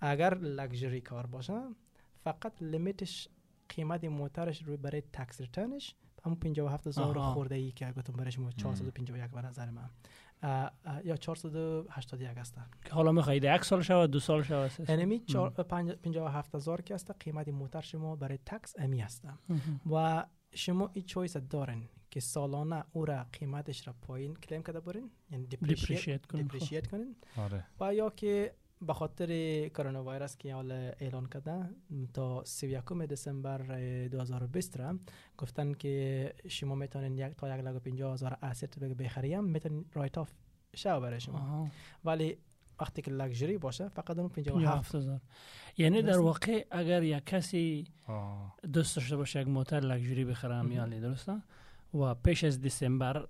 اگر 0.00 0.34
لکژری 0.34 1.00
کار 1.00 1.26
باشه 1.26 1.62
فقط 2.24 2.62
لیمیتش 2.62 3.28
قیمت 3.68 4.04
موترش 4.04 4.62
روی 4.62 4.76
برای 4.76 5.02
تکس 5.12 5.40
ریترنش 5.40 5.94
همون 6.24 6.38
57 6.38 6.86
هزار. 6.86 7.18
خورده 7.18 7.54
ای 7.54 7.72
که 7.72 7.92
گفتم 7.96 8.12
برای 8.12 8.30
شما 8.32 8.50
451 8.50 9.30
به 9.30 9.42
نظر 9.42 9.70
من. 9.70 9.90
یا 11.04 11.16
481 11.16 12.38
هستن 12.38 12.66
که 12.84 12.92
حالا 12.92 13.12
می‌خواید 13.12 13.44
یک 13.44 13.64
سال 13.64 13.82
شود 13.82 14.10
دو 14.10 14.20
سال 14.20 14.42
شود 14.42 14.70
انمی 14.88 15.18
57 15.18 16.54
هزار 16.54 16.82
که 16.82 16.94
هست 16.94 17.10
قیمت 17.10 17.48
موتر 17.48 17.80
شما 17.80 18.16
برای 18.16 18.38
tax 18.46 18.74
امی 18.78 19.00
هست. 19.00 19.28
و 19.92 20.26
شما 20.54 20.90
این 20.92 21.04
choice 21.04 21.36
دارین. 21.36 21.88
که 22.18 22.22
سالانه 22.24 22.84
او 22.92 23.04
را 23.04 23.26
قیمتش 23.32 23.86
را 23.86 23.94
پایین 24.02 24.34
claim 24.34 24.62
کرده 24.62 24.80
برین 24.80 25.10
یعنی 25.30 25.46
depreciate 25.46 26.26
خب. 26.26 26.38
depreciate 26.38 26.86
کنین 26.86 27.16
آره 27.36 27.64
و 27.80 27.94
یا 27.94 28.10
که 28.10 28.54
به 28.82 28.92
خاطر 28.92 29.28
کرونا 29.68 30.04
ویروس 30.04 30.36
که 30.36 30.54
حال 30.54 30.72
اعلان 30.72 31.26
کرده 31.26 31.70
تا 32.14 32.44
31 32.44 32.84
دسامبر 32.92 33.72
اه، 33.72 34.08
2020 34.08 34.76
را 34.76 34.98
گفتن 35.38 35.72
که 35.72 36.34
شما 36.48 36.74
می‌تونین 36.74 37.18
یک 37.18 37.36
تا 37.36 37.54
یک 37.58 37.64
لگ 37.64 37.76
و 37.76 37.78
پنجاه 37.78 38.12
هزار 38.12 38.38
asset 38.42 38.74
بگ- 38.74 38.96
بخریم 39.02 39.44
می‌تونین 39.44 39.84
write 39.92 40.18
off 40.18 40.30
شو 40.76 41.00
برای 41.00 41.20
شما 41.20 41.38
آها. 41.38 41.68
ولی 42.04 42.36
وقتی 42.80 43.02
که 43.02 43.10
لکژری 43.10 43.58
باشه 43.58 43.88
فقط 43.88 44.18
اون 44.18 44.28
57 44.28 44.54
57 44.54 44.94
هزار 44.94 45.20
یعنی 45.78 46.02
در. 46.02 46.18
واقع 46.18 46.66
اگر 46.70 47.02
یک 47.02 47.24
کسی 47.26 47.84
آه. 48.06 48.54
دوست 48.72 48.96
داشته 48.96 49.16
باشه 49.16 49.40
یک 49.40 49.48
موتر 49.48 49.80
لکژری 49.80 50.24
بخره 50.24 50.54
مهم. 50.54 50.66
امیالی 50.66 51.00
درسته 51.00 51.42
و 51.94 52.14
پیش 52.14 52.44
از 52.44 52.60
دسامبر 52.60 53.26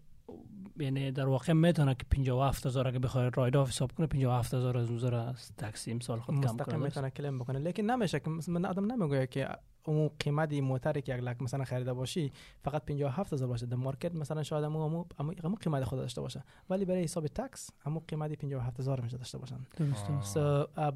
یعنی 0.80 1.12
در 1.12 1.26
واقع 1.26 1.52
می‌تونه 1.52 1.94
که 1.94 2.04
57 2.10 2.66
هزار 2.66 2.88
اگه 2.88 2.98
بخواد 2.98 3.36
راید 3.36 3.56
آف 3.56 3.68
حساب 3.68 3.92
کنه 3.92 4.06
57 4.06 4.54
هزار 4.54 4.78
از 4.78 4.90
اون 4.90 5.14
از 5.14 5.52
تاکسی 5.56 5.90
امسال 5.90 6.20
خود 6.20 6.44
کم 6.44 6.56
کنه؟ 6.56 6.76
می‌تونه 6.76 7.10
کلیم 7.10 7.38
بکنه 7.38 7.58
لیکن 7.58 7.82
نمیشه 7.82 8.20
که 8.20 8.30
مثلا 8.30 8.68
آدم 8.68 8.92
نمیگه 8.92 9.26
که 9.26 9.48
اون 9.84 10.10
قیمت 10.20 10.52
موتری 10.52 11.02
که 11.02 11.14
یک 11.14 11.20
لک 11.20 11.42
مثلا 11.42 11.64
خریده 11.64 11.92
باشی 11.92 12.32
فقط 12.64 12.84
57 12.84 13.32
هزار 13.32 13.48
باشه. 13.48 13.66
در 13.66 13.76
مارکت 13.76 14.14
مثلا 14.14 14.42
شاید 14.42 14.64
همون 14.64 15.04
همون 15.18 15.54
قیمت 15.54 15.84
خود 15.84 15.98
داشته 15.98 16.20
باشه. 16.20 16.44
ولی 16.70 16.84
برای 16.84 17.02
حساب 17.02 17.26
tax 17.26 17.70
همون 17.80 18.02
قیمت 18.08 18.32
57 18.32 18.80
هزار 18.80 19.00
میشه 19.00 19.16
داشته 19.16 19.38
باشن. 19.38 19.58
درست 19.76 20.38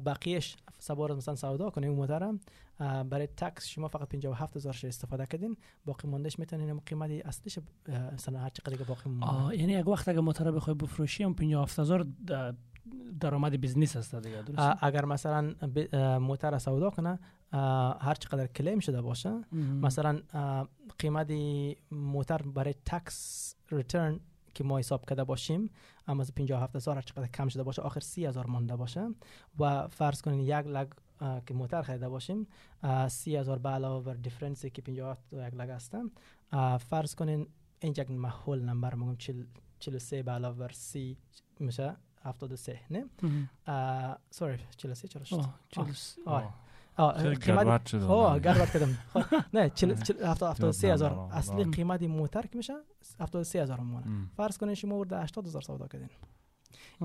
بقیهش 0.05 0.57
سوار 0.79 1.15
مثلا 1.15 1.35
سودا 1.35 1.69
کنه 1.69 1.87
اون 1.87 1.95
موترم 1.95 2.39
برای 2.79 3.27
tax 3.27 3.67
شما 3.67 3.87
فقط 3.87 4.09
57 4.09 4.55
هزار 4.55 4.75
استفاده 4.83 5.25
کردین. 5.25 5.57
باقی 5.85 6.07
موندهش 6.07 6.39
می‌تونین 6.39 6.69
همون 6.69 6.81
قیمت 6.85 7.25
اصلیش 7.25 7.59
مثلا 8.13 8.39
هر 8.39 8.49
چقدر 8.49 8.77
که 8.77 8.83
باقی 8.83 9.09
مونده. 9.09 9.57
یعنی 9.57 9.73
یک 9.73 9.87
وقت 9.87 10.07
اگه 10.07 10.19
موتر 10.19 10.51
بخوای 10.51 10.75
بفروشی 10.75 11.23
هم 11.23 11.33
57 11.33 11.79
هزار 11.79 12.07
درآمد 13.19 13.55
business 13.61 13.95
هست 13.97 14.15
دیگه 14.15 14.41
درست 14.41 14.77
اگر 14.81 15.05
مثلا 15.05 15.53
موتر 16.19 16.57
سودا 16.57 16.89
کنه 16.89 17.19
هر 17.99 18.15
چقدر 18.19 18.47
claim 18.47 18.79
شده 18.79 19.01
باشه. 19.01 19.41
مثلا 19.81 20.21
قیمت 20.99 21.31
موتر 21.91 22.37
برای 22.41 22.75
tax 22.85 23.55
return 23.71 24.19
که 24.53 24.63
ما 24.63 24.79
حساب 24.79 25.05
کرده 25.09 25.23
باشیم 25.23 25.69
اما 26.07 26.21
از 26.21 26.35
57 26.35 26.75
هزار 26.75 26.95
هر 26.95 27.01
چقدر 27.01 27.27
کم 27.27 27.47
شده 27.47 27.63
باشه 27.63 27.81
آخر 27.81 27.99
30 27.99 28.25
هزار 28.25 28.47
مانده 28.47 28.75
باشه. 28.75 29.07
و 29.59 29.87
فرض 29.87 30.21
کنین 30.21 30.39
یک 30.39 30.67
لگ 30.67 30.87
که 31.45 31.53
موتر 31.53 31.81
خریده 31.81 32.09
باشیم 32.09 32.47
30 33.07 33.37
هزار 33.37 33.59
به 33.59 33.69
علاوه 33.69 34.05
بر 34.05 34.13
difference 34.13 34.64
ی 34.64 34.69
که 34.69 34.81
57 34.81 35.33
و 35.33 35.47
یک 35.47 35.53
لگ 35.53 35.69
هستم 35.69 36.11
اه، 36.51 36.77
فرض 36.77 37.15
کنین 37.15 37.47
اینجا 37.79 38.03
یک 38.03 38.11
محول 38.11 38.61
number 38.61 38.95
میگم 38.95 39.15
43 39.79 40.23
به 40.23 40.31
علاوه 40.31 40.57
بر 40.57 40.71
30 40.71 41.17
میشه. 41.59 41.95
73 42.23 42.79
نه. 42.91 43.05
سوری 44.29 44.59
43 44.77 45.07
چرا 45.07 45.23
شد 45.23 45.43
آره. 46.97 47.35
قیمت 47.35 47.91
گربت 48.39 48.71
کردم 48.71 48.97
خب، 49.13 49.23
نه 49.53 49.69
چل 49.77 49.95
چل 49.95 50.25
هفتاد 50.25 50.49
هفتاد 50.51 50.71
سه 50.71 50.87
یادم 50.87 50.95
هزار 50.95 51.11
نرم. 51.11 51.19
اصلی. 51.19 51.63
قیمت 51.63 52.03
موتر 52.03 52.41
که 52.41 52.57
میشه 52.57 52.73
هفتاد 53.19 53.43
سه 53.43 53.61
هزار 53.61 53.79
میمونه 53.79 54.07
ام. 54.07 54.29
فرض 54.37 54.57
کنین 54.57 54.75
شما 54.75 54.95
ورده 54.95 55.19
هشتاد 55.19 55.47
هزار 55.47 55.61
سودا 55.61 55.87
کردین. 55.87 56.09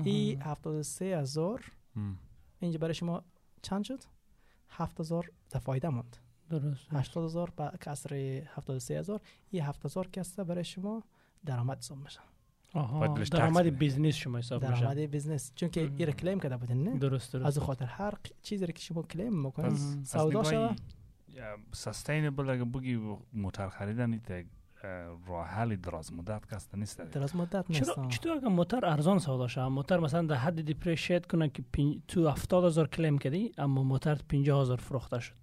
این 0.03 0.41
هفتاد 0.41 0.81
سه 0.81 1.05
هزار 1.05 1.71
ام. 1.95 2.17
اینجا 2.59 2.79
برای 2.79 2.93
شما 2.93 3.23
چند 3.61 3.83
شد 3.83 4.03
هفت 4.69 4.99
هزار 4.99 5.31
در 5.49 5.59
فایده 5.59 5.89
ماند 5.89 6.17
درست 6.49 6.93
هشتاد 6.93 7.23
هزار 7.23 7.53
به 7.55 7.71
کسر 7.81 8.13
هفتاد 8.55 8.77
سه 8.77 8.99
هزار 8.99 9.21
این 9.49 9.63
هفت 9.63 9.85
هزار 9.85 10.07
که 10.07 10.21
هسته 10.21 10.43
برای 10.43 10.63
شما 10.63 11.03
درآمد 11.45 11.77
حساب 11.77 11.97
میشه 11.97 12.19
درآمد. 12.73 13.77
business 13.77 14.15
شما 14.15 14.37
حساب 14.37 14.65
میشه 14.65 14.81
درآمد 14.81 14.97
business 14.97 15.51
چون 15.55 15.69
که 15.69 15.91
را 15.99 16.11
claim 16.11 16.39
کرده 16.39 16.57
بودین 16.57 16.83
نه؟ 16.83 16.97
درست 16.97 17.33
درست. 17.33 17.45
از 17.45 17.57
خاطر 17.57 17.85
هر 17.85 18.13
چیزی 18.41 18.65
را 18.65 18.71
که 18.71 18.81
شما 18.81 19.03
کلیم 19.03 19.45
می‌کنین 19.45 20.03
سودا 20.03 20.51
یا 20.53 20.75
sustainable 21.71 22.49
اگه 22.49 22.63
بگی 22.63 23.17
موتر 23.33 23.69
خریدن 23.69 24.13
یک 24.13 24.45
راه 25.27 25.47
حل 25.47 25.75
دراز 25.75 26.13
مدت 26.13 26.53
کست 26.53 26.75
نیست. 26.75 27.01
دراز 27.01 27.35
مدت 27.35 27.71
چرا 27.71 28.03
نیست 28.03 28.09
چطور 28.09 28.31
اگر 28.37 28.47
موتر 28.47 28.85
ارزان 28.85 29.19
سودا 29.19 29.47
شد 29.47 29.61
موتر 29.61 29.99
مثلا 29.99 30.21
در 30.21 30.35
حد 30.35 30.61
depreciate 30.61 31.25
کنه 31.25 31.49
که 31.49 31.63
تو 32.07 32.27
هفتاد 32.29 32.63
هزار 32.63 32.87
claim 32.87 33.17
کردی 33.17 33.51
اما 33.57 33.83
موتر 33.83 34.15
پینجا 34.27 34.61
هزار 34.61 34.77
فروخته 34.77 35.19
شد. 35.19 35.33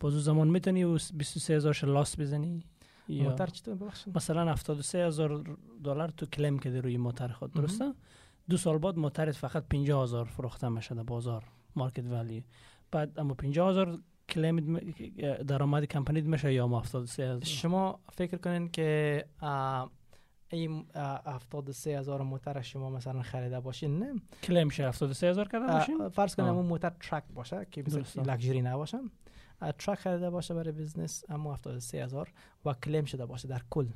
باز 0.00 0.14
او 0.14 0.20
زمان 0.20 0.48
می‌تونی 0.48 0.82
او 0.82 0.98
23 1.14 1.56
هزارش 1.56 1.84
loss 1.84 2.20
بزنی؟ 2.20 2.64
موتر 3.08 3.46
چطور 3.46 3.74
ببخشید؟ 3.74 4.16
مثلا 4.16 4.52
73 4.52 5.06
هزار 5.06 5.56
دلار 5.84 6.08
تو 6.08 6.26
کلیم 6.26 6.58
کردی 6.58 6.78
روی 6.78 6.96
موتر 6.96 7.28
خود. 7.28 7.52
درسته؟ 7.52 7.94
دو 8.50 8.56
سال 8.56 8.78
بعد 8.78 8.98
موترت 8.98 9.34
فقط 9.34 9.64
50 9.70 10.02
هزار 10.02 10.24
فروخته 10.24 10.68
میشه 10.68 10.94
در 10.94 11.02
بازار 11.02 11.44
مارکت 11.76 12.04
ولی 12.04 12.44
بعد 12.90 13.18
اما 13.18 13.34
50 13.34 13.70
هزار 13.70 13.98
کلیم 14.28 14.78
درآمد 15.46 15.84
کمپانی 15.84 16.20
میشه 16.20 16.52
یا 16.52 16.64
اما 16.64 16.80
73 16.80 17.24
هزار؟ 17.24 17.44
شما 17.44 18.00
فکر 18.12 18.36
کنین 18.36 18.68
که 18.68 19.24
این 20.48 20.86
هفتاد 21.26 21.70
سه 21.70 21.98
هزار 21.98 22.22
موتر 22.22 22.60
شما 22.60 22.90
مثلا 22.90 23.22
خریده 23.22 23.60
باشین 23.60 23.98
نه؟ 23.98 24.14
کلیم 24.42 24.68
شه 24.68 24.88
73 24.88 25.30
هزار 25.30 25.48
کرده 25.48 25.66
باشیم 25.66 26.00
آه، 26.00 26.08
فرض 26.08 26.34
کنیم. 26.34 26.48
اون 26.48 26.66
موتر 26.66 26.92
ترک 27.00 27.24
باشه 27.34 27.66
که 27.70 27.84
لکژری 28.16 28.62
نباشه. 28.62 28.98
آه، 29.60 29.72
truck 29.72 29.98
خریده 29.98 30.30
باشه 30.30 30.54
برای 30.54 30.72
business 30.72 31.24
اما 31.28 31.54
هفتاد 31.54 31.78
سه 31.78 31.98
هزار 32.04 32.32
و 32.64 32.74
claim 32.74 33.04
شده 33.04 33.26
باشه 33.26 33.48
در 33.48 33.62
کل. 33.70 33.86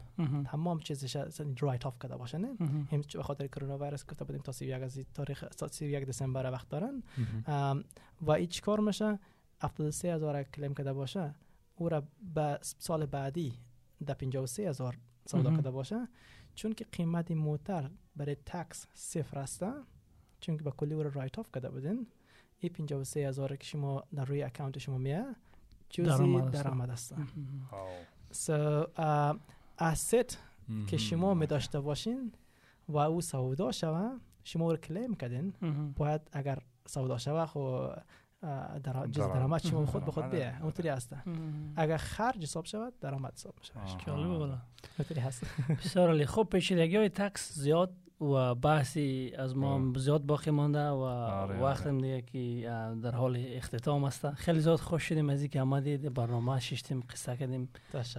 تمام 0.45 0.81
چیزش 0.81 1.17
write 1.61 1.87
off 1.87 1.99
کرده 2.03 2.17
باشه 2.17 2.39
نه. 2.39 2.49
هم 2.93 3.03
به 3.15 3.23
خاطر 3.23 3.47
کرونا 3.47 3.79
ویروس 3.79 4.07
گفته 4.07 4.25
بودیم 4.25 4.43
تا 4.43 4.53
31 4.53 4.83
از 4.83 4.99
تاریخ 5.15 5.45
تا 5.59 5.69
31 5.69 6.05
دسامبر 6.05 6.51
وقت 6.51 6.69
دارن 6.69 7.03
و 8.23 8.31
این 8.31 8.47
چیکار 8.47 8.81
میشه 8.81 9.19
73 9.61 10.15
هزار 10.15 10.43
claim 10.43 10.74
کرده 10.75 10.93
باشه 10.93 11.35
او 11.77 11.89
را 11.89 12.03
به 12.35 12.59
سال 12.63 13.07
بعدی 13.07 13.55
در 14.07 14.15
53 14.15 14.69
هزار 14.69 14.99
سودا. 15.27 15.51
کرده 15.51 15.71
باشه 15.71 16.09
چون 16.55 16.73
که 16.73 16.85
قیمت 16.93 17.31
موتر 17.31 17.91
برای 18.17 18.37
tax 18.47 18.87
صفر 18.95 19.39
است 19.39 19.65
چون 20.41 20.57
که 20.57 20.65
به 20.65 20.71
کلی 20.71 20.95
او 20.95 21.03
را 21.03 21.11
write 21.14 21.39
off 21.39 21.53
کرده 21.55 21.71
بودین 21.71 22.07
این 22.59 22.73
53 22.73 23.29
هزار 23.29 23.57
که 23.57 23.65
شما 23.65 24.05
در 24.15 24.25
روی 24.25 24.43
account 24.43 24.78
شما 24.79 24.99
میه 24.99 25.25
جزی 25.91 26.41
درآمد. 26.53 26.99
آو. 27.70 27.88
so 28.31 28.85
asset 29.78 30.34
که. 30.86 30.97
شما 30.97 31.34
می 31.34 31.47
داشته 31.47 31.80
باشین 31.80 32.32
و 32.88 32.97
او 32.97 33.20
سودا 33.20 33.72
شوه 33.72 34.11
شما 34.45 34.70
را 34.70 34.76
claim 34.76 35.14
کردین. 35.14 35.55
باید 35.97 36.20
اگر 36.32 36.59
سودا 36.86 37.18
شوه 37.18 37.47
خو 37.47 37.88
در 38.82 39.07
جز 39.07 39.18
درآمد. 39.18 39.66
شما 39.66 39.86
خود 39.86 40.05
به 40.05 40.12
خود. 40.12 40.24
بیه 40.24 40.62
اونطوری 40.62 40.88
هسته 40.88 41.28
مهم. 41.28 41.72
اگر 41.76 41.97
خرج 41.97 42.43
حساب 42.43 42.64
شود 42.64 42.93
درآمد 43.01 43.32
حساب 43.34 43.55
میشه. 43.59 43.72
جالبه 44.07 44.38
والا 44.38 44.59
اونطوری 44.99 45.20
هست 45.20 45.45
بسیار 45.68 46.09
عالی 46.09 46.26
خب 46.26 46.49
پیچیدگی 46.51 46.97
های 46.97 47.09
tax 47.09 47.53
زیاد 47.53 47.95
و 48.21 48.55
بحثی 48.55 49.33
از 49.39 49.57
ما 49.57 49.93
زیاد 49.97 50.23
باقی 50.27 50.51
مانده 50.51 50.89
و 50.89 50.95
آره، 50.95 51.61
وقت 51.61 51.81
آره. 51.81 51.91
هم 51.91 52.01
دیگه 52.01 52.23
که 52.23 52.71
در 53.03 53.14
حال 53.14 53.37
اختتام 53.47 54.05
است. 54.05 54.31
خیلی 54.31 54.61
زیاد 54.61 54.79
خوش 54.79 55.03
شدیم 55.03 55.31
از 55.31 55.41
اینکه 55.41 55.61
آمدید. 55.61 56.14
برنامه 56.14 56.61
ششتیم 56.61 57.01
قصه 57.01 57.37
کردیم. 57.37 57.68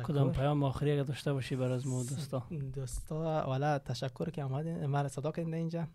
کدام 0.04 0.32
پیام 0.32 0.64
آخری 0.64 0.92
اگر 0.92 1.04
داشته 1.04 1.34
باشی 1.34 1.56
بر 1.56 1.72
از 1.72 1.88
مو 1.88 2.04
دوستا؟ 2.04 2.44
دوستا 2.76 3.44
والا 3.48 3.80
تشکر 3.80 4.30
که 4.30 4.44
آمدین. 4.44 4.86
مرا 4.86 5.08
صدا 5.08 5.32
کردین 5.32 5.54
اینجا. 5.54 5.88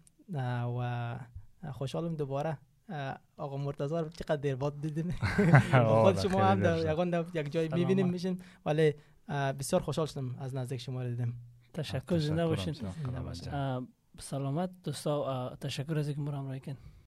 و 0.79 1.19
خوشحالم 1.73 2.15
دوباره. 2.15 2.59
آقا 3.37 3.57
مرتضی 3.57 3.95
رو 3.95 4.09
چقدر 4.09 4.37
دیر 4.37 4.57
بعد 4.57 4.81
دیدیم 4.81 5.11
خود 6.03 6.21
شما 6.21 6.45
هم 6.45 6.61
در. 6.61 6.93
یگان 6.93 7.27
یک 7.35 7.53
جای. 7.53 7.69
می‌بینیم 7.69 8.11
میشین. 8.11 8.41
ولی 8.67 8.95
بسیار 9.29 9.83
خوشحال 9.83 10.07
شدم 10.07 10.35
از 10.39 10.55
نزدیک 10.55 10.81
شما 10.81 11.03
رو 11.03 11.09
دیدم. 11.09 11.33
تشکر. 11.75 12.19
زنده 12.19 12.47
باشین. 12.47 12.75
سلامت 14.19 14.71
دوستا 14.85 15.57
تشکر 15.61 15.99
از 15.99 16.09
اینکه 16.09 16.23
ما 16.23 16.31
را 16.31 16.39
همراهی 16.39 16.61
کردین 16.61 16.77